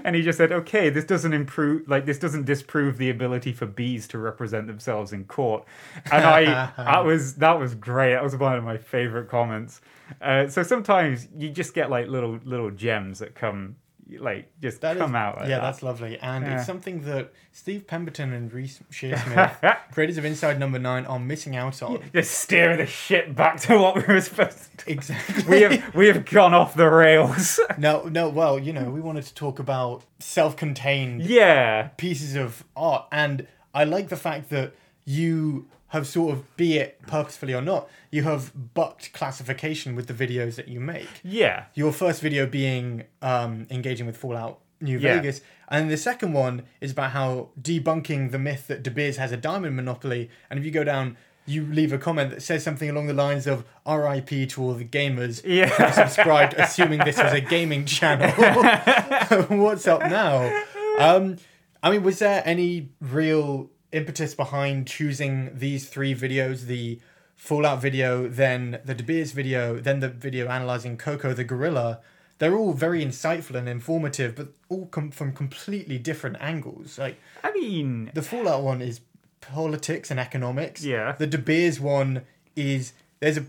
and 0.05 0.15
he 0.15 0.21
just 0.21 0.37
said, 0.37 0.51
"Okay, 0.51 0.89
this 0.89 1.03
doesn't 1.03 1.33
improve, 1.33 1.89
like 1.89 2.05
this 2.05 2.17
doesn't 2.19 2.45
disprove 2.45 2.97
the 2.97 3.09
ability 3.09 3.51
for 3.51 3.65
bees 3.65 4.07
to 4.09 4.17
represent 4.17 4.67
themselves 4.67 5.11
in 5.11 5.25
court." 5.25 5.65
And 6.11 6.23
I, 6.23 6.71
that 6.77 7.03
was 7.03 7.35
that 7.35 7.59
was 7.59 7.75
great. 7.75 8.13
That 8.13 8.23
was 8.23 8.35
one 8.35 8.55
of 8.55 8.63
my 8.63 8.77
favorite 8.77 9.27
comments. 9.27 9.81
Uh, 10.21 10.47
so 10.47 10.63
sometimes 10.63 11.27
you 11.37 11.49
just 11.49 11.73
get 11.73 11.89
like 11.89 12.07
little 12.07 12.39
little 12.43 12.71
gems 12.71 13.19
that 13.19 13.35
come, 13.35 13.75
like 14.17 14.51
just 14.61 14.81
That 14.81 14.95
is- 14.97 15.01
come 15.01 15.15
out. 15.15 15.37
Like 15.37 15.49
yeah, 15.49 15.55
that. 15.59 15.61
that's 15.61 15.83
lovely, 15.83 16.17
and 16.19 16.45
Yeah. 16.45 16.57
it's 16.57 16.65
something 16.65 17.01
that 17.01 17.31
Steve 17.51 17.85
Pemberton 17.87 18.33
and 18.33 18.51
Reece 18.51 18.79
Shearsmith, 18.91 19.77
creators 19.93 20.17
of 20.17 20.25
Inside 20.25 20.57
Number 20.59 20.79
Nine, 20.79 21.05
are 21.05 21.19
missing 21.19 21.55
out 21.55 21.81
on. 21.83 22.01
just 22.13 22.31
steering 22.31 22.77
the 22.77 22.85
shit 22.85 23.35
back 23.35 23.59
to 23.61 23.77
what 23.77 23.95
we 23.95 24.01
were 24.13 24.21
supposed 24.21 24.77
to. 24.79 24.91
Exactly. 24.91 25.43
We 25.47 25.61
have 25.61 25.95
we 25.95 26.07
have 26.07 26.25
gone 26.25 26.53
off 26.53 26.75
the 26.75 26.89
rails. 26.89 27.59
No, 27.77 28.03
no. 28.03 28.27
Well, 28.29 28.59
you 28.59 28.73
know, 28.73 28.89
we 28.89 28.99
wanted 28.99 29.25
to 29.25 29.33
talk 29.33 29.57
about 29.59 30.03
self-contained 30.19 31.21
yeah, 31.23 31.89
pieces 31.97 32.35
of 32.35 32.63
art, 32.75 33.05
and 33.11 33.47
I 33.73 33.83
like 33.83 34.09
the 34.09 34.17
fact 34.17 34.49
that 34.49 34.73
you 35.05 35.67
have 35.89 36.07
sort 36.07 36.33
of, 36.33 36.55
be 36.57 36.77
it 36.77 37.01
purposefully 37.07 37.53
or 37.53 37.61
not, 37.61 37.89
you 38.11 38.23
have 38.23 38.73
bucked 38.73 39.11
classification 39.13 39.95
with 39.95 40.07
the 40.07 40.13
videos 40.13 40.55
that 40.55 40.67
you 40.67 40.79
make. 40.79 41.07
yeah, 41.23 41.65
Your 41.73 41.91
first 41.91 42.21
video 42.21 42.45
being 42.45 43.03
um, 43.21 43.65
engaging 43.69 44.05
with 44.07 44.15
Fallout 44.17 44.59
New 44.81 44.97
Yeah. 44.99 45.15
Vegas, 45.17 45.41
and 45.67 45.89
the 45.91 45.97
second 45.97 46.33
one 46.33 46.63
is 46.79 46.91
about 46.91 47.11
how 47.11 47.49
debunking 47.61 48.31
the 48.31 48.39
myth 48.39 48.67
that 48.67 48.81
De 48.83 48.89
Beers 48.91 49.17
has 49.17 49.31
a 49.31 49.37
diamond 49.37 49.75
monopoly. 49.75 50.29
And 50.49 50.57
if 50.59 50.65
you 50.65 50.71
go 50.71 50.83
down, 50.83 51.17
you 51.45 51.65
leave 51.65 51.91
a 51.91 51.97
comment 51.97 52.29
that 52.31 52.41
says 52.43 52.63
something 52.63 52.89
along 52.89 53.07
the 53.07 53.13
lines 53.13 53.45
of 53.47 53.65
"R.I.P. 53.85 54.45
to 54.47 54.61
all 54.61 54.73
the 54.75 54.85
gamers 54.85 55.41
Yeah. 55.43 55.67
who 55.69 55.91
subscribed, 55.93 56.53
assuming 56.57 56.99
this 56.99 57.17
was 57.17 57.33
a 57.33 57.41
gaming 57.41 57.85
channel." 57.85 58.29
What's 59.49 59.87
up 59.87 60.01
now? 60.01 60.63
Um, 60.99 61.37
I 61.81 61.91
mean, 61.91 62.03
was 62.03 62.19
there 62.19 62.41
any 62.45 62.89
real 63.01 63.69
impetus 63.91 64.33
behind 64.35 64.87
choosing 64.87 65.51
these 65.53 65.89
three 65.89 66.15
videos? 66.15 66.65
The 66.65 66.99
Fallout 67.35 67.81
video, 67.81 68.27
then 68.27 68.79
the 68.83 68.93
De 68.93 69.01
Beers 69.01 69.31
video, 69.31 69.79
then 69.79 70.01
the 70.01 70.09
video 70.09 70.49
analyzing 70.49 70.97
Koko 70.97 71.33
the 71.33 71.45
gorilla. 71.45 72.01
They're 72.37 72.55
all 72.55 72.73
very 72.73 73.03
insightful 73.03 73.55
and 73.55 73.67
informative, 73.67 74.35
but 74.35 74.49
all 74.67 74.87
come 74.87 75.09
from 75.11 75.31
completely 75.33 75.97
different 75.97 76.35
angles. 76.41 76.97
Like 76.97 77.17
I 77.43 77.51
mean, 77.53 78.11
the 78.13 78.21
Fallout 78.21 78.61
one 78.63 78.81
is 78.81 78.99
politics 79.39 80.11
and 80.11 80.19
economics. 80.19 80.83
Yeah. 80.83 81.13
The 81.13 81.27
De 81.27 81.37
Beers 81.37 81.79
one 81.79 82.23
is 82.57 82.91
there's 83.21 83.37
a 83.37 83.45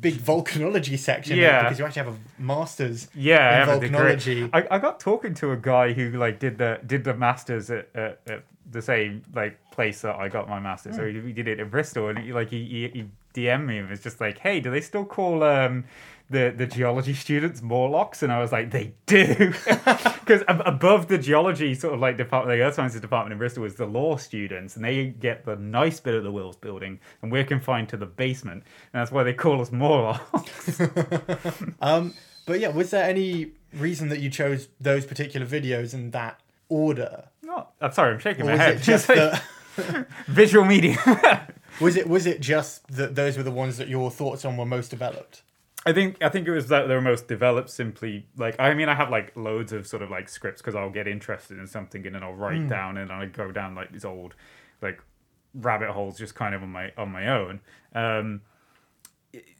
big 0.00 0.14
volcanology 0.14 0.98
section 0.98 1.36
Yeah. 1.36 1.62
because 1.64 1.78
you 1.78 1.84
actually 1.84 2.04
have 2.04 2.14
a 2.14 2.18
master's 2.40 3.08
yeah, 3.14 3.62
in 3.62 3.80
volcanology. 3.80 4.50
I, 4.52 4.66
I 4.70 4.78
got 4.78 5.00
talking 5.00 5.34
to 5.34 5.50
a 5.50 5.56
guy 5.56 5.92
who 5.92 6.10
like 6.10 6.38
did 6.38 6.58
the 6.58 6.78
did 6.86 7.04
the 7.04 7.14
masters 7.14 7.70
at, 7.70 7.88
at, 7.94 8.20
at 8.28 8.44
the 8.72 8.82
same 8.82 9.22
like 9.34 9.58
place 9.70 10.02
that 10.02 10.16
I 10.16 10.28
got 10.28 10.48
my 10.48 10.60
masters. 10.60 10.96
So 10.96 11.06
he, 11.06 11.20
he 11.20 11.32
did 11.32 11.48
it 11.48 11.60
in 11.60 11.68
Bristol, 11.68 12.08
and 12.08 12.18
he, 12.18 12.32
like 12.32 12.50
he, 12.50 12.64
he, 12.64 12.88
he 12.88 13.08
DM'd 13.34 13.66
me 13.66 13.78
and 13.78 13.88
was 13.88 14.00
just 14.00 14.20
like, 14.20 14.38
"Hey, 14.38 14.60
do 14.60 14.70
they 14.70 14.80
still 14.80 15.04
call 15.04 15.42
um 15.42 15.84
the 16.30 16.52
the 16.56 16.66
geology 16.66 17.14
students 17.14 17.62
Morlocks?" 17.62 18.22
And 18.22 18.32
I 18.32 18.40
was 18.40 18.52
like, 18.52 18.70
"They 18.70 18.94
do," 19.06 19.52
because 19.64 20.42
above 20.48 21.08
the 21.08 21.18
geology 21.18 21.74
sort 21.74 21.94
of 21.94 22.00
like 22.00 22.16
department, 22.16 22.56
the 22.56 22.62
Earth 22.64 22.74
Sciences 22.74 23.00
department 23.00 23.32
in 23.32 23.38
Bristol 23.38 23.64
is 23.64 23.76
the 23.76 23.86
law 23.86 24.16
students, 24.16 24.76
and 24.76 24.84
they 24.84 25.06
get 25.06 25.44
the 25.44 25.56
nice 25.56 26.00
bit 26.00 26.14
of 26.14 26.24
the 26.24 26.32
Wills 26.32 26.56
building, 26.56 27.00
and 27.22 27.32
we're 27.32 27.44
confined 27.44 27.88
to 27.90 27.96
the 27.96 28.06
basement, 28.06 28.64
and 28.92 29.00
that's 29.00 29.12
why 29.12 29.22
they 29.22 29.34
call 29.34 29.60
us 29.60 29.72
Morlocks. 29.72 30.80
Um, 31.80 32.14
but 32.46 32.60
yeah, 32.60 32.68
was 32.68 32.90
there 32.90 33.04
any 33.04 33.52
reason 33.72 34.08
that 34.08 34.20
you 34.20 34.30
chose 34.30 34.68
those 34.80 35.06
particular 35.06 35.46
videos 35.46 35.94
in 35.94 36.10
that 36.10 36.40
order, 36.68 37.28
I'm 37.80 37.92
sorry, 37.92 38.14
I'm 38.14 38.20
shaking 38.20 38.46
my 38.46 38.56
head. 38.56 38.82
just 38.82 39.06
that? 39.08 39.42
visual 40.26 40.64
media. 40.64 41.46
Was 41.80 41.96
it 41.96 42.06
was 42.06 42.26
it 42.26 42.40
just 42.40 42.86
that 42.88 43.14
those 43.14 43.38
were 43.38 43.42
the 43.42 43.50
ones 43.50 43.78
that 43.78 43.88
your 43.88 44.10
thoughts 44.10 44.44
on 44.44 44.58
were 44.58 44.66
most 44.66 44.90
developed? 44.90 45.42
I 45.86 45.92
think 45.92 46.22
I 46.22 46.28
think 46.28 46.46
it 46.46 46.52
was 46.52 46.68
that 46.68 46.86
they 46.86 46.94
were 46.94 47.00
most 47.00 47.26
developed 47.26 47.70
simply 47.70 48.26
like 48.36 48.54
I 48.60 48.74
mean 48.74 48.90
I 48.90 48.94
have 48.94 49.08
like 49.10 49.34
loads 49.36 49.72
of 49.72 49.86
sort 49.86 50.02
of 50.02 50.10
like 50.10 50.28
scripts 50.28 50.60
because 50.60 50.74
I'll 50.74 50.90
get 50.90 51.08
interested 51.08 51.58
in 51.58 51.66
something 51.66 52.04
and 52.06 52.14
then 52.14 52.22
I'll 52.22 52.34
write 52.34 52.68
down 52.68 52.98
and 52.98 53.10
I 53.10 53.24
go 53.26 53.50
down 53.50 53.74
like 53.74 53.90
these 53.90 54.04
old 54.04 54.34
like 54.82 55.00
rabbit 55.54 55.90
holes 55.90 56.18
just 56.18 56.34
kind 56.34 56.54
of 56.54 56.62
on 56.62 56.68
my 56.68 56.92
on 56.98 57.10
my 57.10 57.28
own. 57.28 57.60
Um, 57.94 58.42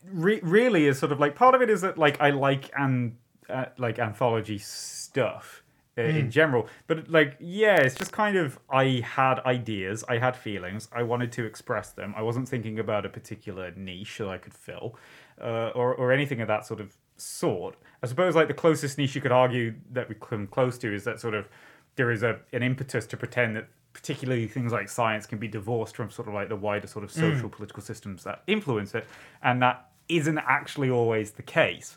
re- 0.05 0.41
really 0.43 0.87
is 0.87 0.99
sort 0.99 1.13
of 1.13 1.19
like 1.19 1.35
part 1.35 1.55
of 1.55 1.63
it 1.63 1.71
is 1.71 1.81
that 1.81 1.97
like 1.99 2.21
I 2.21 2.31
like 2.31 2.71
and 2.77 3.17
uh, 3.49 3.67
like 3.79 3.99
anthology 3.99 4.59
stuff 4.59 5.62
uh, 5.99 6.03
in 6.03 6.31
general, 6.31 6.69
but 6.87 7.11
like 7.11 7.37
yeah, 7.39 7.77
it's 7.77 7.95
just 7.95 8.13
kind 8.13 8.37
of 8.37 8.59
I 8.71 9.03
had 9.05 9.41
ideas, 9.41 10.05
I 10.09 10.19
had 10.19 10.37
feelings, 10.37 10.89
I 10.93 11.03
wanted 11.03 11.33
to 11.33 11.45
express 11.45 11.91
them. 11.91 12.15
I 12.17 12.23
wasn't 12.23 12.49
thinking 12.49 12.79
about 12.79 13.05
a 13.05 13.11
particular 13.11 13.73
niche 13.77 14.19
that 14.19 14.29
I 14.29 14.39
could 14.39 14.55
fill, 14.55 14.97
uh, 15.41 15.71
or 15.75 15.95
or 15.95 16.13
anything 16.13 16.41
of 16.41 16.49
that 16.49 16.65
sort 16.67 16.81
of 16.81 16.97
sort. 17.17 17.77
I 18.03 18.07
suppose 18.07 18.35
like 18.35 18.49
the 18.49 18.55
closest 18.55 18.97
niche 18.99 19.15
you 19.15 19.21
could 19.21 19.33
argue 19.33 19.75
that 19.93 20.09
we 20.09 20.15
come 20.15 20.47
close 20.47 20.79
to 20.79 20.95
is 20.95 21.05
that 21.05 21.21
sort 21.21 21.35
of 21.35 21.49
there 21.97 22.11
is 22.11 22.23
a 22.23 22.41
an 22.53 22.63
impetus 22.63 23.07
to 23.07 23.17
pretend 23.17 23.57
that 23.57 23.69
particularly 23.93 24.47
things 24.49 24.73
like 24.73 24.89
science 24.89 25.27
can 25.27 25.39
be 25.39 25.49
divorced 25.49 25.95
from 25.95 26.11
sort 26.11 26.27
of 26.27 26.35
like 26.35 26.49
the 26.49 26.57
wider 26.57 26.87
sort 26.87 27.05
of 27.05 27.13
social 27.13 27.49
political 27.49 27.83
systems 27.83 28.25
that 28.25 28.43
influence 28.47 28.95
it, 28.95 29.07
and 29.43 29.61
that 29.61 29.91
isn't 30.09 30.39
actually 30.39 30.91
always 30.91 31.33
the 31.33 31.43
case. 31.43 31.97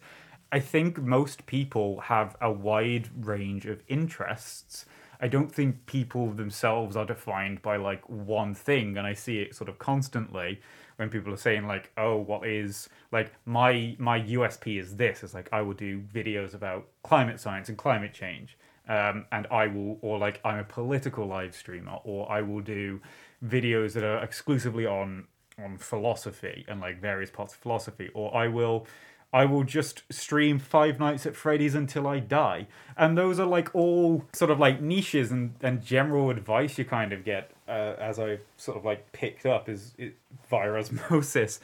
I 0.55 0.61
think 0.61 1.01
most 1.01 1.47
people 1.47 1.99
have 1.99 2.37
a 2.39 2.49
wide 2.49 3.09
range 3.25 3.65
of 3.65 3.83
interests. 3.89 4.85
I 5.19 5.27
don't 5.27 5.53
think 5.53 5.85
people 5.85 6.31
themselves 6.31 6.95
are 6.95 7.05
defined 7.05 7.61
by 7.61 7.75
like 7.75 8.07
one 8.07 8.53
thing, 8.53 8.97
and 8.97 9.05
I 9.05 9.15
see 9.15 9.39
it 9.41 9.53
sort 9.53 9.67
of 9.67 9.79
constantly 9.79 10.61
when 10.95 11.09
people 11.09 11.33
are 11.33 11.43
saying 11.47 11.67
like, 11.67 11.91
"Oh, 11.97 12.15
what 12.15 12.47
is 12.47 12.87
like 13.11 13.33
my 13.43 13.97
my 13.99 14.17
USP 14.21 14.79
is 14.79 14.95
this?" 14.95 15.23
It's 15.23 15.33
like 15.33 15.49
I 15.51 15.61
will 15.61 15.73
do 15.73 15.99
videos 15.99 16.53
about 16.53 16.87
climate 17.03 17.41
science 17.41 17.67
and 17.67 17.77
climate 17.77 18.13
change, 18.13 18.57
um, 18.87 19.25
and 19.33 19.47
I 19.51 19.67
will, 19.67 19.99
or 20.01 20.17
like 20.17 20.39
I'm 20.45 20.59
a 20.59 20.63
political 20.63 21.25
live 21.27 21.53
streamer, 21.53 21.97
or 22.05 22.31
I 22.31 22.39
will 22.41 22.61
do 22.61 23.01
videos 23.43 23.91
that 23.91 24.05
are 24.05 24.23
exclusively 24.23 24.85
on 24.85 25.27
on 25.57 25.77
philosophy 25.77 26.65
and 26.69 26.79
like 26.79 27.01
various 27.01 27.29
parts 27.29 27.53
of 27.53 27.59
philosophy, 27.59 28.09
or 28.13 28.33
I 28.33 28.47
will 28.47 28.87
I 29.35 29.43
will 29.43 29.65
just 29.65 30.03
stream 30.09 30.59
Five 30.59 30.97
Nights 30.97 31.25
at 31.25 31.35
Freddy's 31.35 31.75
until 31.75 32.07
I 32.07 32.19
die. 32.19 32.67
And 32.95 33.17
those 33.17 33.37
are 33.37 33.45
like 33.45 33.75
all 33.75 34.23
sort 34.31 34.49
of 34.49 34.59
like 34.59 34.79
niches 34.79 35.29
and, 35.29 35.55
and 35.61 35.83
general 35.83 36.29
advice 36.29 36.77
you 36.77 36.85
kind 36.85 37.11
of 37.11 37.25
get 37.25 37.51
uh, 37.67 37.95
as 37.99 38.17
I 38.17 38.37
sort 38.55 38.77
of 38.77 38.85
like 38.85 39.11
picked 39.11 39.45
up 39.45 39.67
is, 39.67 39.93
is 39.97 40.13
via 40.49 40.71
osmosis 40.73 41.59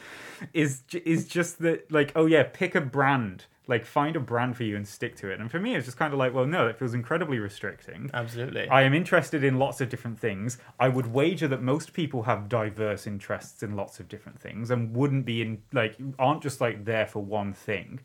is 0.53 0.82
is 1.05 1.28
just 1.28 1.59
that 1.59 1.89
like 1.89 2.11
oh 2.15 2.26
yeah 2.26 2.43
pick 2.43 2.76
a 2.76 2.82
brand 2.82 3.45
like 3.72 3.86
find 3.86 4.15
a 4.15 4.19
brand 4.19 4.55
for 4.55 4.63
you 4.63 4.76
and 4.76 4.88
stick 4.88 5.15
to 5.15 5.30
it 5.30 5.39
and 5.39 5.49
for 5.49 5.59
me 5.59 5.76
it's 5.76 5.86
just 5.86 5.97
kind 5.97 6.13
of 6.13 6.19
like 6.19 6.34
well 6.34 6.45
no 6.45 6.67
that 6.67 6.78
feels 6.78 6.93
incredibly 6.93 7.39
restricting 7.39 8.11
Absolutely. 8.13 8.67
I 8.67 8.84
am 8.84 8.93
interested 8.93 9.43
in 9.43 9.57
lots 9.57 9.82
of 9.82 9.89
different 9.89 10.19
things. 10.19 10.57
I 10.80 10.89
would 10.89 11.07
wager 11.07 11.47
that 11.47 11.61
most 11.61 11.93
people 11.93 12.24
have 12.24 12.49
diverse 12.49 13.07
interests 13.07 13.63
in 13.63 13.76
lots 13.76 13.99
of 13.99 14.07
different 14.07 14.39
things 14.39 14.72
and 14.72 14.95
wouldn't 14.95 15.26
be 15.26 15.41
in 15.41 15.61
like 15.72 15.97
aren't 16.19 16.43
just 16.43 16.61
like 16.61 16.86
there 16.86 17.07
for 17.07 17.24
one 17.24 17.53
thing. 17.53 17.99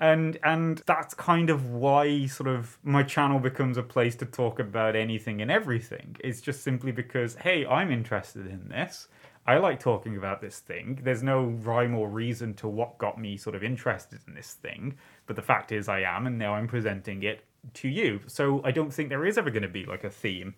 And 0.00 0.38
and 0.42 0.82
that's 0.86 1.14
kind 1.14 1.50
of 1.50 1.70
why 1.70 2.26
sort 2.26 2.48
of 2.48 2.78
my 2.82 3.02
channel 3.02 3.38
becomes 3.38 3.76
a 3.76 3.82
place 3.82 4.16
to 4.16 4.26
talk 4.26 4.58
about 4.58 4.96
anything 4.96 5.40
and 5.40 5.50
everything. 5.50 6.16
It's 6.20 6.40
just 6.40 6.62
simply 6.62 6.92
because 6.92 7.36
hey, 7.36 7.64
I'm 7.66 7.90
interested 7.90 8.46
in 8.46 8.68
this. 8.68 9.08
I 9.46 9.58
like 9.58 9.78
talking 9.80 10.16
about 10.16 10.40
this 10.40 10.58
thing. 10.60 11.00
There's 11.02 11.22
no 11.22 11.44
rhyme 11.44 11.94
or 11.94 12.08
reason 12.08 12.54
to 12.54 12.68
what 12.68 12.96
got 12.98 13.18
me 13.20 13.36
sort 13.36 13.54
of 13.54 13.62
interested 13.62 14.20
in 14.26 14.34
this 14.34 14.52
thing, 14.54 14.94
but 15.26 15.36
the 15.36 15.42
fact 15.42 15.70
is 15.72 15.88
I 15.88 16.00
am, 16.00 16.26
and 16.26 16.38
now 16.38 16.54
I'm 16.54 16.66
presenting 16.66 17.22
it 17.22 17.44
to 17.74 17.88
you. 17.88 18.20
So 18.26 18.62
I 18.64 18.70
don't 18.70 18.92
think 18.92 19.08
there 19.10 19.26
is 19.26 19.36
ever 19.38 19.50
going 19.50 19.62
to 19.62 19.68
be 19.68 19.84
like 19.84 20.04
a 20.04 20.10
theme 20.10 20.54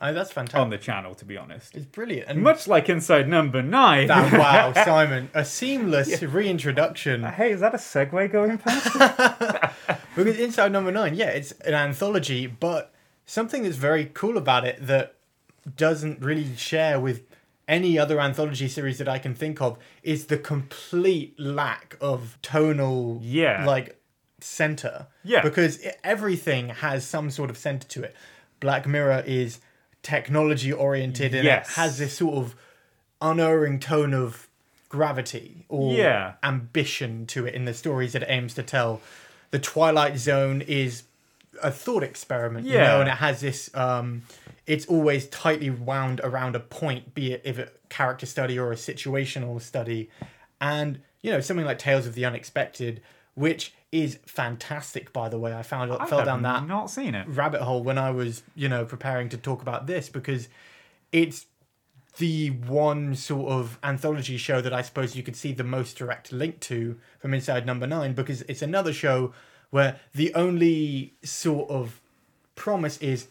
Oh, 0.00 0.12
that's 0.14 0.32
fantastic. 0.32 0.58
on 0.58 0.70
the 0.70 0.78
channel, 0.78 1.14
to 1.16 1.24
be 1.26 1.36
honest. 1.36 1.76
it's 1.76 1.84
brilliant. 1.84 2.26
And 2.28 2.42
Much 2.42 2.66
like 2.66 2.88
Inside 2.88 3.28
Number 3.28 3.60
Nine. 3.60 4.06
that, 4.06 4.32
wow, 4.38 4.72
Simon, 4.72 5.28
a 5.34 5.44
seamless 5.44 6.22
reintroduction. 6.22 7.24
Uh, 7.24 7.30
hey, 7.30 7.52
is 7.52 7.60
that 7.60 7.74
a 7.74 7.76
segue 7.76 8.32
going 8.32 8.56
past? 8.64 9.76
Because 10.16 10.38
Inside 10.38 10.72
Number 10.72 10.90
Nine, 10.92 11.14
yeah, 11.14 11.28
it's 11.28 11.52
an 11.66 11.74
anthology, 11.74 12.46
but 12.46 12.92
something 13.26 13.62
that's 13.64 13.76
very 13.76 14.06
cool 14.06 14.38
about 14.38 14.64
it 14.64 14.84
that 14.86 15.14
doesn't 15.76 16.20
really 16.22 16.56
share 16.56 16.98
with 16.98 17.22
any 17.68 17.98
other 17.98 18.20
anthology 18.20 18.68
series 18.68 18.98
that 18.98 19.08
I 19.08 19.18
can 19.18 19.34
think 19.34 19.60
of 19.60 19.78
is 20.02 20.26
the 20.26 20.36
complete 20.38 21.38
lack 21.38 21.96
of 22.00 22.36
tonal, 22.42 23.20
Yeah. 23.22 23.64
like 23.64 23.98
center. 24.40 25.06
Yeah. 25.22 25.40
because 25.42 25.80
everything 26.02 26.70
has 26.70 27.06
some 27.06 27.30
sort 27.30 27.48
of 27.50 27.56
center 27.56 27.86
to 27.88 28.02
it. 28.02 28.16
Black 28.58 28.86
Mirror 28.86 29.22
is 29.26 29.60
technology 30.02 30.72
oriented 30.72 31.32
and 31.34 31.44
Yes. 31.44 31.70
it 31.70 31.74
has 31.74 31.98
this 31.98 32.16
sort 32.16 32.34
of 32.34 32.56
unerring 33.20 33.78
tone 33.78 34.12
of 34.12 34.48
gravity 34.88 35.64
or 35.68 35.94
Yeah. 35.94 36.32
ambition 36.42 37.24
to 37.26 37.46
it 37.46 37.54
in 37.54 37.64
the 37.64 37.72
stories 37.74 38.12
that 38.14 38.22
it 38.22 38.28
aims 38.30 38.54
to 38.54 38.62
tell. 38.64 39.00
The 39.52 39.58
Twilight 39.60 40.18
Zone 40.18 40.60
is 40.62 41.04
a 41.62 41.70
thought 41.70 42.02
experiment, 42.02 42.66
you 42.66 42.74
Yeah. 42.74 42.88
know, 42.88 43.00
and 43.00 43.08
it 43.08 43.16
has 43.18 43.40
this. 43.40 43.70
Um, 43.74 44.22
it's 44.66 44.86
always 44.86 45.26
tightly 45.28 45.70
wound 45.70 46.20
around 46.22 46.56
a 46.56 46.60
point, 46.60 47.14
be 47.14 47.32
it 47.32 47.42
if 47.44 47.58
a 47.58 47.68
character 47.88 48.26
study 48.26 48.58
or 48.58 48.72
a 48.72 48.76
situational 48.76 49.60
study, 49.60 50.08
and 50.60 51.00
you 51.20 51.30
know 51.30 51.40
something 51.40 51.66
like 51.66 51.78
Tales 51.78 52.06
of 52.06 52.14
the 52.14 52.24
Unexpected, 52.24 53.00
which 53.34 53.74
is 53.90 54.18
fantastic. 54.26 55.12
By 55.12 55.28
the 55.28 55.38
way, 55.38 55.54
I 55.54 55.62
found 55.62 55.92
I 55.92 56.06
fell 56.06 56.24
down 56.24 56.42
that 56.42 56.66
Not 56.66 56.90
seen 56.90 57.14
it. 57.14 57.26
rabbit 57.28 57.62
hole 57.62 57.82
when 57.82 57.98
I 57.98 58.10
was, 58.10 58.42
you 58.54 58.68
know, 58.68 58.84
preparing 58.84 59.28
to 59.30 59.36
talk 59.36 59.62
about 59.62 59.86
this 59.86 60.08
because 60.08 60.48
it's 61.10 61.46
the 62.18 62.50
one 62.50 63.14
sort 63.14 63.50
of 63.50 63.78
anthology 63.82 64.36
show 64.36 64.60
that 64.60 64.72
I 64.72 64.82
suppose 64.82 65.16
you 65.16 65.22
could 65.22 65.36
see 65.36 65.52
the 65.52 65.64
most 65.64 65.96
direct 65.96 66.30
link 66.30 66.60
to 66.60 66.98
from 67.18 67.32
Inside 67.34 67.64
Number 67.66 67.86
Nine 67.86 68.12
because 68.12 68.42
it's 68.42 68.62
another 68.62 68.92
show 68.92 69.32
where 69.70 69.98
the 70.14 70.34
only 70.34 71.14
sort 71.24 71.70
of 71.70 72.00
promise 72.54 72.98
is 72.98 73.28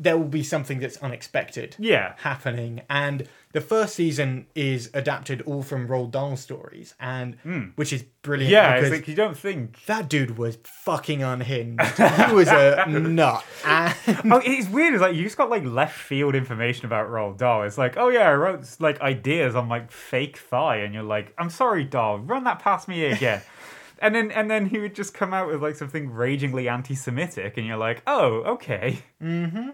there 0.00 0.16
will 0.16 0.28
be 0.28 0.44
something 0.44 0.78
that's 0.78 0.96
unexpected 0.98 1.74
Yeah. 1.78 2.14
happening 2.18 2.82
and 2.88 3.28
the 3.52 3.60
first 3.60 3.94
season 3.96 4.46
is 4.54 4.90
adapted 4.94 5.40
all 5.42 5.62
from 5.62 5.88
Roald 5.88 6.10
Dahl 6.12 6.36
stories 6.36 6.94
and 7.00 7.34
hmm. 7.36 7.62
which 7.76 7.92
is 7.94 8.04
brilliant. 8.22 8.52
Yeah, 8.52 8.74
because 8.76 8.92
it's 8.92 9.00
like 9.00 9.08
you 9.08 9.14
don't 9.14 9.36
think. 9.36 9.82
that 9.86 10.08
dude 10.08 10.36
was 10.36 10.58
fucking 10.64 11.22
unhinged. 11.22 11.80
he 12.28 12.32
was 12.34 12.48
a 12.48 12.84
nut. 12.88 13.42
And 13.64 13.94
Oh, 14.32 14.40
it's 14.44 14.68
weird. 14.68 14.92
It's 14.94 15.00
like 15.00 15.16
you 15.16 15.24
just 15.24 15.38
got 15.38 15.48
like 15.48 15.64
left 15.64 15.98
field 15.98 16.34
information 16.34 16.84
about 16.86 17.08
Roald 17.08 17.38
Dahl. 17.38 17.62
It's 17.62 17.78
like, 17.78 17.96
oh 17.96 18.10
yeah, 18.10 18.28
I 18.28 18.34
wrote 18.34 18.66
like 18.80 19.00
ideas 19.00 19.56
on 19.56 19.68
like 19.70 19.90
fake 19.90 20.36
thigh, 20.36 20.76
and 20.76 20.92
you're 20.92 21.02
like, 21.02 21.32
I'm 21.38 21.50
sorry, 21.50 21.84
Dahl, 21.84 22.18
run 22.18 22.44
that 22.44 22.58
past 22.58 22.86
me 22.86 23.06
again. 23.06 23.40
and 23.98 24.14
then 24.14 24.30
and 24.30 24.50
then 24.50 24.66
he 24.66 24.78
would 24.78 24.94
just 24.94 25.14
come 25.14 25.32
out 25.32 25.48
with 25.48 25.62
like 25.62 25.74
something 25.74 26.10
ragingly 26.10 26.68
anti-Semitic, 26.68 27.56
and 27.56 27.66
you're 27.66 27.78
like, 27.78 28.02
oh, 28.06 28.42
okay. 28.54 28.98
Mm-hmm. 29.22 29.70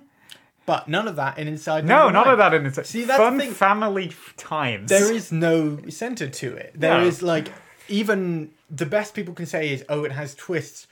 But 0.67 0.89
none 0.89 1.07
of 1.09 1.17
that 1.17 1.39
in 1.39 1.49
Inside. 1.49 1.85
No, 1.85 2.05
Number 2.05 2.13
none 2.13 2.25
Nine. 2.25 2.33
of 2.33 2.39
that 2.39 2.55
in 2.55 2.67
Inside. 2.67 2.87
See, 2.87 3.05
that's 3.05 3.19
the 3.19 3.25
fun 3.25 3.39
thing. 3.39 3.53
family 3.53 4.07
f- 4.09 4.35
times. 4.37 4.89
There 4.89 5.13
is 5.13 5.31
no 5.33 5.79
center 5.89 6.29
to 6.29 6.55
it. 6.57 6.73
There 6.75 6.99
No. 7.01 7.07
is 7.07 7.23
like 7.23 7.49
even 7.89 8.51
the 8.71 8.87
best 8.87 9.15
people 9.15 9.35
can 9.35 9.47
say 9.47 9.71
is, 9.73 9.85
oh, 9.89 10.05
it 10.05 10.13
has 10.13 10.35
twists, 10.35 10.87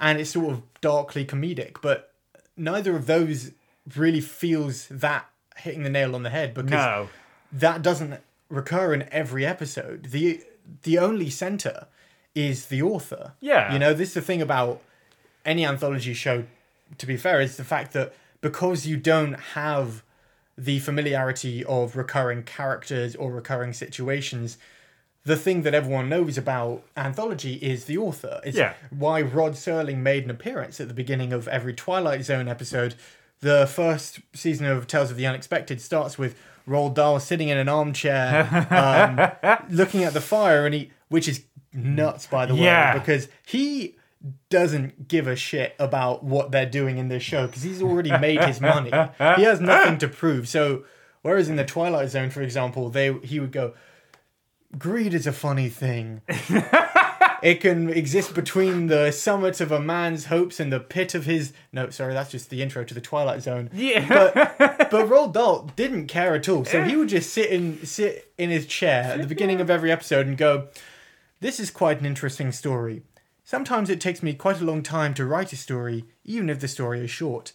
and 0.00 0.18
it's 0.20 0.30
sort 0.30 0.50
of 0.52 0.62
darkly 0.80 1.24
comedic. 1.24 1.76
But 1.82 2.12
neither 2.56 2.94
of 2.96 3.06
those 3.06 3.52
really 3.96 4.20
feels 4.20 4.86
that 4.88 5.26
hitting 5.56 5.82
the 5.82 5.90
nail 5.90 6.14
on 6.14 6.22
the 6.22 6.30
head 6.30 6.54
because 6.54 6.70
no. 6.70 7.08
that 7.52 7.82
doesn't 7.82 8.20
recur 8.48 8.92
in 8.94 9.08
every 9.12 9.44
episode. 9.46 10.06
The 10.10 10.42
the 10.82 10.98
only 10.98 11.30
center 11.30 11.86
is 12.34 12.66
the 12.66 12.82
author. 12.82 13.32
Yeah. 13.40 13.72
You 13.72 13.78
know, 13.78 13.94
this 13.94 14.08
is 14.08 14.14
the 14.14 14.20
thing 14.20 14.42
about 14.42 14.82
any 15.44 15.64
anthology 15.64 16.12
show, 16.12 16.44
to 16.98 17.06
be 17.06 17.16
fair, 17.16 17.40
is 17.40 17.56
the 17.56 17.64
fact 17.64 17.92
that 17.92 18.14
because 18.48 18.86
you 18.86 18.96
don't 18.96 19.34
have 19.60 20.02
the 20.56 20.78
familiarity 20.78 21.64
of 21.64 21.96
recurring 21.96 22.42
characters 22.44 23.14
or 23.16 23.32
recurring 23.32 23.72
situations, 23.72 24.56
the 25.24 25.36
thing 25.36 25.62
that 25.62 25.74
everyone 25.74 26.08
knows 26.08 26.38
about 26.38 26.82
anthology 26.96 27.54
is 27.54 27.86
the 27.86 27.98
author. 27.98 28.40
It's 28.44 28.56
Yeah. 28.56 28.74
why 28.90 29.20
Rod 29.20 29.52
Serling 29.54 29.98
made 29.98 30.22
an 30.24 30.30
appearance 30.30 30.80
at 30.80 30.86
the 30.88 30.94
beginning 30.94 31.32
of 31.32 31.48
every 31.48 31.74
Twilight 31.74 32.24
Zone 32.24 32.46
episode. 32.46 32.94
The 33.40 33.66
first 33.66 34.20
season 34.32 34.66
of 34.66 34.86
Tales 34.86 35.10
of 35.10 35.16
the 35.16 35.26
Unexpected 35.26 35.80
starts 35.80 36.16
with 36.16 36.36
Roald 36.68 36.94
Dahl 36.94 37.18
sitting 37.20 37.48
in 37.48 37.58
an 37.58 37.68
armchair, 37.68 38.30
um, 38.70 39.60
looking 39.68 40.04
at 40.04 40.14
the 40.14 40.20
fire, 40.20 40.64
and 40.66 40.74
he, 40.74 40.90
which 41.08 41.26
is 41.28 41.42
nuts, 41.72 42.26
by 42.28 42.46
the 42.46 42.54
way, 42.54 42.60
Yeah. 42.62 42.92
way, 42.94 43.00
because 43.00 43.28
he 43.44 43.96
doesn't 44.50 45.08
give 45.08 45.26
a 45.26 45.36
shit 45.36 45.74
about 45.78 46.24
what 46.24 46.50
they're 46.50 46.66
doing 46.68 46.98
in 46.98 47.08
this 47.08 47.22
show 47.22 47.46
because 47.46 47.62
he's 47.62 47.82
already 47.82 48.16
made 48.18 48.42
his 48.42 48.60
money. 48.60 48.90
He 49.36 49.42
has 49.42 49.60
nothing 49.60 49.98
to 49.98 50.08
prove. 50.08 50.48
So, 50.48 50.84
whereas 51.22 51.48
in 51.48 51.56
the 51.56 51.64
Twilight 51.64 52.10
Zone, 52.10 52.30
for 52.30 52.42
example, 52.42 52.90
they 52.90 53.12
he 53.18 53.40
would 53.40 53.52
go, 53.52 53.74
"Greed 54.78 55.14
is 55.14 55.26
a 55.26 55.32
funny 55.32 55.68
thing." 55.68 56.22
It 57.42 57.60
can 57.60 57.90
exist 57.90 58.34
between 58.34 58.86
the 58.86 59.10
summit 59.12 59.60
of 59.60 59.70
a 59.70 59.80
man's 59.80 60.26
hopes 60.26 60.58
and 60.58 60.72
the 60.72 60.80
pit 60.80 61.14
of 61.14 61.26
his. 61.26 61.52
No, 61.72 61.90
sorry, 61.90 62.14
that's 62.14 62.30
just 62.30 62.50
the 62.50 62.62
intro 62.62 62.84
to 62.84 62.94
the 62.94 63.00
Twilight 63.00 63.42
Zone. 63.42 63.70
Yeah. 63.72 64.06
But 64.08 64.58
but 64.90 65.06
Roald 65.06 65.32
Dahl 65.32 65.70
didn't 65.76 66.06
care 66.06 66.34
at 66.34 66.48
all. 66.48 66.64
So 66.64 66.82
he 66.82 66.96
would 66.96 67.08
just 67.08 67.32
sit 67.32 67.50
in 67.50 67.84
sit 67.84 68.32
in 68.38 68.50
his 68.50 68.66
chair 68.66 69.04
at 69.04 69.20
the 69.20 69.26
beginning 69.26 69.60
of 69.60 69.70
every 69.70 69.92
episode 69.92 70.26
and 70.26 70.36
go, 70.36 70.68
"This 71.40 71.60
is 71.60 71.70
quite 71.70 72.00
an 72.00 72.06
interesting 72.06 72.52
story. 72.52 73.02
Sometimes 73.46 73.88
it 73.88 74.00
takes 74.00 74.22
me 74.22 74.34
quite 74.34 74.60
a 74.60 74.64
long 74.64 74.82
time 74.82 75.14
to 75.14 75.24
write 75.24 75.52
a 75.52 75.56
story, 75.56 76.04
even 76.24 76.50
if 76.50 76.58
the 76.60 76.68
story 76.68 77.02
is 77.02 77.10
short. 77.10 77.52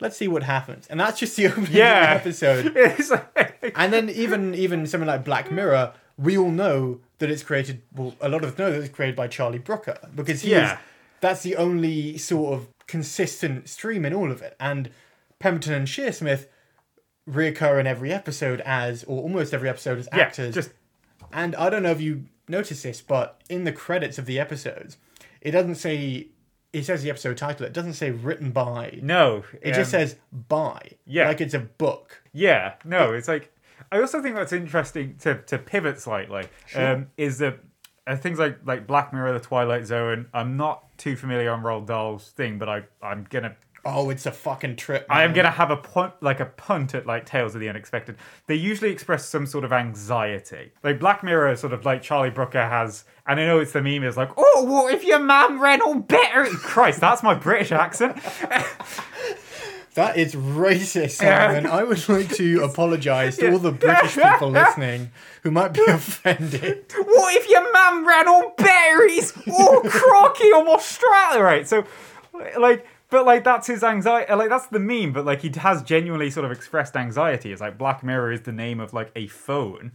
Let's 0.00 0.16
see 0.16 0.26
what 0.28 0.42
happens." 0.42 0.86
And 0.88 0.98
that's 1.00 1.18
just 1.20 1.36
the 1.36 1.46
opening 1.52 1.72
Yeah. 1.72 2.16
of 2.16 2.22
the 2.24 2.28
episode. 2.28 2.74
Like- 3.36 3.72
And 3.76 3.92
then 3.92 4.10
even 4.10 4.54
even 4.54 4.86
something 4.86 5.06
like 5.06 5.24
Black 5.24 5.50
Mirror, 5.52 5.92
we 6.18 6.36
all 6.36 6.50
know 6.50 7.00
that 7.18 7.30
it's 7.30 7.44
created. 7.44 7.82
Well, 7.94 8.14
a 8.20 8.28
lot 8.28 8.42
of 8.44 8.50
us 8.52 8.58
know 8.58 8.70
that 8.72 8.80
it's 8.80 8.92
created 8.94 9.14
by 9.16 9.28
Charlie 9.28 9.58
Brooker 9.60 9.96
because 10.14 10.42
he 10.42 10.50
Yeah. 10.50 10.72
is. 10.74 10.78
That's 11.20 11.42
the 11.44 11.54
only 11.56 12.18
sort 12.18 12.54
of 12.54 12.66
consistent 12.88 13.68
stream 13.68 14.04
in 14.04 14.12
all 14.12 14.32
of 14.32 14.42
it. 14.42 14.56
And 14.58 14.90
Pemberton 15.38 15.72
and 15.72 15.86
Shearsmith 15.86 16.46
reoccur 17.30 17.78
in 17.78 17.86
every 17.86 18.12
episode 18.12 18.60
as, 18.62 19.04
or 19.04 19.22
almost 19.22 19.54
every 19.54 19.68
episode 19.68 19.98
as 20.00 20.08
yeah, 20.12 20.18
actors. 20.24 20.52
just 20.54 20.70
And 21.32 21.54
I 21.54 21.70
don't 21.70 21.84
know 21.84 21.92
if 21.92 22.00
you 22.00 22.24
noticed 22.48 22.82
this, 22.82 23.00
but 23.00 23.40
in 23.48 23.62
the 23.62 23.70
credits 23.72 24.18
of 24.18 24.26
the 24.26 24.40
episodes, 24.40 24.96
it 25.42 25.50
doesn't 25.50 25.76
say. 25.76 26.28
It 26.72 26.86
says 26.86 27.02
the 27.02 27.10
episode 27.10 27.36
title. 27.36 27.66
It 27.66 27.74
doesn't 27.74 27.92
say 27.94 28.10
written 28.10 28.50
by. 28.50 28.98
no. 29.02 29.44
It 29.60 29.74
just 29.74 29.94
um, 29.94 30.00
says 30.00 30.16
by. 30.32 30.92
yeah. 31.04 31.28
Like 31.28 31.42
it's 31.42 31.52
a 31.52 31.58
book. 31.58 32.22
Yeah, 32.32 32.74
no, 32.82 33.12
it's 33.12 33.28
like 33.28 33.52
I 33.90 34.00
also 34.00 34.22
think 34.22 34.36
that's 34.36 34.54
interesting 34.54 35.16
to 35.20 35.42
to 35.42 35.58
pivot 35.58 36.00
slightly. 36.00 36.48
Um, 36.74 37.08
is 37.18 37.38
that 37.38 37.58
uh, 38.06 38.16
things 38.16 38.38
like 38.38 38.58
like 38.64 38.86
Black 38.86 39.12
Mirror, 39.12 39.34
The 39.34 39.40
Twilight 39.40 39.84
Zone. 39.86 40.28
I'm 40.32 40.56
not 40.56 40.96
too 40.96 41.14
familiar 41.14 41.50
on 41.50 41.62
Roald 41.62 41.86
Dahl's 41.86 42.30
thing, 42.30 42.58
but 42.58 42.68
I 42.68 42.82
I'm 43.02 43.26
gonna 43.28 43.54
Oh, 43.84 44.10
it's 44.10 44.26
a 44.26 44.32
fucking 44.32 44.76
trip. 44.76 45.06
I 45.10 45.24
am 45.24 45.32
gonna 45.32 45.50
have 45.50 45.70
a 45.70 45.76
punt, 45.76 46.14
like 46.20 46.38
a 46.38 46.46
punt 46.46 46.94
at 46.94 47.04
like 47.04 47.26
Tales 47.26 47.54
of 47.54 47.60
the 47.60 47.68
Unexpected. 47.68 48.16
They 48.46 48.54
usually 48.54 48.90
express 48.90 49.28
some 49.28 49.44
sort 49.44 49.64
of 49.64 49.72
anxiety. 49.72 50.72
Like 50.84 51.00
Black 51.00 51.24
Mirror, 51.24 51.56
sort 51.56 51.72
of 51.72 51.84
like 51.84 52.00
Charlie 52.00 52.30
Brooker 52.30 52.62
has, 52.62 53.04
and 53.26 53.40
I 53.40 53.46
know 53.46 53.58
it's 53.58 53.72
the 53.72 53.82
meme 53.82 54.04
is 54.04 54.16
like, 54.16 54.30
oh, 54.36 54.64
what 54.64 54.94
if 54.94 55.04
your 55.04 55.18
man 55.18 55.58
ran 55.58 55.80
on 55.82 56.02
better? 56.02 56.44
Christ, 56.46 57.00
that's 57.00 57.22
my 57.22 57.34
British 57.34 57.72
accent. 57.72 58.18
That 59.94 60.16
is 60.16 60.34
racist, 60.34 61.16
Simon. 61.16 61.66
I 61.66 61.82
would 61.82 62.08
like 62.08 62.30
to 62.36 62.62
apologise 62.64 63.36
to 63.36 63.52
all 63.52 63.58
the 63.58 63.72
British 63.72 64.14
people 64.22 64.50
listening 64.50 65.10
who 65.42 65.50
might 65.50 65.74
be 65.74 65.84
offended. 65.86 66.90
what 66.96 67.36
if 67.36 67.46
your 67.50 67.70
man 67.72 68.06
ran 68.06 68.26
on 68.26 68.52
berries? 68.56 69.34
Oh, 69.50 69.82
crocky, 69.86 70.50
I'm 70.54 70.66
Australia, 70.66 71.42
right? 71.42 71.68
So, 71.68 71.84
like, 72.58 72.86
but 73.12 73.26
like 73.26 73.44
that's 73.44 73.66
his 73.66 73.84
anxiety. 73.84 74.32
Like 74.32 74.48
that's 74.48 74.66
the 74.68 74.80
meme. 74.80 75.12
But 75.12 75.26
like 75.26 75.42
he 75.42 75.52
has 75.58 75.82
genuinely 75.82 76.30
sort 76.30 76.46
of 76.46 76.50
expressed 76.50 76.96
anxiety. 76.96 77.52
It's 77.52 77.60
like 77.60 77.76
Black 77.76 78.02
Mirror 78.02 78.32
is 78.32 78.40
the 78.40 78.52
name 78.52 78.80
of 78.80 78.94
like 78.94 79.12
a 79.14 79.28
phone. 79.28 79.92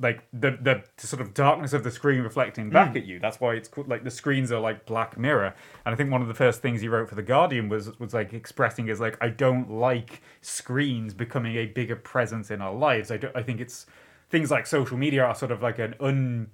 Like 0.00 0.24
the 0.32 0.58
the 0.60 0.82
sort 0.96 1.20
of 1.20 1.34
darkness 1.34 1.74
of 1.74 1.84
the 1.84 1.90
screen 1.90 2.22
reflecting 2.22 2.70
back 2.70 2.92
hmm. 2.92 2.96
at 2.96 3.04
you. 3.04 3.20
That's 3.20 3.38
why 3.38 3.52
it's 3.52 3.68
called 3.68 3.88
like 3.88 4.02
the 4.02 4.10
screens 4.10 4.50
are 4.50 4.58
like 4.58 4.86
Black 4.86 5.18
Mirror. 5.18 5.54
And 5.84 5.92
I 5.92 5.96
think 5.96 6.10
one 6.10 6.22
of 6.22 6.26
the 6.26 6.34
first 6.34 6.62
things 6.62 6.80
he 6.80 6.88
wrote 6.88 7.10
for 7.10 7.14
the 7.14 7.22
Guardian 7.22 7.68
was 7.68 7.96
was 8.00 8.14
like 8.14 8.32
expressing 8.32 8.88
is 8.88 8.98
like 8.98 9.18
I 9.20 9.28
don't 9.28 9.70
like 9.70 10.22
screens 10.40 11.12
becoming 11.12 11.56
a 11.56 11.66
bigger 11.66 11.96
presence 11.96 12.50
in 12.50 12.62
our 12.62 12.74
lives. 12.74 13.10
I 13.10 13.18
don't. 13.18 13.36
I 13.36 13.42
think 13.42 13.60
it's 13.60 13.84
things 14.30 14.50
like 14.50 14.66
social 14.66 14.96
media 14.96 15.22
are 15.22 15.34
sort 15.34 15.52
of 15.52 15.62
like 15.62 15.78
an 15.78 15.94
un 16.00 16.48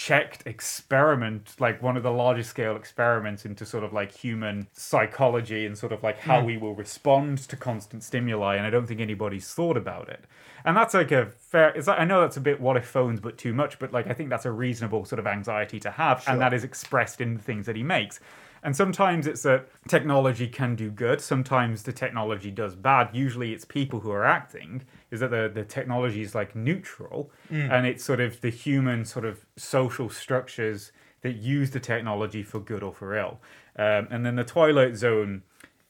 checked 0.00 0.42
experiment, 0.46 1.54
like 1.58 1.82
one 1.82 1.94
of 1.94 2.02
the 2.02 2.10
largest 2.10 2.48
scale 2.48 2.74
experiments 2.74 3.44
into 3.44 3.66
sort 3.66 3.84
of 3.84 3.92
like 3.92 4.10
human 4.10 4.66
psychology 4.72 5.66
and 5.66 5.76
sort 5.76 5.92
of 5.92 6.02
like 6.02 6.18
how 6.18 6.40
hmm. 6.40 6.46
we 6.46 6.56
will 6.56 6.74
respond 6.74 7.36
to 7.36 7.54
constant 7.54 8.02
stimuli. 8.02 8.56
And 8.56 8.64
I 8.64 8.70
don't 8.70 8.86
think 8.86 9.02
anybody's 9.02 9.52
thought 9.52 9.76
about 9.76 10.08
it. 10.08 10.24
And 10.64 10.74
that's 10.74 10.94
like 10.94 11.12
a 11.12 11.26
fair. 11.26 11.68
It's 11.76 11.86
like, 11.86 12.00
I 12.00 12.06
know 12.06 12.22
that's 12.22 12.38
a 12.38 12.40
bit 12.40 12.62
what 12.62 12.78
if 12.78 12.86
phones, 12.86 13.20
but 13.20 13.36
too 13.36 13.52
much. 13.52 13.78
But 13.78 13.92
like 13.92 14.06
I 14.06 14.14
think 14.14 14.30
that's 14.30 14.46
a 14.46 14.50
reasonable 14.50 15.04
sort 15.04 15.18
of 15.18 15.26
anxiety 15.26 15.78
to 15.80 15.90
have, 15.90 16.24
and 16.26 16.40
that 16.40 16.54
is 16.54 16.64
expressed 16.64 17.20
in 17.20 17.34
the 17.34 17.42
things 17.42 17.66
that 17.66 17.76
he 17.76 17.82
makes. 17.82 18.20
And 18.62 18.76
sometimes 18.76 19.26
it's 19.26 19.42
that 19.42 19.68
technology 19.88 20.46
can 20.46 20.76
do 20.76 20.90
good. 20.90 21.20
Sometimes 21.20 21.82
the 21.84 21.92
technology 21.92 22.50
does 22.50 22.74
bad. 22.74 23.10
Usually 23.12 23.52
it's 23.52 23.64
people 23.64 24.00
who 24.00 24.10
are 24.10 24.24
acting. 24.24 24.82
Is 25.10 25.20
that 25.20 25.30
the 25.30 25.50
the 25.52 25.64
technology 25.64 26.22
is 26.22 26.34
like 26.34 26.54
neutral, 26.54 27.30
and 27.50 27.86
it's 27.86 28.04
sort 28.04 28.20
of 28.20 28.40
the 28.40 28.50
human 28.50 29.04
sort 29.04 29.24
of 29.24 29.46
social 29.56 30.08
structures 30.08 30.92
that 31.22 31.36
use 31.36 31.70
the 31.70 31.80
technology 31.80 32.42
for 32.42 32.60
good 32.60 32.82
or 32.82 32.92
for 32.92 33.14
ill. 33.16 33.40
Um, 33.76 34.08
and 34.10 34.24
then 34.24 34.36
the 34.36 34.44
Twilight 34.44 34.96
Zone 34.96 35.42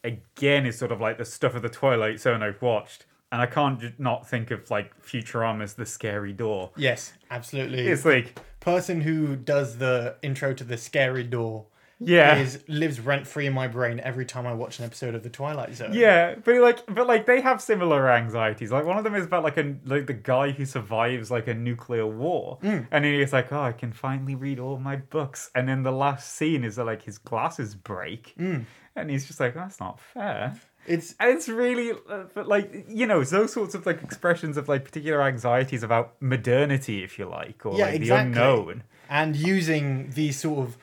again 0.03 0.67
is 0.67 0.79
sort 0.79 0.93
of 0.93 1.01
like 1.01 1.19
the 1.19 1.25
stuff 1.25 1.55
of 1.55 1.63
the 1.63 1.69
Twilight 1.69 2.21
Zone 2.21 2.43
I've 2.43 2.63
watched. 2.63 3.07
And 3.33 3.41
I 3.41 3.47
can't 3.47 3.99
not 4.01 4.29
think 4.29 4.51
of 4.51 4.71
like 4.73 5.01
Futurama's 5.01 5.75
The 5.75 5.87
Scary 5.87 6.33
Door. 6.33 6.73
Yes, 6.77 7.13
absolutely. 7.31 7.87
It's 7.87 8.05
like, 8.05 8.41
person 8.59 9.01
who 9.01 9.37
does 9.37 9.79
the 9.79 10.17
intro 10.23 10.53
to 10.53 10.65
the 10.65 10.77
scary 10.77 11.25
door 11.25 11.67
yeah. 12.01 12.37
is 12.37 12.65
lives 12.67 12.99
rent 12.99 13.27
free 13.27 13.47
in 13.47 13.53
my 13.53 13.69
brain 13.69 14.01
every 14.01 14.25
time 14.25 14.47
I 14.47 14.55
watch 14.55 14.79
an 14.79 14.85
episode 14.87 15.15
of 15.15 15.23
the 15.23 15.29
Twilight 15.31 15.75
Zone. 15.75 15.93
Yeah, 15.93 16.35
but 16.45 16.57
like, 16.57 16.85
but 16.87 17.07
like, 17.07 17.27
they 17.27 17.41
have 17.43 17.61
similar 17.61 18.11
anxieties. 18.11 18.73
Like 18.73 18.85
one 18.87 18.97
of 18.99 19.05
them 19.05 19.15
is 19.15 19.27
about 19.27 19.45
like 19.45 19.57
a 19.59 19.75
like 19.85 20.07
the 20.07 20.15
guy 20.15 20.51
who 20.51 20.65
survives 20.65 21.31
like 21.31 21.47
a 21.47 21.55
nuclear 21.55 22.07
war, 22.07 22.59
and 22.63 22.87
then 22.91 23.05
he's 23.05 23.33
like, 23.33 23.53
"Oh, 23.53 23.61
I 23.61 23.73
can 23.73 23.93
finally 23.93 24.35
read 24.35 24.59
all 24.59 24.79
my 24.79 24.97
books." 24.97 25.51
And 25.55 25.69
then 25.69 25.83
the 25.83 25.93
last 25.93 26.33
scene 26.35 26.65
is 26.65 26.77
that 26.77 26.85
like 26.85 27.03
his 27.03 27.19
glasses 27.19 27.75
break, 27.75 28.35
and 28.39 29.11
he's 29.11 29.27
just 29.27 29.39
like, 29.41 29.55
"That's 29.55 29.79
not 29.81 30.01
fair." 30.01 30.55
It's 30.87 31.15
And 31.21 31.31
it's 31.37 31.47
really, 31.47 31.93
uh, 32.09 32.25
but 32.35 32.49
like 32.49 32.87
you 32.89 33.07
know, 33.07 33.23
those 33.23 33.53
sorts 33.53 33.75
of 33.75 33.85
like 33.85 34.03
expressions 34.03 34.57
of 34.57 34.67
like 34.67 34.83
particular 34.85 35.23
anxieties 35.23 35.83
about 35.83 36.15
modernity, 36.23 37.05
if 37.05 37.19
you 37.19 37.27
like, 37.27 37.67
or 37.67 37.77
Yeah, 37.77 37.85
like 37.87 37.97
exactly. 37.97 38.33
the 38.33 38.41
unknown. 38.41 38.83
and 39.11 39.37
using 39.37 40.11
these 40.15 40.39
sort 40.41 40.67
of 40.67 40.79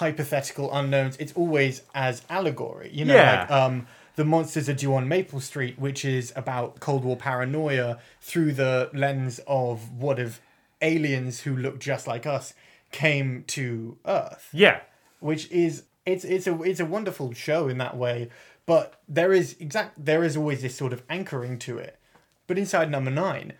hypothetical 0.00 0.72
unknowns, 0.72 1.16
it's 1.18 1.32
always 1.32 1.82
as 1.94 2.22
allegory. 2.28 2.90
You 2.92 3.04
know, 3.06 3.14
Yeah. 3.14 3.40
like 3.40 3.50
um, 3.50 3.86
the 4.16 4.24
monsters 4.24 4.68
are 4.68 4.74
due 4.74 4.94
on 4.94 5.08
Maple 5.08 5.40
Street, 5.40 5.78
which 5.78 6.04
is 6.04 6.32
about 6.36 6.80
Cold 6.80 7.04
War 7.04 7.16
paranoia 7.16 7.98
through 8.20 8.52
the 8.52 8.90
lens 8.92 9.40
of 9.46 9.92
what 9.92 10.18
if 10.18 10.40
aliens 10.82 11.40
who 11.40 11.56
look 11.56 11.78
just 11.80 12.06
like 12.06 12.26
us 12.26 12.54
came 12.92 13.44
to 13.48 13.96
Earth. 14.06 14.48
Yeah, 14.52 14.80
which 15.20 15.50
is 15.50 15.84
it's 16.04 16.24
it's 16.24 16.46
a 16.46 16.62
it's 16.62 16.80
a 16.80 16.84
wonderful 16.86 17.32
show 17.32 17.68
in 17.68 17.78
that 17.78 17.96
way 17.96 18.28
but 18.66 19.00
there 19.08 19.32
is 19.32 19.56
exact 19.58 19.92
there 20.04 20.22
is 20.22 20.36
always 20.36 20.62
this 20.62 20.76
sort 20.76 20.92
of 20.92 21.02
anchoring 21.10 21.58
to 21.58 21.78
it 21.78 21.98
but 22.46 22.56
inside 22.56 22.90
number 22.92 23.10
nine 23.10 23.52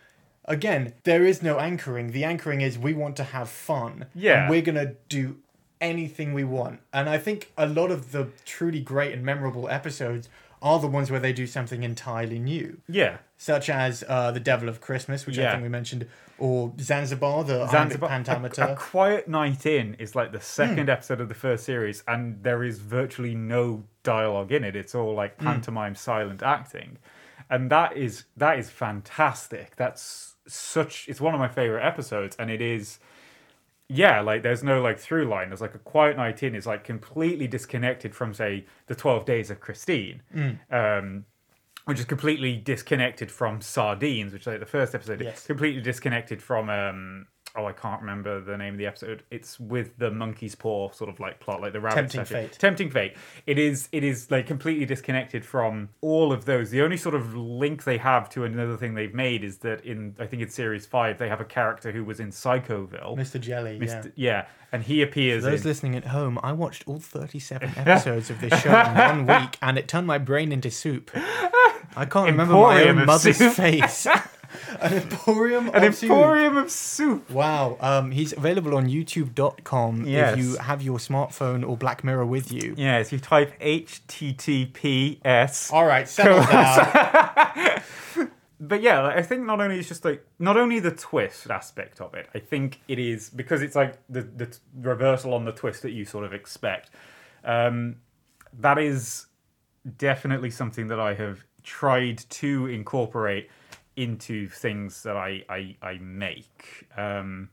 again 0.45 0.93
there 1.03 1.25
is 1.25 1.41
no 1.41 1.59
anchoring 1.59 2.11
the 2.11 2.23
anchoring 2.23 2.61
is 2.61 2.77
we 2.77 2.93
want 2.93 3.17
to 3.17 3.23
have 3.25 3.49
fun 3.49 4.05
Yeah. 4.15 4.41
and 4.41 4.49
we're 4.49 4.61
gonna 4.61 4.93
do 5.09 5.35
anything 5.81 6.33
we 6.33 6.43
want 6.43 6.79
and 6.93 7.07
i 7.09 7.17
think 7.17 7.51
a 7.57 7.67
lot 7.67 7.91
of 7.91 8.11
the 8.11 8.27
truly 8.45 8.79
great 8.79 9.13
and 9.13 9.23
memorable 9.23 9.69
episodes 9.69 10.29
are 10.61 10.79
the 10.79 10.87
ones 10.87 11.11
where 11.11 11.19
they 11.19 11.31
do 11.33 11.45
something 11.45 11.83
entirely 11.83 12.39
new 12.39 12.77
yeah. 12.89 13.17
such 13.37 13.69
as 13.69 14.03
uh, 14.07 14.31
the 14.31 14.39
devil 14.39 14.67
of 14.69 14.81
christmas 14.81 15.25
which 15.27 15.37
i 15.37 15.51
think 15.51 15.63
we 15.63 15.69
mentioned 15.69 16.07
or 16.39 16.71
zanzibar 16.79 17.43
the 17.43 17.67
Zanzibar, 17.67 18.09
iambic 18.09 18.57
a, 18.59 18.73
a 18.73 18.75
Quiet 18.75 19.27
Night 19.27 19.65
In 19.65 19.95
is 19.95 20.15
like 20.15 20.31
the 20.31 20.37
Hmm. 20.37 20.43
second 20.43 20.89
episode 20.89 21.19
of 21.19 21.29
the 21.29 21.33
first 21.35 21.63
series, 21.63 22.03
and 22.07 22.43
there 22.43 22.63
is 22.63 22.77
virtually 22.77 23.33
no 23.33 23.85
dialogue 24.03 24.51
in 24.51 24.63
it. 24.63 24.75
It's 24.75 24.93
all 24.93 25.11
Hmm. 25.11 25.17
like 25.17 25.37
pantomime, 25.39 25.95
silent 25.95 26.43
acting, 26.43 26.99
and 27.49 27.71
that 27.71 27.97
is 27.97 28.25
that 28.35 28.59
is 28.59 28.69
fantastic. 28.69 29.75
That's 29.77 30.35
such. 30.47 31.07
It's 31.07 31.19
one 31.19 31.33
of 31.33 31.39
my 31.39 31.47
favorite 31.47 31.83
episodes, 31.83 32.35
and 32.37 32.51
it 32.51 32.61
is. 32.61 32.99
Yeah, 33.89 34.19
like 34.19 34.43
there's 34.43 34.63
no 34.63 34.81
like 34.81 34.99
through 34.99 35.25
line. 35.25 35.49
There's 35.49 35.61
like 35.61 35.75
a 35.75 35.79
Quiet 35.79 36.17
Night 36.17 36.43
In 36.43 36.55
is 36.55 36.67
like 36.67 36.83
completely 36.83 37.47
disconnected 37.47 38.13
from 38.13 38.33
say 38.33 38.65
the 38.87 38.95
Twelve 38.95 39.25
Days 39.25 39.49
of 39.49 39.59
Christine. 39.59 40.21
Hmm. 40.31 40.51
Um, 40.69 41.25
which 41.85 41.99
is 41.99 42.05
completely 42.05 42.57
disconnected 42.57 43.31
from 43.31 43.61
Sardines, 43.61 44.33
which 44.33 44.41
is 44.41 44.47
like 44.47 44.59
the 44.59 44.65
first 44.65 44.93
episode. 44.93 45.21
Yes. 45.21 45.47
Completely 45.47 45.81
disconnected 45.81 46.41
from 46.41 46.69
um 46.69 47.27
oh 47.57 47.65
I 47.65 47.73
can't 47.73 47.99
remember 48.01 48.39
the 48.39 48.57
name 48.57 48.75
of 48.75 48.77
the 48.77 48.85
episode. 48.85 49.23
It's 49.31 49.59
with 49.59 49.97
the 49.97 50.11
monkey's 50.11 50.55
paw 50.55 50.91
sort 50.91 51.09
of 51.09 51.19
like 51.19 51.39
plot, 51.39 51.61
like 51.61 51.73
the 51.73 51.79
rabbit 51.81 51.95
Tempting 51.95 52.25
statue. 52.25 52.47
Fate. 52.47 52.59
Tempting 52.59 52.89
Fate. 52.91 53.13
It 53.45 53.57
is 53.57 53.89
it 53.91 54.03
is 54.03 54.29
like 54.31 54.47
completely 54.47 54.85
disconnected 54.85 55.43
from 55.43 55.89
all 56.01 56.31
of 56.31 56.45
those. 56.45 56.69
The 56.69 56.81
only 56.81 56.97
sort 56.97 57.15
of 57.15 57.35
link 57.35 57.83
they 57.83 57.97
have 57.97 58.29
to 58.31 58.43
another 58.43 58.77
thing 58.77 58.93
they've 58.93 59.13
made 59.13 59.43
is 59.43 59.57
that 59.59 59.83
in 59.83 60.15
I 60.19 60.25
think 60.27 60.41
it's 60.43 60.53
series 60.55 60.85
five 60.85 61.17
they 61.17 61.29
have 61.29 61.41
a 61.41 61.45
character 61.45 61.91
who 61.91 62.03
was 62.03 62.19
in 62.19 62.29
Psychoville. 62.29 63.17
mr 63.17 63.39
jelly 63.39 63.77
yeah 63.81 63.85
Mr. 63.87 64.11
Yeah, 64.15 64.45
and 64.71 64.83
he 64.83 65.01
appears 65.01 65.43
For 65.43 65.49
those 65.51 65.61
in 65.61 65.67
listening 65.67 65.95
at 65.95 66.05
home, 66.05 66.39
I 66.43 66.51
watched 66.51 66.87
all 66.87 66.99
37 66.99 67.71
episodes 67.77 68.29
of 68.29 68.39
this 68.41 68.59
show 68.61 68.69
in 68.69 69.25
one 69.25 69.41
week 69.41 69.57
and 69.61 69.77
it 69.77 69.87
turned 69.87 70.05
my 70.07 70.17
brain 70.17 70.51
into 70.51 70.69
soup. 70.71 71.09
I 71.95 72.05
can't 72.05 72.25
remember 72.31 72.53
my 72.53 72.77
Emporium 72.81 72.97
own 72.97 73.01
of 73.03 73.07
mother's 73.07 73.37
soup. 73.37 73.53
face. 73.53 74.07
An 74.81 74.93
emporium 75.03 75.69
an 75.73 75.83
of 75.83 75.95
soup. 75.95 76.09
emporium 76.11 76.57
of 76.57 76.69
soup. 76.71 77.29
Wow. 77.29 77.77
Um, 77.79 78.11
he's 78.11 78.33
available 78.33 78.75
on 78.75 78.87
youtube.com 78.87 80.05
Yes. 80.05 80.33
if 80.33 80.39
you 80.39 80.57
have 80.57 80.81
your 80.81 80.97
smartphone 80.97 81.67
or 81.67 81.75
Black 81.77 82.03
Mirror 82.03 82.25
with 82.25 82.51
you. 82.51 82.73
Yeah, 82.77 82.99
if 82.99 83.11
you 83.11 83.19
type 83.19 83.53
HTTPS. 84.47 85.71
All 85.73 85.85
right, 85.85 86.07
settle 86.07 86.41
down. 86.43 87.81
But 88.59 88.81
yeah, 88.81 89.05
I 89.05 89.21
think 89.21 89.45
not 89.45 89.61
only 89.61 89.77
it's 89.77 89.87
just 89.87 90.03
like 90.03 90.25
not 90.39 90.57
only 90.57 90.79
the 90.79 90.89
twist 90.89 91.47
aspect 91.51 92.01
of 92.01 92.15
it. 92.15 92.27
I 92.33 92.39
think 92.39 92.79
it 92.87 92.97
is 92.97 93.29
because 93.29 93.61
it's 93.61 93.75
like 93.75 93.99
the 94.09 94.23
the 94.23 94.47
t- 94.47 94.57
reversal 94.75 95.35
on 95.35 95.45
the 95.45 95.51
twist 95.51 95.83
that 95.83 95.91
you 95.91 96.05
sort 96.05 96.25
of 96.25 96.33
expect. 96.33 96.89
Um, 97.43 97.97
that 98.59 98.79
is 98.79 99.27
definitely 99.99 100.49
something 100.49 100.87
that 100.87 100.99
I 100.99 101.13
have 101.13 101.43
tried 101.61 102.17
to 102.31 102.65
incorporate 102.65 103.51
into 103.97 104.47
things 104.47 105.03
that 105.03 105.17
I 105.17 105.43
I, 105.49 105.75
I 105.81 105.97
make. 106.01 106.87
Um, 106.95 107.49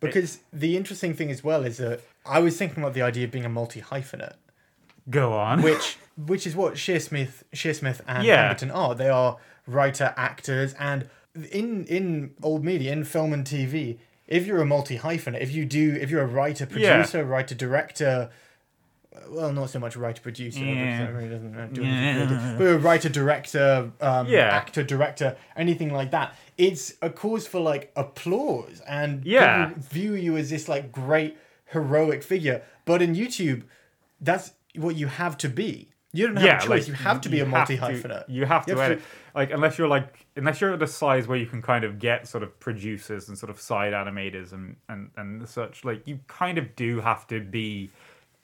Because 0.00 0.38
the 0.52 0.76
interesting 0.76 1.12
thing 1.14 1.30
as 1.30 1.42
well 1.44 1.64
is 1.64 1.76
that 1.78 2.00
I 2.24 2.38
was 2.38 2.56
thinking 2.56 2.82
about 2.82 2.94
the 2.94 3.02
idea 3.02 3.24
of 3.24 3.30
being 3.30 3.44
a 3.44 3.48
multi 3.50 3.80
hyphenate. 3.82 4.36
go 5.10 5.32
on. 5.34 5.60
which 5.62 5.96
which 6.16 6.46
is 6.46 6.54
what 6.56 6.74
Shearsmith 6.74 7.42
Shearsmith 7.54 8.00
and 8.06 8.24
Yeah. 8.24 8.48
Pemberton 8.48 8.70
are. 8.70 8.94
They 8.94 9.08
are 9.08 9.36
writer 9.66 10.14
actors, 10.16 10.74
and 10.78 11.08
in 11.50 11.84
in 11.86 12.30
old 12.42 12.64
media, 12.64 12.92
in 12.92 13.04
film 13.04 13.32
and 13.32 13.44
TV, 13.44 13.98
if 14.26 14.46
you're 14.46 14.60
a 14.62 14.66
multi 14.66 14.98
hyphenate, 14.98 15.40
if 15.40 15.52
you 15.52 15.64
do, 15.64 15.96
if 16.00 16.10
you're 16.10 16.22
a 16.22 16.26
writer 16.26 16.66
producer, 16.66 17.24
writer 17.24 17.54
director. 17.54 18.30
Well, 19.28 19.52
not 19.52 19.70
so 19.70 19.78
much 19.78 19.96
writer 19.96 20.20
producer 20.22 20.60
because 20.60 20.76
Yeah. 20.76 21.06
that 21.06 21.12
really 21.14 21.28
doesn't 21.28 21.54
uh, 21.58 21.66
do 21.72 21.82
Yeah. 21.82 21.88
anything. 21.88 22.58
But 22.58 22.64
a 22.66 22.78
writer 22.78 23.08
director, 23.08 23.90
um, 24.00 24.26
Yeah. 24.28 24.48
actor 24.56 24.82
director, 24.82 25.36
anything 25.56 25.92
like 25.92 26.10
that. 26.12 26.34
It's 26.56 26.94
a 27.02 27.10
cause 27.10 27.46
for 27.46 27.60
like 27.60 27.92
applause, 27.96 28.80
and 28.88 29.24
Yeah. 29.24 29.66
people 29.66 29.82
view 29.82 30.14
you 30.14 30.36
as 30.36 30.50
this 30.50 30.68
like 30.68 30.92
great 30.92 31.36
heroic 31.66 32.22
figure. 32.22 32.62
But 32.84 33.02
in 33.02 33.14
YouTube, 33.14 33.62
that's 34.20 34.52
what 34.74 34.96
you 34.96 35.06
have 35.06 35.36
to 35.38 35.48
be. 35.48 35.88
You 36.12 36.26
don't 36.28 36.36
have 36.36 36.44
yeah, 36.46 36.56
a 36.56 36.60
choice. 36.60 36.68
like, 36.68 36.88
you 36.88 36.94
have 36.94 37.20
to 37.20 37.28
be 37.28 37.40
a 37.40 37.46
multi 37.46 37.76
hyphenate. 37.76 38.24
You 38.28 38.46
have 38.46 38.64
to 38.64 38.72
You 38.72 38.78
have 38.78 38.92
edit. 38.92 39.02
Like 39.34 39.50
unless 39.50 39.76
you're 39.76 39.88
like 39.88 40.26
unless 40.36 40.60
you're 40.60 40.72
at 40.72 40.78
the 40.78 40.86
size 40.86 41.28
where 41.28 41.36
you 41.36 41.44
can 41.46 41.60
kind 41.60 41.84
of 41.84 41.98
get 41.98 42.26
sort 42.26 42.42
of 42.42 42.58
producers 42.60 43.28
and 43.28 43.36
sort 43.36 43.50
of 43.50 43.60
side 43.60 43.92
animators 43.92 44.52
and 44.52 44.76
and 44.88 45.10
and 45.16 45.46
such. 45.48 45.84
Like 45.84 46.06
you 46.08 46.20
kind 46.26 46.56
of 46.56 46.74
do 46.76 47.00
have 47.00 47.26
to 47.26 47.40
be 47.40 47.90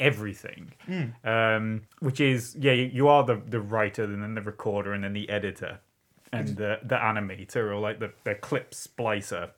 everything. 0.00 0.72
Hmm. 0.86 1.28
Um, 1.28 1.82
which 2.00 2.20
is 2.20 2.56
yeah, 2.58 2.72
you, 2.72 3.08
are 3.08 3.24
the 3.24 3.36
the 3.46 3.60
writer 3.60 4.04
and 4.04 4.22
then 4.22 4.34
the 4.34 4.42
recorder 4.42 4.92
and 4.92 5.04
then 5.04 5.12
the 5.12 5.28
editor 5.28 5.80
and 6.32 6.56
the 6.56 6.80
the 6.82 6.96
animator 6.96 7.70
or 7.72 7.78
like 7.78 8.00
the 8.00 8.12
the 8.24 8.34
clip 8.34 8.72
splicer. 8.72 9.50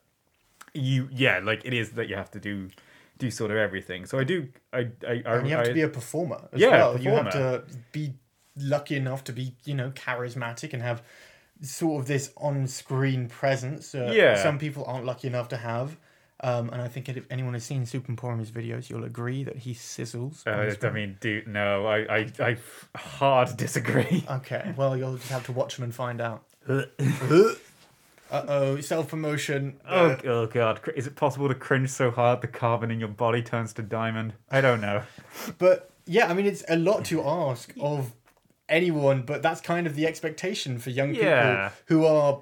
You 0.73 1.09
yeah, 1.11 1.39
like 1.43 1.65
it 1.65 1.73
is 1.73 1.91
that 1.91 2.07
you 2.09 2.15
have 2.15 2.31
to 2.31 2.39
do 2.39 2.69
do 3.17 3.31
sort 3.31 3.51
of 3.51 3.57
everything. 3.57 4.05
So 4.05 4.19
I 4.19 4.23
do 4.23 4.47
I 4.71 4.89
I, 5.07 5.23
I 5.25 5.35
And 5.37 5.47
you 5.47 5.55
have 5.55 5.65
I- 5.65 5.69
to 5.69 5.73
be 5.73 5.81
a 5.81 5.89
performer 5.89 6.47
as 6.53 6.59
Yeah, 6.59 6.69
well. 6.69 6.99
You 6.99 7.11
have 7.11 7.31
to 7.31 7.63
be 7.91 8.13
lucky 8.59 8.95
enough 8.95 9.23
to 9.25 9.33
be, 9.33 9.53
you 9.65 9.75
know, 9.75 9.91
charismatic 9.91 10.73
and 10.73 10.81
have 10.81 11.03
sort 11.61 12.01
of 12.01 12.07
this 12.07 12.31
on-screen 12.37 13.27
presence. 13.29 13.93
Uh, 13.95 14.11
Yeah. 14.13 14.35
Some 14.41 14.57
people 14.59 14.83
aren't 14.85 15.05
lucky 15.05 15.27
enough 15.27 15.47
to 15.49 15.57
have. 15.57 15.97
Um, 16.41 16.69
and 16.69 16.81
I 16.81 16.87
think 16.87 17.09
if 17.09 17.25
anyone 17.31 17.53
has 17.55 17.63
seen 17.63 17.85
Soup 17.87 18.07
Emporium's 18.07 18.51
videos, 18.51 18.89
you'll 18.89 19.03
agree 19.05 19.43
that 19.43 19.57
he 19.57 19.73
sizzles. 19.73 20.45
Uh, 20.45 20.87
I 20.87 20.91
mean, 20.91 21.17
dude, 21.19 21.47
no, 21.47 21.87
I, 21.87 21.97
I, 22.17 22.27
I 22.39 22.57
hard 22.95 23.57
disagree. 23.57 24.23
Okay, 24.29 24.73
well, 24.77 24.95
you'll 24.95 25.17
just 25.17 25.31
have 25.31 25.45
to 25.47 25.51
watch 25.51 25.77
him 25.77 25.83
and 25.83 25.95
find 25.95 26.21
out. 26.21 26.43
Uh 28.29 28.43
oh, 28.49 28.81
self 28.81 29.07
promotion. 29.07 29.79
Oh, 29.87 30.17
oh 30.25 30.47
god, 30.47 30.81
Cr- 30.81 30.89
is 30.91 31.07
it 31.07 31.15
possible 31.15 31.47
to 31.47 31.55
cringe 31.55 31.89
so 31.89 32.11
hard 32.11 32.41
the 32.41 32.47
carbon 32.47 32.91
in 32.91 32.99
your 32.99 33.07
body 33.07 33.41
turns 33.41 33.71
to 33.73 33.81
diamond? 33.81 34.33
I 34.51 34.59
don't 34.61 34.81
know. 34.81 35.03
But 35.57 35.91
yeah, 36.05 36.27
I 36.27 36.33
mean, 36.33 36.45
it's 36.45 36.63
a 36.67 36.75
lot 36.75 37.05
to 37.05 37.23
ask 37.23 37.73
of 37.79 38.11
anyone, 38.67 39.21
but 39.21 39.41
that's 39.41 39.61
kind 39.61 39.87
of 39.87 39.95
the 39.95 40.05
expectation 40.05 40.77
for 40.77 40.89
young 40.89 41.13
Yeah. 41.15 41.69
people 41.69 41.97
who 41.99 42.05
are 42.05 42.41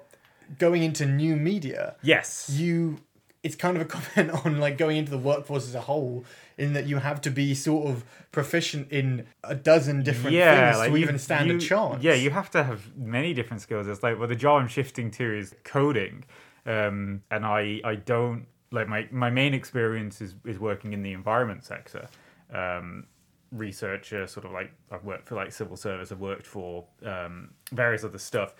going 0.58 0.82
into 0.82 1.06
new 1.06 1.36
media. 1.36 1.96
Yes. 2.02 2.50
You, 2.52 2.98
it's 3.46 3.56
kind 3.56 3.78
of 3.78 3.82
a 3.82 3.86
comment 3.96 4.46
on 4.46 4.60
like 4.60 4.78
going 4.78 4.98
into 4.98 5.12
the 5.12 5.18
workforce 5.18 5.68
as 5.68 5.76
a 5.76 5.82
whole, 5.82 6.26
in 6.58 6.74
that 6.74 6.86
you 6.88 6.98
have 6.98 7.22
to 7.22 7.30
be 7.32 7.54
sort 7.56 7.88
of 7.88 8.04
proficient 8.32 8.92
in 8.92 9.26
a 9.44 9.56
dozen 9.56 10.04
different 10.04 10.36
things 10.74 10.78
to 10.88 10.92
you- 10.92 11.04
even 11.06 11.18
stand 11.20 11.50
you- 11.50 11.58
a 11.58 11.60
chance. 11.60 12.04
Yeah, 12.04 12.14
you 12.16 12.32
have 12.32 12.50
to 12.52 12.64
have 12.64 12.96
many 12.98 13.34
different 13.34 13.62
skills. 13.62 13.88
It's 13.88 14.04
like 14.04 14.18
well, 14.20 14.28
the 14.28 14.36
job 14.36 14.62
I'm 14.62 14.68
shifting 14.68 15.12
to 15.12 15.38
is 15.38 15.54
coding, 15.64 16.26
um, 16.66 17.22
and 17.32 17.46
I 17.46 17.80
I 17.86 17.96
don't 17.96 18.48
like 18.72 18.88
my 18.88 19.08
my 19.12 19.30
main 19.30 19.54
experience 19.54 20.20
is 20.22 20.36
is 20.46 20.60
working 20.60 20.92
in 20.94 21.02
the 21.04 21.14
environment 21.14 21.64
sector. 21.64 22.08
Um, 22.54 23.06
researcher, 23.52 24.28
sort 24.28 24.46
of 24.46 24.52
like 24.52 24.72
I've 24.92 25.04
worked 25.06 25.28
for 25.28 25.36
like 25.36 25.52
civil 25.52 25.78
service. 25.78 26.12
I've 26.12 26.20
worked 26.20 26.46
for 26.48 26.86
um, 27.06 27.52
various 27.72 28.04
other 28.04 28.18
stuff, 28.18 28.54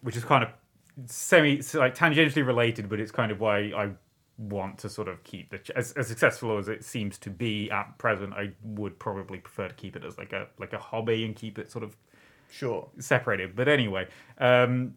which 0.00 0.16
is 0.16 0.24
kind 0.24 0.42
of 0.44 0.50
semi 1.06 1.56
like 1.74 1.94
tangentially 1.94 2.46
related, 2.46 2.88
but 2.88 2.98
it's 3.00 3.12
kind 3.12 3.30
of 3.32 3.40
why 3.40 3.58
I 3.76 3.90
want 4.38 4.78
to 4.78 4.88
sort 4.88 5.08
of 5.08 5.22
keep 5.24 5.50
the 5.50 5.60
as, 5.76 5.92
as 5.92 6.06
successful 6.06 6.56
as 6.58 6.68
it 6.68 6.84
seems 6.84 7.18
to 7.18 7.30
be 7.30 7.70
at 7.70 7.98
present. 7.98 8.32
I 8.34 8.52
would 8.62 8.98
probably 8.98 9.38
prefer 9.38 9.68
to 9.68 9.74
keep 9.74 9.96
it 9.96 10.04
as 10.04 10.16
like 10.16 10.32
a 10.32 10.46
like 10.58 10.72
a 10.72 10.78
hobby 10.78 11.24
and 11.24 11.34
keep 11.34 11.58
it 11.58 11.70
sort 11.70 11.84
of 11.84 11.96
sure. 12.50 12.88
separated. 12.98 13.56
But 13.56 13.68
anyway, 13.68 14.06
um, 14.38 14.94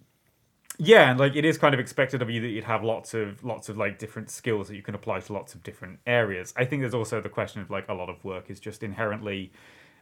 yeah, 0.77 1.09
and 1.09 1.19
like 1.19 1.35
it 1.35 1.43
is 1.43 1.57
kind 1.57 1.73
of 1.73 1.79
expected 1.79 2.21
of 2.21 2.29
you 2.29 2.39
that 2.41 2.47
you'd 2.47 2.63
have 2.63 2.83
lots 2.83 3.13
of 3.13 3.43
lots 3.43 3.67
of 3.67 3.77
like 3.77 3.97
different 3.97 4.29
skills 4.29 4.67
that 4.67 4.75
you 4.75 4.83
can 4.83 4.95
apply 4.95 5.19
to 5.19 5.33
lots 5.33 5.55
of 5.55 5.63
different 5.63 5.99
areas. 6.05 6.53
I 6.55 6.65
think 6.65 6.81
there's 6.81 6.93
also 6.93 7.19
the 7.19 7.29
question 7.29 7.61
of 7.61 7.69
like 7.69 7.89
a 7.89 7.93
lot 7.93 8.09
of 8.09 8.23
work 8.23 8.49
is 8.49 8.59
just 8.59 8.83
inherently 8.83 9.51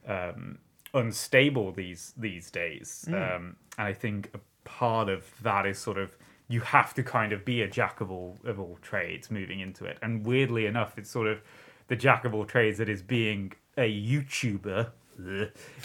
um, 0.06 0.60
unstable 0.94 1.72
these 1.72 2.14
these 2.18 2.52
days, 2.52 3.06
um, 3.08 3.56
and 3.78 3.88
I 3.88 3.94
think 3.94 4.32
a 4.34 4.40
part 4.64 5.10
of 5.10 5.26
that 5.42 5.66
is 5.66 5.80
sort 5.80 5.98
of 5.98 6.16
you 6.50 6.60
have 6.62 6.94
to 6.96 7.04
kind 7.04 7.32
of 7.32 7.46
be 7.46 7.62
a 7.62 7.68
jack 7.70 8.02
of 8.02 8.12
all 8.12 8.38
of 8.44 8.60
all 8.60 8.78
trades 8.82 9.30
moving 9.32 9.60
into 9.62 9.86
it. 9.86 9.98
And 10.02 10.26
weirdly 10.26 10.66
enough, 10.66 10.98
it's 10.98 11.10
sort 11.10 11.28
of 11.28 11.42
the 11.88 11.96
jack 11.96 12.26
of 12.26 12.34
all 12.34 12.44
trades 12.46 12.78
that 12.80 12.90
is 12.90 13.02
being 13.02 13.54
a 13.78 13.90
YouTuber 13.90 14.90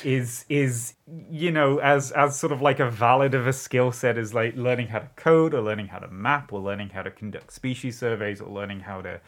is 0.04 0.44
is 0.48 0.94
you 1.30 1.50
know 1.50 1.78
as 1.78 2.12
as 2.12 2.38
sort 2.38 2.52
of 2.52 2.62
like 2.62 2.78
a 2.78 2.88
valid 2.88 3.34
of 3.34 3.46
a 3.48 3.52
skill 3.52 3.90
set 3.90 4.16
as 4.16 4.32
like 4.32 4.54
learning 4.56 4.86
how 4.86 5.00
to 5.00 5.08
code 5.16 5.52
or 5.54 5.60
learning 5.60 5.88
how 5.88 5.98
to 5.98 6.08
map 6.08 6.52
or 6.52 6.60
learning 6.60 6.88
how 6.90 7.02
to 7.02 7.10
conduct 7.10 7.52
species 7.52 7.98
surveys 7.98 8.40
or 8.40 8.48
learning 8.48 8.80
how 8.80 9.02
to 9.02 9.20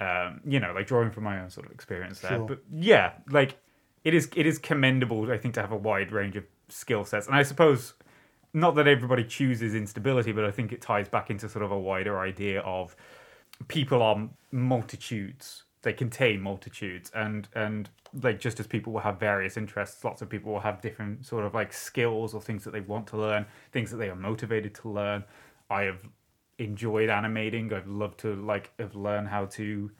um, 0.00 0.40
you 0.44 0.60
know 0.60 0.72
like 0.74 0.86
drawing 0.86 1.10
from 1.10 1.24
my 1.24 1.40
own 1.40 1.48
sort 1.48 1.64
of 1.66 1.72
experience 1.72 2.20
there 2.20 2.32
Sure. 2.32 2.46
but 2.46 2.58
yeah 2.70 3.12
like 3.30 3.56
it 4.04 4.12
is 4.12 4.28
it 4.36 4.44
is 4.46 4.58
commendable 4.58 5.32
i 5.32 5.38
think 5.38 5.54
to 5.54 5.62
have 5.62 5.72
a 5.72 5.76
wide 5.76 6.12
range 6.12 6.36
of 6.36 6.44
skill 6.68 7.06
sets 7.06 7.26
and 7.26 7.34
i 7.34 7.42
suppose 7.42 7.94
not 8.56 8.74
that 8.74 8.88
everybody 8.88 9.22
chooses 9.22 9.74
instability 9.74 10.32
but 10.32 10.44
i 10.44 10.50
think 10.50 10.72
it 10.72 10.80
ties 10.80 11.08
back 11.08 11.30
into 11.30 11.48
sort 11.48 11.64
of 11.64 11.70
a 11.70 11.78
wider 11.78 12.18
idea 12.18 12.60
of 12.60 12.96
people 13.68 14.02
are 14.02 14.28
multitudes. 14.50 15.64
They 15.82 15.92
contain 15.92 16.40
multitudes 16.40 17.12
and 17.14 17.48
and 17.54 17.88
like 18.22 18.40
just 18.40 18.58
as 18.58 18.66
people 18.66 18.92
will 18.92 19.00
have 19.00 19.20
various 19.20 19.56
interests 19.56 20.02
lots 20.02 20.20
of 20.20 20.28
people 20.28 20.52
will 20.52 20.60
have 20.60 20.80
different 20.80 21.24
sort 21.24 21.44
of 21.44 21.54
like 21.54 21.72
skills 21.72 22.34
or 22.34 22.40
things 22.40 22.64
that 22.64 22.72
they 22.72 22.80
want 22.80 23.06
to 23.08 23.16
learn 23.16 23.46
things 23.72 23.90
that 23.90 23.98
they 23.98 24.08
are 24.08 24.16
motivated 24.16 24.74
to 24.74 24.88
learn. 24.88 25.22
I 25.70 25.82
have 25.82 26.00
enjoyed 26.58 27.08
animating. 27.08 27.72
I've 27.72 27.86
loved 27.86 28.18
to 28.20 28.34
like 28.34 28.72
have 28.80 28.96
learned 28.96 29.28
how 29.28 29.46
to 29.46 29.92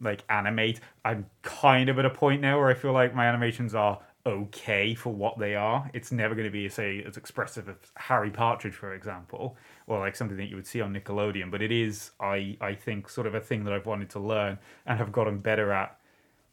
like 0.00 0.22
animate. 0.28 0.80
I'm 1.04 1.26
kind 1.42 1.88
of 1.88 1.98
at 1.98 2.04
a 2.04 2.10
point 2.10 2.40
now 2.40 2.58
where 2.58 2.68
i 2.68 2.74
feel 2.74 2.92
like 2.92 3.14
my 3.14 3.26
animations 3.26 3.74
are 3.74 3.98
okay 4.26 4.94
for 4.94 5.12
what 5.14 5.38
they 5.38 5.54
are. 5.54 5.88
It's 5.94 6.10
never 6.12 6.34
going 6.34 6.46
to 6.46 6.50
be 6.52 6.68
say 6.68 7.02
as 7.06 7.16
expressive 7.16 7.68
as 7.68 7.76
harry 7.96 8.30
partridge 8.30 8.74
for 8.74 8.92
example 8.94 9.56
or 9.86 10.00
like 10.00 10.16
something 10.16 10.36
that 10.36 10.46
you 10.50 10.56
would 10.56 10.66
see 10.66 10.80
on 10.80 10.92
nickelodeon 10.92 11.50
but 11.50 11.62
it 11.62 11.70
is 11.72 12.10
i 12.20 12.56
i 12.60 12.74
think 12.74 13.08
sort 13.08 13.26
of 13.26 13.34
a 13.34 13.40
thing 13.40 13.64
that 13.64 13.72
i've 13.72 13.86
wanted 13.86 14.10
to 14.10 14.18
learn 14.18 14.58
and 14.86 14.98
have 14.98 15.12
gotten 15.12 15.38
better 15.38 15.72
at 15.72 15.98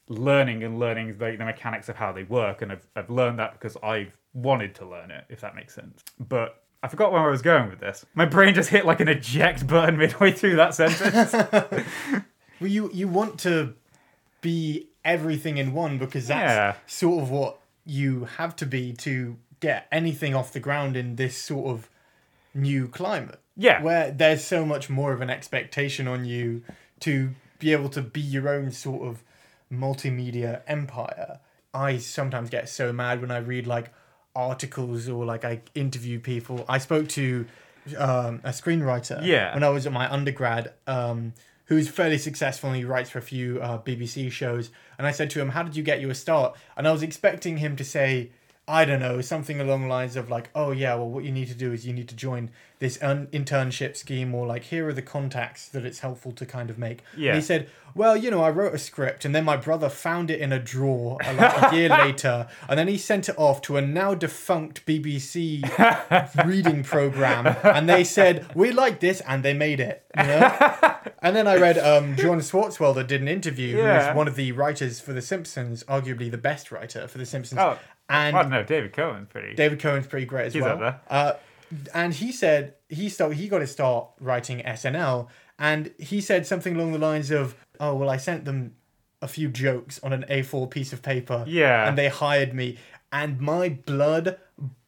learning 0.07 0.63
and 0.63 0.79
learning 0.79 1.17
like 1.19 1.37
the 1.37 1.45
mechanics 1.45 1.89
of 1.89 1.95
how 1.95 2.11
they 2.11 2.23
work 2.23 2.61
and 2.61 2.71
I've, 2.71 2.85
I've 2.95 3.09
learned 3.09 3.39
that 3.39 3.53
because 3.53 3.75
i've 3.81 4.15
wanted 4.33 4.75
to 4.75 4.85
learn 4.85 5.09
it 5.11 5.25
if 5.29 5.41
that 5.41 5.55
makes 5.55 5.73
sense. 5.73 6.03
But 6.19 6.61
i 6.83 6.87
forgot 6.87 7.11
where 7.11 7.21
i 7.21 7.29
was 7.29 7.41
going 7.41 7.69
with 7.69 7.79
this. 7.79 8.05
My 8.13 8.25
brain 8.25 8.53
just 8.53 8.69
hit 8.69 8.85
like 8.85 8.99
an 8.99 9.07
eject 9.07 9.65
button 9.67 9.97
midway 9.97 10.31
through 10.31 10.57
that 10.57 10.75
sentence. 10.75 11.33
Well, 12.59 12.69
you 12.69 12.89
you 12.93 13.07
want 13.09 13.39
to 13.41 13.73
be 14.41 14.87
everything 15.03 15.57
in 15.57 15.73
one 15.73 15.97
because 15.97 16.27
that's 16.27 16.41
Yeah. 16.53 16.75
sort 16.87 17.21
of 17.23 17.29
what 17.29 17.59
you 17.85 18.25
have 18.37 18.55
to 18.57 18.65
be 18.65 18.93
to 18.93 19.37
get 19.59 19.87
anything 19.91 20.35
off 20.35 20.51
the 20.53 20.59
ground 20.59 20.95
in 20.97 21.15
this 21.15 21.37
sort 21.37 21.67
of 21.67 21.89
new 22.53 22.87
climate. 22.87 23.39
Yeah. 23.55 23.81
Where 23.81 24.11
there's 24.11 24.43
so 24.43 24.65
much 24.65 24.89
more 24.89 25.13
of 25.13 25.21
an 25.21 25.29
expectation 25.29 26.07
on 26.07 26.25
you 26.25 26.63
to 27.01 27.31
be 27.59 27.71
able 27.71 27.89
to 27.89 28.01
be 28.01 28.19
your 28.21 28.49
own 28.49 28.71
sort 28.71 29.07
of 29.07 29.23
multimedia 29.71 30.61
empire. 30.67 31.39
I 31.73 31.97
sometimes 31.97 32.49
get 32.49 32.69
so 32.69 32.93
mad 32.93 33.21
when 33.21 33.31
I 33.31 33.37
read 33.37 33.67
like 33.67 33.91
articles 34.35 35.07
or 35.09 35.25
like 35.25 35.43
I 35.45 35.61
interview 35.75 36.19
people. 36.19 36.65
I 36.67 36.77
spoke 36.77 37.07
to 37.09 37.45
um, 37.97 38.41
a 38.43 38.49
screenwriter 38.49 39.23
Yeah. 39.25 39.53
when 39.53 39.63
I 39.63 39.69
was 39.69 39.85
at 39.85 39.91
my 39.93 40.11
undergrad, 40.11 40.73
um, 40.87 41.33
who's 41.65 41.87
fairly 41.87 42.17
successful 42.17 42.69
and 42.69 42.77
he 42.77 42.85
writes 42.85 43.09
for 43.09 43.19
a 43.19 43.23
few 43.23 43.61
uh, 43.61 43.81
BBC 43.81 44.31
shows. 44.31 44.69
And 44.97 45.07
I 45.07 45.11
said 45.11 45.29
to 45.31 45.41
him, 45.41 45.49
How 45.49 45.63
did 45.63 45.75
you 45.75 45.83
get 45.83 46.01
your 46.01 46.13
start? 46.13 46.55
And 46.75 46.87
I 46.87 46.91
was 46.91 47.03
expecting 47.03 47.57
him 47.57 47.75
to 47.77 47.83
say, 47.83 48.31
I 48.67 48.85
don't 48.85 49.01
know, 49.01 49.19
something 49.19 49.59
along 49.59 49.81
the 49.83 49.87
lines 49.89 50.15
of 50.15 50.29
like, 50.29 50.49
oh 50.55 50.71
yeah, 50.71 50.95
well, 50.95 51.09
what 51.09 51.25
you 51.25 51.31
need 51.31 51.49
to 51.49 51.53
do 51.53 51.73
is 51.73 51.85
you 51.85 51.91
need 51.93 52.07
to 52.09 52.15
join 52.15 52.49
this 52.79 53.01
un- 53.01 53.27
internship 53.31 53.95
scheme, 53.95 54.33
or 54.35 54.45
like, 54.45 54.63
here 54.63 54.87
are 54.89 54.93
the 54.93 55.01
contacts 55.01 55.67
that 55.69 55.85
it's 55.85 55.99
helpful 55.99 56.31
to 56.33 56.45
kind 56.45 56.69
of 56.69 56.77
make. 56.77 56.99
Yeah. 57.15 57.31
And 57.31 57.35
he 57.39 57.45
said, 57.45 57.69
well, 57.95 58.17
you 58.17 58.29
know, 58.31 58.41
I 58.43 58.49
wrote 58.49 58.73
a 58.73 58.77
script, 58.77 59.23
and 59.25 59.33
then 59.33 59.45
my 59.45 59.55
brother 59.55 59.87
found 59.87 60.29
it 60.31 60.41
in 60.41 60.51
a 60.51 60.59
drawer 60.59 61.17
uh, 61.23 61.33
like 61.33 61.71
a 61.71 61.75
year 61.75 61.89
later, 62.05 62.47
and 62.67 62.77
then 62.79 62.87
he 62.87 62.97
sent 62.97 63.29
it 63.29 63.37
off 63.37 63.61
to 63.63 63.77
a 63.77 63.81
now 63.81 64.13
defunct 64.15 64.85
BBC 64.85 65.61
reading 66.45 66.83
program, 66.83 67.55
and 67.63 67.87
they 67.89 68.03
said, 68.03 68.53
we 68.55 68.71
like 68.71 68.99
this, 68.99 69.21
and 69.27 69.43
they 69.43 69.53
made 69.53 69.79
it. 69.79 70.03
You 70.17 70.23
know? 70.23 70.95
and 71.21 71.35
then 71.35 71.47
I 71.47 71.55
read 71.57 71.77
um, 71.77 72.15
John 72.17 72.39
Swartzwelder 72.39 73.05
did 73.07 73.21
an 73.21 73.27
interview, 73.27 73.77
Yeah. 73.77 74.07
who's 74.07 74.15
one 74.17 74.27
of 74.27 74.35
the 74.35 74.51
writers 74.51 74.99
for 74.99 75.13
The 75.13 75.21
Simpsons, 75.21 75.83
arguably 75.85 76.29
the 76.31 76.37
best 76.37 76.71
writer 76.71 77.07
for 77.07 77.17
The 77.17 77.25
Simpsons. 77.25 77.59
Oh, 77.59 77.77
and 78.09 78.35
I 78.35 78.41
don't 78.41 78.51
know. 78.51 78.63
David 78.63 78.93
Cohen's 78.93 79.27
pretty. 79.29 79.53
David 79.55 79.79
Cohen's 79.79 80.07
pretty 80.07 80.25
great 80.25 80.47
as 80.47 80.53
He's 80.53 80.63
well. 80.63 80.73
up 80.73 80.79
there. 80.79 80.99
Uh, 81.09 81.33
and 81.93 82.13
he 82.13 82.31
said 82.31 82.75
he 82.89 83.09
start, 83.09 83.33
he 83.33 83.47
got 83.47 83.59
to 83.59 83.67
start 83.67 84.07
writing 84.19 84.59
SNL, 84.59 85.27
and 85.57 85.91
he 85.97 86.21
said 86.21 86.45
something 86.45 86.75
along 86.75 86.91
the 86.91 86.99
lines 86.99 87.31
of, 87.31 87.55
"Oh 87.79 87.95
well, 87.95 88.09
I 88.09 88.17
sent 88.17 88.45
them 88.45 88.75
a 89.21 89.27
few 89.27 89.47
jokes 89.49 89.99
on 90.03 90.11
an 90.13 90.25
A4 90.29 90.69
piece 90.69 90.91
of 90.93 91.01
paper, 91.01 91.45
Yeah. 91.47 91.87
and 91.87 91.97
they 91.97 92.09
hired 92.09 92.53
me, 92.53 92.77
and 93.11 93.39
my 93.39 93.69
blood 93.69 94.37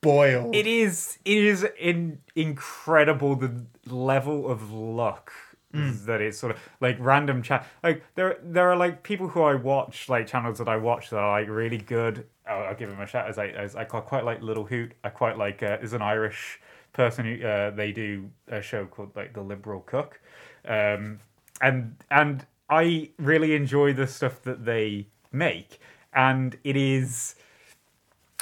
boiled." 0.02 0.56
It 0.56 0.68
is. 0.68 1.18
It 1.26 1.38
is 1.44 1.66
in, 1.80 2.20
incredible 2.36 3.36
the 3.36 3.66
level 3.88 4.50
of 4.50 4.72
luck 4.72 5.32
that 6.06 6.22
it's 6.22 6.38
sort 6.38 6.54
of 6.54 6.60
like 6.82 6.98
random 7.00 7.42
chat. 7.42 7.68
Like 7.84 8.04
there, 8.16 8.38
there 8.44 8.70
are 8.70 8.76
like 8.76 9.04
people 9.04 9.28
who 9.30 9.42
I 9.42 9.56
watch, 9.56 10.10
like 10.10 10.28
channels 10.28 10.58
that 10.60 10.68
I 10.68 10.78
watch 10.78 11.10
that 11.10 11.18
are 11.18 11.40
like 11.40 11.50
really 11.50 11.78
good 11.78 12.26
I'll, 12.48 12.64
I'll 12.64 12.76
give 12.76 12.90
them 12.90 13.02
a 13.02 13.08
shout. 13.08 13.28
As 13.28 13.38
I, 13.38 13.48
as 13.48 13.76
I 13.76 13.84
quite 13.84 14.26
like 14.26 14.42
Little 14.42 14.66
Hoot. 14.66 14.94
I 15.04 15.10
quite 15.10 15.38
like. 15.38 15.64
Uh, 15.64 15.78
there's 15.78 15.94
an 15.94 16.02
Irish 16.02 16.60
person 16.94 17.26
who 17.26 17.46
uh, 17.46 17.72
they 17.72 17.92
do 17.92 18.30
a 18.48 18.62
show 18.62 18.86
called 18.86 19.16
like 19.16 19.34
The 19.34 19.42
Liberal 19.42 19.82
Cook, 19.82 20.20
um, 20.68 21.20
and 21.62 21.96
and 22.12 22.46
I 22.70 23.10
really 23.18 23.56
enjoy 23.56 23.94
the 23.94 24.08
stuff 24.08 24.42
that 24.44 24.66
they 24.66 25.08
make, 25.32 25.80
and 26.14 26.58
it 26.64 26.76
is 26.76 27.36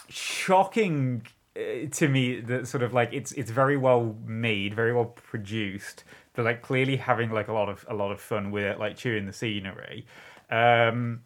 shocking 0.09 1.25
uh, 1.55 1.87
to 1.91 2.07
me 2.07 2.39
that 2.41 2.67
sort 2.67 2.83
of 2.83 2.93
like 2.93 3.09
it's 3.11 3.31
it's 3.33 3.51
very 3.51 3.77
well 3.77 4.15
made, 4.25 4.73
very 4.73 4.93
well 4.93 5.05
produced. 5.05 6.03
They're 6.33 6.45
like 6.45 6.61
clearly 6.61 6.97
having 6.97 7.31
like 7.31 7.47
a 7.47 7.53
lot 7.53 7.69
of 7.69 7.85
a 7.87 7.93
lot 7.93 8.11
of 8.11 8.19
fun 8.19 8.51
with 8.51 8.63
it, 8.63 8.79
like 8.79 8.95
chewing 8.95 9.25
the 9.25 9.33
scenery, 9.33 10.05
um, 10.49 11.21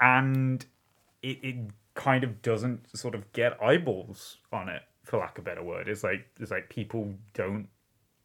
and 0.00 0.64
it 1.22 1.38
it 1.42 1.56
kind 1.94 2.24
of 2.24 2.42
doesn't 2.42 2.96
sort 2.96 3.14
of 3.14 3.32
get 3.32 3.60
eyeballs 3.62 4.38
on 4.52 4.68
it, 4.68 4.82
for 5.04 5.18
lack 5.18 5.38
of 5.38 5.44
a 5.46 5.50
better 5.50 5.62
word. 5.62 5.88
It's 5.88 6.04
like 6.04 6.26
it's 6.40 6.50
like 6.50 6.68
people 6.68 7.14
don't 7.34 7.68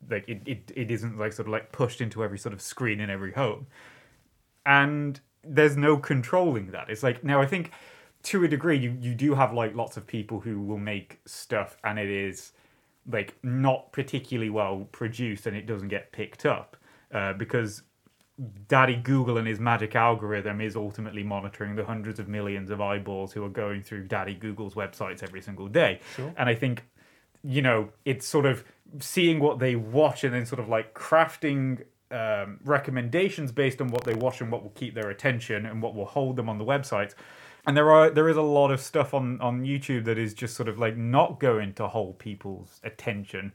like 0.09 0.27
it, 0.27 0.41
it, 0.45 0.71
it 0.75 0.91
isn't 0.91 1.17
like 1.17 1.33
sort 1.33 1.47
of 1.47 1.51
like 1.51 1.71
pushed 1.71 2.01
into 2.01 2.23
every 2.23 2.37
sort 2.37 2.53
of 2.53 2.61
screen 2.61 2.99
in 2.99 3.09
every 3.09 3.33
home. 3.33 3.67
And 4.65 5.19
there's 5.43 5.77
no 5.77 5.97
controlling 5.97 6.71
that. 6.71 6.89
It's 6.89 7.03
like 7.03 7.23
now 7.23 7.41
i 7.41 7.45
think 7.45 7.71
to 8.23 8.43
a 8.43 8.47
degree 8.47 8.77
you, 8.77 8.97
you 9.01 9.13
do 9.13 9.35
have 9.35 9.53
like 9.53 9.75
lots 9.75 9.97
of 9.97 10.07
people 10.07 10.39
who 10.39 10.61
will 10.61 10.77
make 10.77 11.19
stuff 11.25 11.77
and 11.83 11.99
it 11.99 12.09
is 12.09 12.53
like 13.11 13.35
not 13.43 13.91
particularly 13.91 14.49
well 14.49 14.87
produced 14.91 15.45
and 15.47 15.55
it 15.57 15.65
doesn't 15.65 15.89
get 15.89 16.11
picked 16.11 16.45
up 16.45 16.77
uh, 17.13 17.33
because 17.33 17.83
daddy 18.67 18.95
google 18.95 19.37
and 19.37 19.47
his 19.47 19.59
magic 19.59 19.95
algorithm 19.95 20.59
is 20.59 20.75
ultimately 20.75 21.21
monitoring 21.21 21.75
the 21.75 21.85
hundreds 21.85 22.19
of 22.19 22.27
millions 22.27 22.71
of 22.71 22.81
eyeballs 22.81 23.31
who 23.33 23.43
are 23.43 23.49
going 23.49 23.81
through 23.83 24.03
daddy 24.07 24.33
google's 24.33 24.73
websites 24.73 25.21
every 25.21 25.41
single 25.41 25.67
day 25.67 25.99
Sure. 26.15 26.33
and 26.37 26.49
i 26.49 26.55
think 26.55 26.83
you 27.43 27.61
know 27.61 27.89
it's 28.05 28.25
sort 28.25 28.45
of 28.45 28.63
seeing 28.99 29.39
what 29.39 29.59
they 29.59 29.75
watch 29.75 30.23
and 30.23 30.33
then 30.33 30.45
sort 30.45 30.59
of 30.59 30.67
like 30.67 30.93
crafting 30.93 31.83
um, 32.11 32.59
recommendations 32.63 33.51
based 33.51 33.81
on 33.81 33.87
what 33.89 34.03
they 34.03 34.13
watch 34.13 34.39
and 34.41 34.51
what 34.51 34.61
will 34.63 34.69
keep 34.71 34.93
their 34.93 35.09
attention 35.09 35.65
and 35.65 35.81
what 35.81 35.95
will 35.95 36.05
hold 36.05 36.35
them 36.35 36.47
on 36.47 36.57
the 36.57 36.65
website 36.65 37.13
and 37.65 37.77
there 37.77 37.91
are 37.91 38.09
there 38.09 38.29
is 38.29 38.37
a 38.37 38.41
lot 38.41 38.71
of 38.71 38.79
stuff 38.79 39.13
on 39.13 39.39
on 39.41 39.63
youtube 39.63 40.05
that 40.05 40.17
is 40.17 40.33
just 40.33 40.55
sort 40.55 40.69
of 40.69 40.77
like 40.77 40.97
not 40.97 41.39
going 41.39 41.73
to 41.73 41.87
hold 41.87 42.17
people's 42.19 42.79
attention 42.83 43.53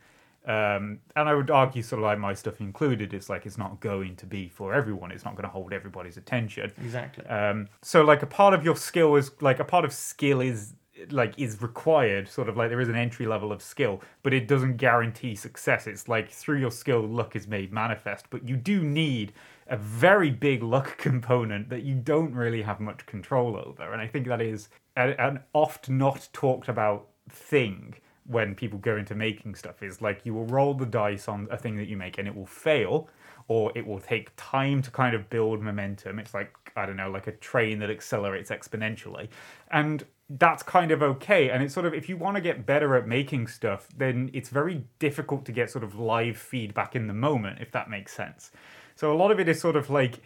um, 0.48 1.00
and 1.14 1.28
I 1.28 1.34
would 1.34 1.50
argue, 1.50 1.82
sort 1.82 1.98
of 2.00 2.04
like 2.04 2.18
my 2.18 2.32
stuff 2.32 2.58
included, 2.58 3.12
it's 3.12 3.28
like 3.28 3.44
it's 3.44 3.58
not 3.58 3.80
going 3.80 4.16
to 4.16 4.24
be 4.24 4.48
for 4.48 4.72
everyone. 4.72 5.10
It's 5.10 5.24
not 5.24 5.34
going 5.34 5.44
to 5.44 5.50
hold 5.50 5.74
everybody's 5.74 6.16
attention. 6.16 6.72
Exactly. 6.82 7.26
Um, 7.26 7.68
so 7.82 8.02
like 8.02 8.22
a 8.22 8.26
part 8.26 8.54
of 8.54 8.64
your 8.64 8.74
skill 8.74 9.14
is 9.16 9.30
like 9.42 9.60
a 9.60 9.64
part 9.64 9.84
of 9.84 9.92
skill 9.92 10.40
is 10.40 10.72
like 11.10 11.34
is 11.36 11.60
required. 11.60 12.28
Sort 12.28 12.48
of 12.48 12.56
like 12.56 12.70
there 12.70 12.80
is 12.80 12.88
an 12.88 12.96
entry 12.96 13.26
level 13.26 13.52
of 13.52 13.60
skill, 13.60 14.00
but 14.22 14.32
it 14.32 14.48
doesn't 14.48 14.78
guarantee 14.78 15.34
success. 15.34 15.86
It's 15.86 16.08
like 16.08 16.30
through 16.30 16.60
your 16.60 16.70
skill, 16.70 17.02
luck 17.02 17.36
is 17.36 17.46
made 17.46 17.70
manifest. 17.70 18.24
But 18.30 18.48
you 18.48 18.56
do 18.56 18.82
need 18.82 19.34
a 19.68 19.76
very 19.76 20.30
big 20.30 20.62
luck 20.62 20.98
component 20.98 21.68
that 21.70 21.82
you 21.82 21.94
don't 21.94 22.34
really 22.34 22.62
have 22.62 22.80
much 22.80 23.06
control 23.06 23.56
over, 23.56 23.92
and 23.92 24.00
I 24.00 24.06
think 24.06 24.26
that 24.26 24.40
is 24.40 24.68
an 24.96 25.40
oft 25.52 25.88
not 25.88 26.28
talked 26.32 26.68
about 26.68 27.06
thing 27.30 27.94
when 28.28 28.54
people 28.54 28.78
go 28.78 28.96
into 28.96 29.14
making 29.14 29.54
stuff 29.54 29.82
is 29.82 30.02
like 30.02 30.20
you 30.24 30.34
will 30.34 30.44
roll 30.46 30.74
the 30.74 30.86
dice 30.86 31.28
on 31.28 31.48
a 31.50 31.56
thing 31.56 31.76
that 31.76 31.88
you 31.88 31.96
make 31.96 32.18
and 32.18 32.28
it 32.28 32.34
will 32.34 32.46
fail 32.46 33.08
or 33.48 33.72
it 33.74 33.86
will 33.86 33.98
take 33.98 34.30
time 34.36 34.82
to 34.82 34.90
kind 34.90 35.14
of 35.16 35.30
build 35.30 35.62
momentum. 35.62 36.18
It's 36.18 36.34
like 36.34 36.54
i 36.76 36.84
don't 36.84 36.96
know 36.96 37.10
like 37.10 37.26
a 37.26 37.32
train 37.32 37.78
that 37.78 37.90
accelerates 37.90 38.50
exponentially. 38.50 39.28
And 39.70 40.04
that's 40.28 40.62
kind 40.62 40.90
of 40.90 41.02
okay. 41.02 41.48
And 41.48 41.62
it's 41.62 41.72
sort 41.72 41.86
of 41.86 41.94
if 41.94 42.08
you 42.08 42.18
want 42.18 42.36
to 42.36 42.42
get 42.42 42.66
better 42.66 42.96
at 42.96 43.06
making 43.06 43.46
stuff 43.46 43.88
then 43.96 44.30
it's 44.34 44.50
very 44.50 44.84
difficult 44.98 45.46
to 45.46 45.52
get 45.52 45.70
sort 45.70 45.82
of 45.82 45.98
live 45.98 46.36
feedback 46.36 46.94
in 46.94 47.06
the 47.06 47.14
moment 47.14 47.60
if 47.60 47.72
that 47.72 47.88
makes 47.88 48.12
sense 48.14 48.50
so 48.98 49.12
a 49.12 49.14
lot 49.14 49.30
of 49.30 49.38
it 49.38 49.48
is 49.48 49.60
sort 49.60 49.76
of 49.76 49.90
like 49.90 50.18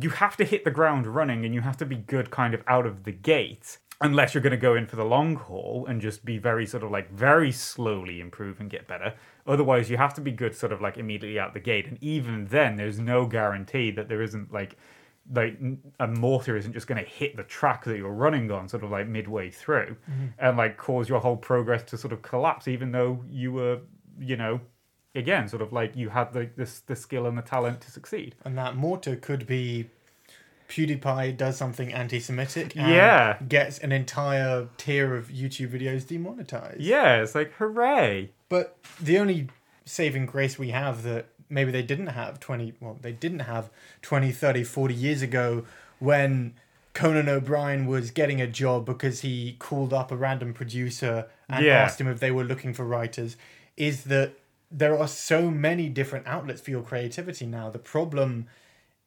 you 0.00 0.08
have 0.08 0.34
to 0.38 0.44
hit 0.44 0.64
the 0.64 0.70
ground 0.70 1.06
running 1.06 1.44
and 1.44 1.54
you 1.54 1.60
have 1.60 1.76
to 1.76 1.84
be 1.84 1.96
good 1.96 2.30
kind 2.30 2.54
of 2.54 2.62
out 2.66 2.86
of 2.86 3.04
the 3.04 3.12
gate 3.12 3.76
unless 4.00 4.32
you're 4.32 4.42
going 4.42 4.50
to 4.50 4.56
go 4.56 4.74
in 4.74 4.86
for 4.86 4.96
the 4.96 5.04
long 5.04 5.36
haul 5.36 5.84
and 5.86 6.00
just 6.00 6.24
be 6.24 6.38
very 6.38 6.64
sort 6.64 6.82
of 6.82 6.90
like 6.90 7.10
very 7.12 7.52
slowly 7.52 8.20
improve 8.20 8.60
and 8.60 8.70
get 8.70 8.88
better. 8.88 9.12
Otherwise 9.46 9.90
you 9.90 9.98
have 9.98 10.14
to 10.14 10.22
be 10.22 10.32
good 10.32 10.56
sort 10.56 10.72
of 10.72 10.80
like 10.80 10.96
immediately 10.96 11.38
out 11.38 11.52
the 11.52 11.60
gate. 11.60 11.86
And 11.86 12.02
even 12.02 12.46
then 12.46 12.76
there's 12.76 12.98
no 12.98 13.26
guarantee 13.26 13.90
that 13.90 14.08
there 14.08 14.22
isn't 14.22 14.50
like 14.50 14.78
like 15.30 15.58
a 16.00 16.06
mortar 16.06 16.56
isn't 16.56 16.72
just 16.72 16.86
going 16.86 17.02
to 17.02 17.08
hit 17.08 17.36
the 17.36 17.42
track 17.42 17.84
that 17.84 17.98
you're 17.98 18.10
running 18.10 18.50
on 18.50 18.68
sort 18.68 18.84
of 18.84 18.90
like 18.90 19.06
midway 19.06 19.50
through 19.50 19.96
mm-hmm. 20.10 20.26
and 20.38 20.56
like 20.56 20.78
cause 20.78 21.08
your 21.08 21.20
whole 21.20 21.36
progress 21.36 21.82
to 21.82 21.96
sort 21.96 22.12
of 22.12 22.20
collapse 22.20 22.68
even 22.68 22.92
though 22.92 23.24
you 23.30 23.50
were 23.50 23.78
you 24.18 24.36
know 24.36 24.60
again 25.14 25.48
sort 25.48 25.62
of 25.62 25.72
like 25.72 25.94
you 25.96 26.08
have 26.10 26.32
the 26.32 26.48
the, 26.56 26.68
the 26.86 26.96
skill 26.96 27.26
and 27.26 27.36
the 27.38 27.42
talent 27.42 27.80
to 27.80 27.90
succeed 27.90 28.34
and 28.44 28.56
that 28.58 28.74
mortar 28.76 29.16
could 29.16 29.46
be 29.46 29.88
PewDiePie 30.68 31.36
does 31.36 31.56
something 31.58 31.92
anti-Semitic. 31.92 32.74
And 32.76 32.88
Yeah. 32.88 33.36
Gets 33.46 33.78
an 33.78 33.92
entire 33.92 34.68
tier 34.78 35.14
of 35.14 35.28
YouTube 35.28 35.70
videos 35.70 36.06
demonetized. 36.08 36.80
yeah 36.80 37.22
it's 37.22 37.34
like 37.34 37.52
hooray 37.54 38.30
But 38.48 38.76
the 39.00 39.18
only 39.18 39.48
saving 39.84 40.26
grace 40.26 40.58
we 40.58 40.70
have 40.70 41.02
that 41.02 41.26
maybe 41.50 41.70
they 41.70 41.82
didn't 41.82 42.06
have 42.08 42.40
20, 42.40 42.72
well, 42.80 42.98
they 43.00 43.12
didn't 43.12 43.40
have 43.40 43.68
20, 44.02 44.32
30, 44.32 44.64
40 44.64 44.94
years 44.94 45.20
ago 45.22 45.64
when 45.98 46.54
Conan 46.94 47.28
O'Brien 47.28 47.86
was 47.86 48.10
getting 48.10 48.40
a 48.40 48.46
job 48.46 48.86
because 48.86 49.20
he 49.20 49.56
called 49.58 49.92
up 49.92 50.10
a 50.10 50.16
random 50.16 50.54
producer 50.54 51.26
and 51.48 51.64
Yeah. 51.64 51.82
asked 51.84 52.00
him 52.00 52.08
if 52.08 52.18
they 52.20 52.30
were 52.30 52.44
looking 52.44 52.72
for 52.72 52.84
writers 52.84 53.36
is 53.76 54.04
that 54.04 54.32
there 54.76 54.98
are 54.98 55.08
so 55.08 55.50
many 55.50 55.88
different 55.88 56.26
outlets 56.26 56.60
for 56.60 56.70
your 56.70 56.82
creativity 56.82 57.46
now. 57.46 57.70
The 57.70 57.78
problem 57.78 58.46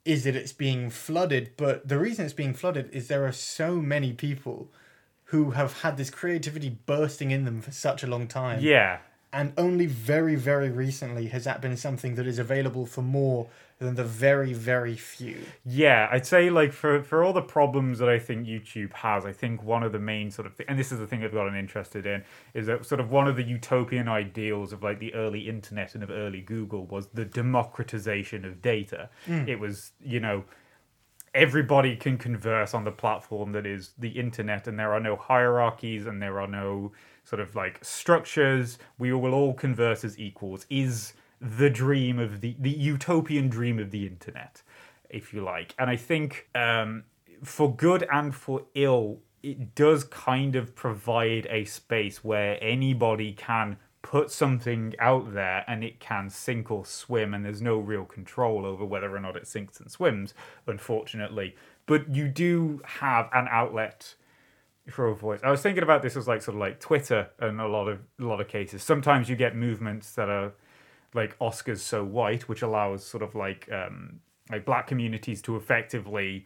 is 0.06 0.24
that 0.24 0.36
it's 0.36 0.54
being 0.54 0.90
flooded, 0.90 1.52
but 1.58 1.88
the 1.88 2.00
reason 2.00 2.26
it's 2.26 2.34
being 2.34 2.54
flooded 2.54 2.90
is 2.94 3.08
there 3.08 3.26
are 3.26 3.34
so 3.34 3.76
many 3.76 4.14
people 4.14 4.70
who 5.28 5.52
have 5.52 5.82
had 5.82 5.98
this 5.98 6.10
creativity 6.10 6.70
bursting 6.70 7.32
in 7.32 7.46
them 7.46 7.62
for 7.62 7.72
such 7.72 8.04
a 8.04 8.08
long 8.08 8.28
time 8.28 8.60
yeah 8.62 9.00
and 9.34 9.54
only 9.58 9.86
very 9.86 10.36
very 10.36 10.70
recently 10.70 11.28
has 11.28 11.44
that 11.44 11.62
been 11.62 11.78
something 11.78 12.16
that 12.16 12.28
is 12.28 12.40
available 12.40 12.86
for 12.86 13.02
more 13.02 13.48
than 13.80 13.96
the 13.96 14.04
very 14.04 14.54
very 14.54 14.96
few. 14.96 15.38
Yeah, 15.66 16.08
I'd 16.12 16.26
say 16.26 16.50
like 16.50 16.74
for 16.74 17.04
for 17.04 17.24
all 17.24 17.34
the 17.34 17.42
problems 17.42 18.00
that 18.00 18.10
I 18.10 18.18
think 18.18 18.48
YouTube 18.48 18.94
has, 18.94 19.26
I 19.26 19.32
think 19.32 19.64
one 19.64 19.84
of 19.84 19.92
the 19.92 20.00
main 20.00 20.32
sort 20.32 20.48
of 20.48 20.56
thi- 20.56 20.66
and 20.68 20.80
this 20.80 20.92
is 20.92 21.00
the 21.00 21.08
thing 21.08 21.24
I've 21.24 21.34
gotten 21.34 21.56
interested 21.56 22.06
in 22.06 22.24
is 22.54 22.66
that 22.68 22.86
sort 22.86 23.00
of 23.00 23.12
one 23.12 23.28
of 23.28 23.36
the 23.36 23.44
utopian 23.44 24.08
ideals 24.08 24.74
of 24.74 24.82
like 24.82 25.00
the 25.00 25.14
early 25.14 25.48
internet 25.48 25.94
and 25.94 26.04
of 26.04 26.10
early 26.10 26.42
Google 26.42 26.86
was 26.88 27.08
the 27.14 27.26
democratization 27.26 28.46
of 28.46 28.62
data. 28.62 29.10
Hmm. 29.26 29.48
It 29.48 29.60
was, 29.60 29.92
you 30.04 30.20
know, 30.20 30.44
everybody 31.36 31.96
can 31.96 32.18
converse 32.18 32.74
on 32.74 32.84
the 32.84 32.92
platform 32.92 33.52
that 33.52 33.68
is 33.68 33.92
the 34.00 34.10
internet 34.10 34.68
and 34.68 34.80
there 34.80 34.92
are 34.92 35.00
no 35.00 35.16
hierarchies 35.16 36.08
and 36.08 36.20
there 36.20 36.40
are 36.40 36.48
no 36.48 36.92
sort 37.24 37.40
of 37.40 37.56
like 37.56 37.78
structures. 37.84 38.80
We 38.98 39.14
will 39.14 39.36
all 39.36 39.54
converse 39.54 40.04
as 40.04 40.18
equals. 40.18 40.66
Is 40.72 41.14
the 41.40 41.70
dream 41.70 42.20
of 42.20 42.42
the 42.42 42.56
the 42.60 42.72
utopian 42.72 43.48
dream 43.50 43.80
of 43.80 43.92
the 43.92 44.08
internet 44.08 44.62
if 45.10 45.34
you 45.34 45.42
like. 45.42 45.74
And 45.78 45.90
i 45.90 45.96
think 45.96 46.50
um 46.56 47.04
for 47.44 47.74
good 47.76 48.08
and 48.12 48.34
for 48.34 48.66
ill 48.74 49.20
it 49.44 49.76
does 49.76 50.04
kind 50.04 50.56
of 50.56 50.76
provide 50.76 51.48
a 51.50 51.64
space 51.66 52.24
where 52.24 52.58
anybody 52.62 53.32
can 53.34 53.78
put 54.02 54.32
something 54.32 54.94
out 55.00 55.34
there 55.34 55.64
and 55.68 55.84
it 55.84 56.00
can 56.00 56.30
sink 56.30 56.72
or 56.72 56.86
swim 56.86 57.34
and 57.34 57.46
there's 57.46 57.62
no 57.62 57.78
real 57.78 58.06
control 58.06 58.66
over 58.66 58.86
whether 58.86 59.14
or 59.16 59.20
not 59.20 59.36
it 59.36 59.46
sinks 59.46 59.80
and 59.80 59.92
swims 59.92 60.34
unfortunately. 60.66 61.56
But 61.86 62.14
you 62.14 62.28
do 62.28 62.82
have 62.86 63.30
an 63.34 63.48
outlet 63.50 64.16
for 64.90 65.08
a 65.08 65.16
voice. 65.16 65.40
I 65.44 65.52
was 65.52 65.62
thinking 65.62 65.84
about 65.84 66.02
this 66.02 66.16
as 66.16 66.28
like 66.28 66.42
sort 66.42 66.56
of 66.56 66.62
like 66.62 66.80
twitter 66.80 67.30
in 67.42 67.60
a 67.60 67.68
lot 67.68 67.88
of 67.88 68.00
a 68.20 68.24
lot 68.24 68.42
of 68.42 68.48
cases. 68.48 68.82
Sometimes 68.82 69.30
you 69.30 69.36
get 69.36 69.56
movements 69.56 70.14
that 70.14 70.30
are 70.30 70.54
like 71.18 71.38
oscars 71.40 71.80
so 71.80 72.04
white 72.04 72.48
which 72.48 72.62
allows 72.62 73.04
sort 73.04 73.22
of 73.22 73.36
like 73.36 73.70
um 73.72 74.20
like 74.50 74.64
black 74.64 74.88
communities 74.88 75.42
to 75.42 75.58
effectively 75.58 76.46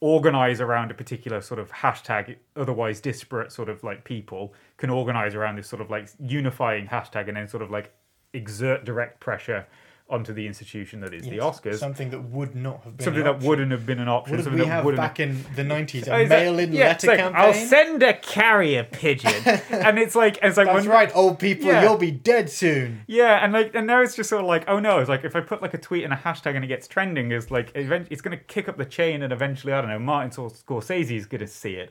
organize 0.00 0.60
around 0.60 0.90
a 0.90 0.94
particular 0.94 1.40
sort 1.40 1.60
of 1.60 1.70
hashtag 1.70 2.36
otherwise 2.56 3.00
disparate 3.00 3.52
sort 3.52 3.68
of 3.68 3.84
like 3.84 4.04
people 4.04 4.54
can 4.78 4.90
organize 4.90 5.34
around 5.34 5.56
this 5.56 5.68
sort 5.68 5.82
of 5.82 5.90
like 5.90 6.08
unifying 6.18 6.86
hashtag 6.86 7.28
and 7.28 7.36
then 7.36 7.46
sort 7.46 7.62
of 7.62 7.70
like 7.70 7.92
exert 8.32 8.84
direct 8.84 9.20
pressure 9.20 9.66
onto 10.12 10.32
the 10.32 10.46
institution 10.46 11.00
that 11.00 11.12
is 11.12 11.24
the 11.24 11.38
oscars 11.38 11.76
something 11.78 12.10
that 12.10 12.20
would 12.24 12.54
not 12.54 12.82
have 12.84 12.96
been 12.96 13.04
something 13.04 13.20
an 13.22 13.24
that 13.26 13.34
option. 13.36 13.48
wouldn't 13.48 13.70
have 13.72 13.86
been 13.86 13.98
an 13.98 14.08
option 14.08 14.32
what 14.32 14.36
did 14.36 14.44
something 14.44 14.60
we 14.60 14.66
have 14.66 14.96
back 14.96 15.18
in 15.18 15.42
the 15.56 15.62
90s 15.74 16.06
Oh, 16.08 16.14
a 16.14 16.26
mail-in 16.26 16.72
yeah, 16.72 16.88
letter 16.88 17.06
like, 17.08 17.18
campaign 17.18 17.40
I'll 17.42 17.54
send 17.54 18.02
a 18.02 18.12
carrier 18.14 18.84
pigeon, 18.84 19.32
and 19.70 19.98
it's 19.98 20.14
like, 20.14 20.38
it's 20.42 20.56
like 20.56 20.66
that's 20.68 20.84
when, 20.84 20.88
right 20.88 21.10
old 21.14 21.38
people 21.38 21.66
Yeah. 21.68 21.82
you'll 21.82 21.96
be 21.96 22.10
dead 22.12 22.50
soon 22.50 23.02
Yeah, 23.08 23.42
and 23.42 23.52
like, 23.52 23.74
and 23.74 23.86
now 23.86 24.02
it's 24.02 24.14
just 24.14 24.28
sort 24.30 24.42
of 24.42 24.46
like, 24.48 24.64
oh 24.68 24.78
no, 24.78 24.98
it's 24.98 25.08
like 25.08 25.24
if 25.24 25.34
I 25.34 25.40
put 25.40 25.62
like 25.62 25.74
a 25.74 25.78
tweet 25.78 26.04
and 26.04 26.12
a 26.12 26.16
hashtag 26.16 26.54
and 26.54 26.64
it 26.64 26.68
gets 26.68 26.86
trending, 26.86 27.32
is 27.32 27.50
like, 27.50 27.72
it's 27.74 28.20
going 28.22 28.36
to 28.36 28.44
kick 28.44 28.68
up 28.68 28.76
the 28.76 28.84
chain, 28.84 29.22
and 29.22 29.32
eventually, 29.32 29.72
I 29.72 29.80
don't 29.80 29.90
know, 29.90 29.98
Martin 29.98 30.30
Scor- 30.30 30.62
Scorsese 30.64 31.16
is 31.16 31.26
going 31.26 31.40
to 31.40 31.46
see 31.46 31.74
it. 31.74 31.90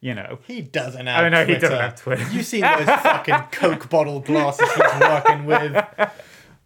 you 0.00 0.14
know. 0.14 0.38
He 0.46 0.62
doesn't 0.62 1.06
have. 1.06 1.24
Oh, 1.24 1.28
no, 1.28 1.44
he 1.44 1.54
doesn't 1.56 1.76
have 1.78 1.96
Twitter. 2.00 2.24
You 2.30 2.42
seen 2.42 2.60
those 2.62 2.86
fucking 2.86 3.34
Coke 3.52 3.90
bottle 3.90 4.20
glasses 4.20 4.70
he's 4.72 5.00
working 5.00 5.44
with? 5.44 5.84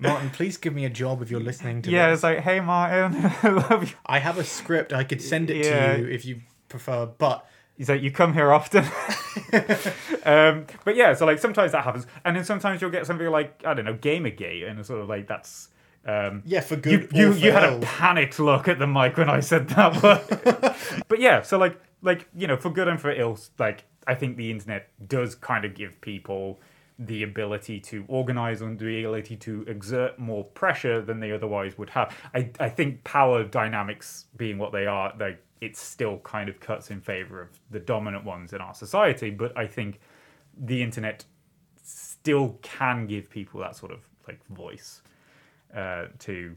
Martin, 0.03 0.31
please 0.31 0.57
give 0.57 0.75
me 0.75 0.85
a 0.85 0.91
job 0.91 1.23
if 1.23 1.31
you're 1.31 1.41
listening 1.41 1.83
to 1.83 1.91
me. 1.91 1.97
Yeah, 1.97 2.11
this. 2.11 2.19
it's 2.19 2.23
like, 2.25 2.41
hey 2.41 2.61
Martin, 2.61 3.15
I 3.43 3.49
love 3.49 3.91
you. 3.91 3.97
I 4.07 4.19
have 4.19 4.39
a 4.39 4.45
script. 4.45 4.93
I 4.93 5.05
could 5.05 5.23
send 5.23 5.51
it 5.51 5.65
Yeah. 5.65 5.97
to 5.97 6.03
you 6.03 6.09
if 6.09 6.25
you 6.25 6.41
prefer, 6.69 7.07
but 7.07 7.47
He's 7.79 7.89
like, 7.89 8.03
you 8.03 8.11
come 8.13 8.35
here 8.35 8.53
often. 8.53 8.85
um, 10.25 10.67
but 10.85 10.95
yeah, 10.95 11.15
so 11.15 11.27
like 11.27 11.39
sometimes 11.39 11.73
that 11.73 11.85
happens, 11.85 12.07
and 12.25 12.37
then 12.37 12.45
sometimes 12.45 12.81
you'll 12.81 12.91
get 12.91 13.07
something 13.07 13.27
like 13.29 13.63
I 13.65 13.75
don't 13.75 13.85
know, 13.85 13.95
Gamergate, 13.95 14.69
and 14.69 14.79
it's 14.79 14.89
sort 14.89 15.01
of 15.01 15.09
like 15.09 15.27
that's. 15.27 15.69
Um, 16.05 16.43
yeah, 16.45 16.61
for 16.61 16.75
you 16.75 16.81
good. 16.81 17.11
you, 17.13 17.31
or 17.31 17.33
for 17.33 17.39
you 17.39 17.53
had 17.53 17.65
a 17.65 17.79
panicked 17.81 18.39
look 18.41 18.67
at 18.69 18.79
the 18.81 18.87
mic 18.89 19.17
when 19.17 19.31
I 19.31 19.39
said 19.41 19.69
that 19.71 20.03
word. 20.03 21.05
but 21.09 21.21
yeah, 21.21 21.43
so 21.43 21.59
like 21.59 21.81
like 22.03 22.29
you 22.37 22.47
know, 22.47 22.57
for 22.57 22.71
good 22.71 22.89
and 22.89 23.01
for 23.01 23.11
ill, 23.11 23.39
like 23.59 23.85
I 24.07 24.15
think 24.17 24.37
the 24.37 24.51
internet 24.51 24.89
does 25.09 25.35
kind 25.35 25.65
of 25.65 25.75
give 25.75 26.01
people 26.01 26.61
the 27.07 27.23
ability 27.23 27.81
to 27.81 28.05
organize 28.09 28.61
and 28.61 28.79
the 28.79 29.01
ability 29.01 29.37
to 29.37 29.63
exert 29.67 30.19
more 30.19 30.45
pressure 30.45 31.01
than 31.01 31.21
they 31.21 31.33
otherwise 31.33 31.77
would 31.79 31.91
have. 31.91 32.15
I 32.35 32.51
I 32.61 32.69
think 32.69 33.05
power 33.05 33.45
dynamics 33.45 34.27
being 34.37 34.59
what 34.59 34.73
they 34.73 34.87
are, 34.87 35.13
like 35.19 35.43
it 35.61 35.77
still 35.77 36.19
kind 36.19 36.49
of 36.49 36.59
cuts 36.61 36.91
in 36.91 37.01
favor 37.01 37.41
of 37.41 37.49
the 37.71 37.79
dominant 37.79 38.25
ones 38.25 38.53
in 38.53 38.61
our 38.61 38.75
society. 38.75 39.31
But 39.31 39.57
I 39.57 39.67
think 39.67 40.01
the 40.57 40.83
internet 40.83 41.25
still 41.83 42.59
can 42.63 43.07
give 43.07 43.31
people 43.31 43.61
that 43.61 43.77
sort 43.77 43.93
of 43.93 44.01
like 44.27 44.45
voice 44.49 45.03
uh, 45.75 46.07
to 46.21 46.57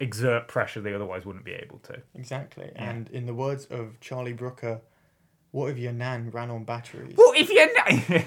exert 0.00 0.48
pressure 0.48 0.80
they 0.80 0.94
otherwise 0.94 1.26
wouldn't 1.26 1.44
be 1.44 1.52
able 1.52 1.78
to. 1.78 2.00
Exactly. 2.14 2.70
And 2.74 3.08
in 3.10 3.26
the 3.26 3.34
words 3.34 3.66
of 3.66 4.00
Charlie 4.00 4.32
Brooker, 4.32 4.80
what 5.52 5.70
if 5.70 5.78
your 5.78 5.92
nan 5.92 6.30
ran 6.30 6.50
on 6.50 6.64
batteries? 6.64 7.14
Well, 7.16 7.32
if 7.36 7.50
you're 7.50 7.68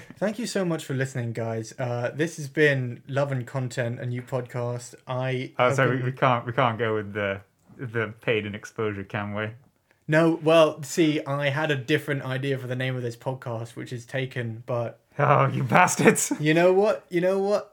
Thank 0.18 0.38
you 0.38 0.46
so 0.46 0.64
much 0.64 0.84
for 0.84 0.94
listening, 0.94 1.32
guys. 1.32 1.72
Uh, 1.78 2.10
this 2.14 2.36
has 2.36 2.48
been 2.48 3.02
Love 3.08 3.32
and 3.32 3.46
Content, 3.46 4.00
a 4.00 4.06
new 4.06 4.22
podcast. 4.22 4.94
I 5.06 5.52
oh, 5.58 5.66
have 5.68 5.76
so 5.76 5.88
we, 5.90 5.96
been- 5.96 6.04
we 6.06 6.12
can't 6.12 6.46
we 6.46 6.52
can't 6.52 6.78
go 6.78 6.94
with 6.94 7.12
the 7.14 7.40
the 7.76 8.12
paid 8.20 8.46
and 8.46 8.54
exposure, 8.54 9.04
can 9.04 9.34
we? 9.34 9.48
no. 10.06 10.38
Well, 10.42 10.82
see, 10.82 11.24
I 11.24 11.48
had 11.48 11.70
a 11.70 11.76
different 11.76 12.22
idea 12.24 12.58
for 12.58 12.66
the 12.66 12.76
name 12.76 12.94
of 12.96 13.02
this 13.02 13.16
podcast, 13.16 13.70
which 13.76 13.92
is 13.92 14.04
taken. 14.06 14.62
But 14.66 15.00
Oh, 15.18 15.46
you 15.48 15.62
bastards! 15.62 16.32
you 16.40 16.54
know 16.54 16.72
what? 16.72 17.04
You 17.08 17.20
know 17.20 17.38
what? 17.38 17.70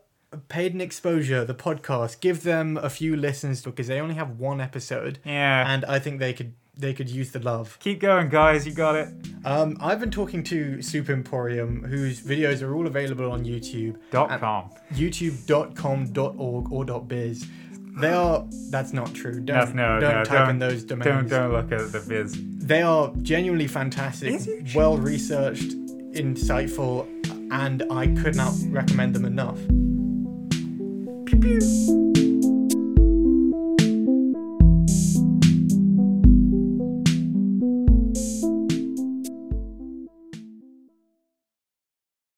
Paid 0.47 0.72
and 0.72 0.82
exposure, 0.82 1.43
the 1.43 1.54
podcast. 1.54 2.22
Give 2.22 2.43
them 2.43 2.78
a 2.78 2.89
few 2.89 3.18
listens 3.18 3.62
because 3.64 3.88
they 3.88 3.99
only 3.99 4.16
have 4.16 4.39
one 4.39 4.62
episode, 4.62 5.20
Yeah, 5.26 5.66
and 5.74 5.84
I 5.86 5.99
think 5.99 6.20
they 6.20 6.32
could 6.32 6.54
they 6.78 6.93
could 6.93 7.09
use 7.09 7.32
the 7.32 7.39
love. 7.39 7.78
keep 7.80 7.99
going, 7.99 8.30
guys. 8.30 8.65
You 8.65 8.74
got 8.74 8.95
it. 8.95 9.09
Um, 9.45 9.78
I've 9.80 9.99
been 9.99 10.11
talking 10.11 10.43
to 10.45 10.82
Soup 10.82 11.09
Emporium, 11.09 11.84
whose 11.84 12.22
videos 12.22 12.61
are 12.63 12.74
all 12.76 12.88
available 12.88 13.32
on 13.32 13.43
YouTube. 13.43 13.97
Dot 14.09 14.39
com. 14.39 14.69
youtube.com.org 14.93 16.72
or 16.72 17.01
.biz. 17.01 17.47
They 17.99 18.13
are. 18.13 18.45
That's 18.69 18.93
not 18.93 19.13
true. 19.13 19.41
Don't, 19.41 19.45
That's 19.45 19.74
no, 19.74 19.99
don't 19.99 20.13
no, 20.15 20.24
type 20.24 20.39
don't, 20.39 20.49
in 20.51 20.59
those 20.59 20.84
domains. 20.84 21.05
Don't 21.05 21.28
don't 21.30 21.51
look 21.51 21.72
at 21.72 21.91
the 21.91 21.99
viz. 21.99 22.38
They 22.57 22.82
are 22.82 23.11
genuinely 23.22 23.67
fantastic, 23.67 24.41
well 24.74 24.97
researched, 24.97 25.72
insightful, 26.13 27.05
and 27.51 27.84
I 27.91 28.07
could 28.07 28.36
not 28.36 28.53
recommend 28.67 29.13
them 29.13 29.26
enough. 29.26 29.59
Pew 31.26 31.39
pew. 31.39 32.11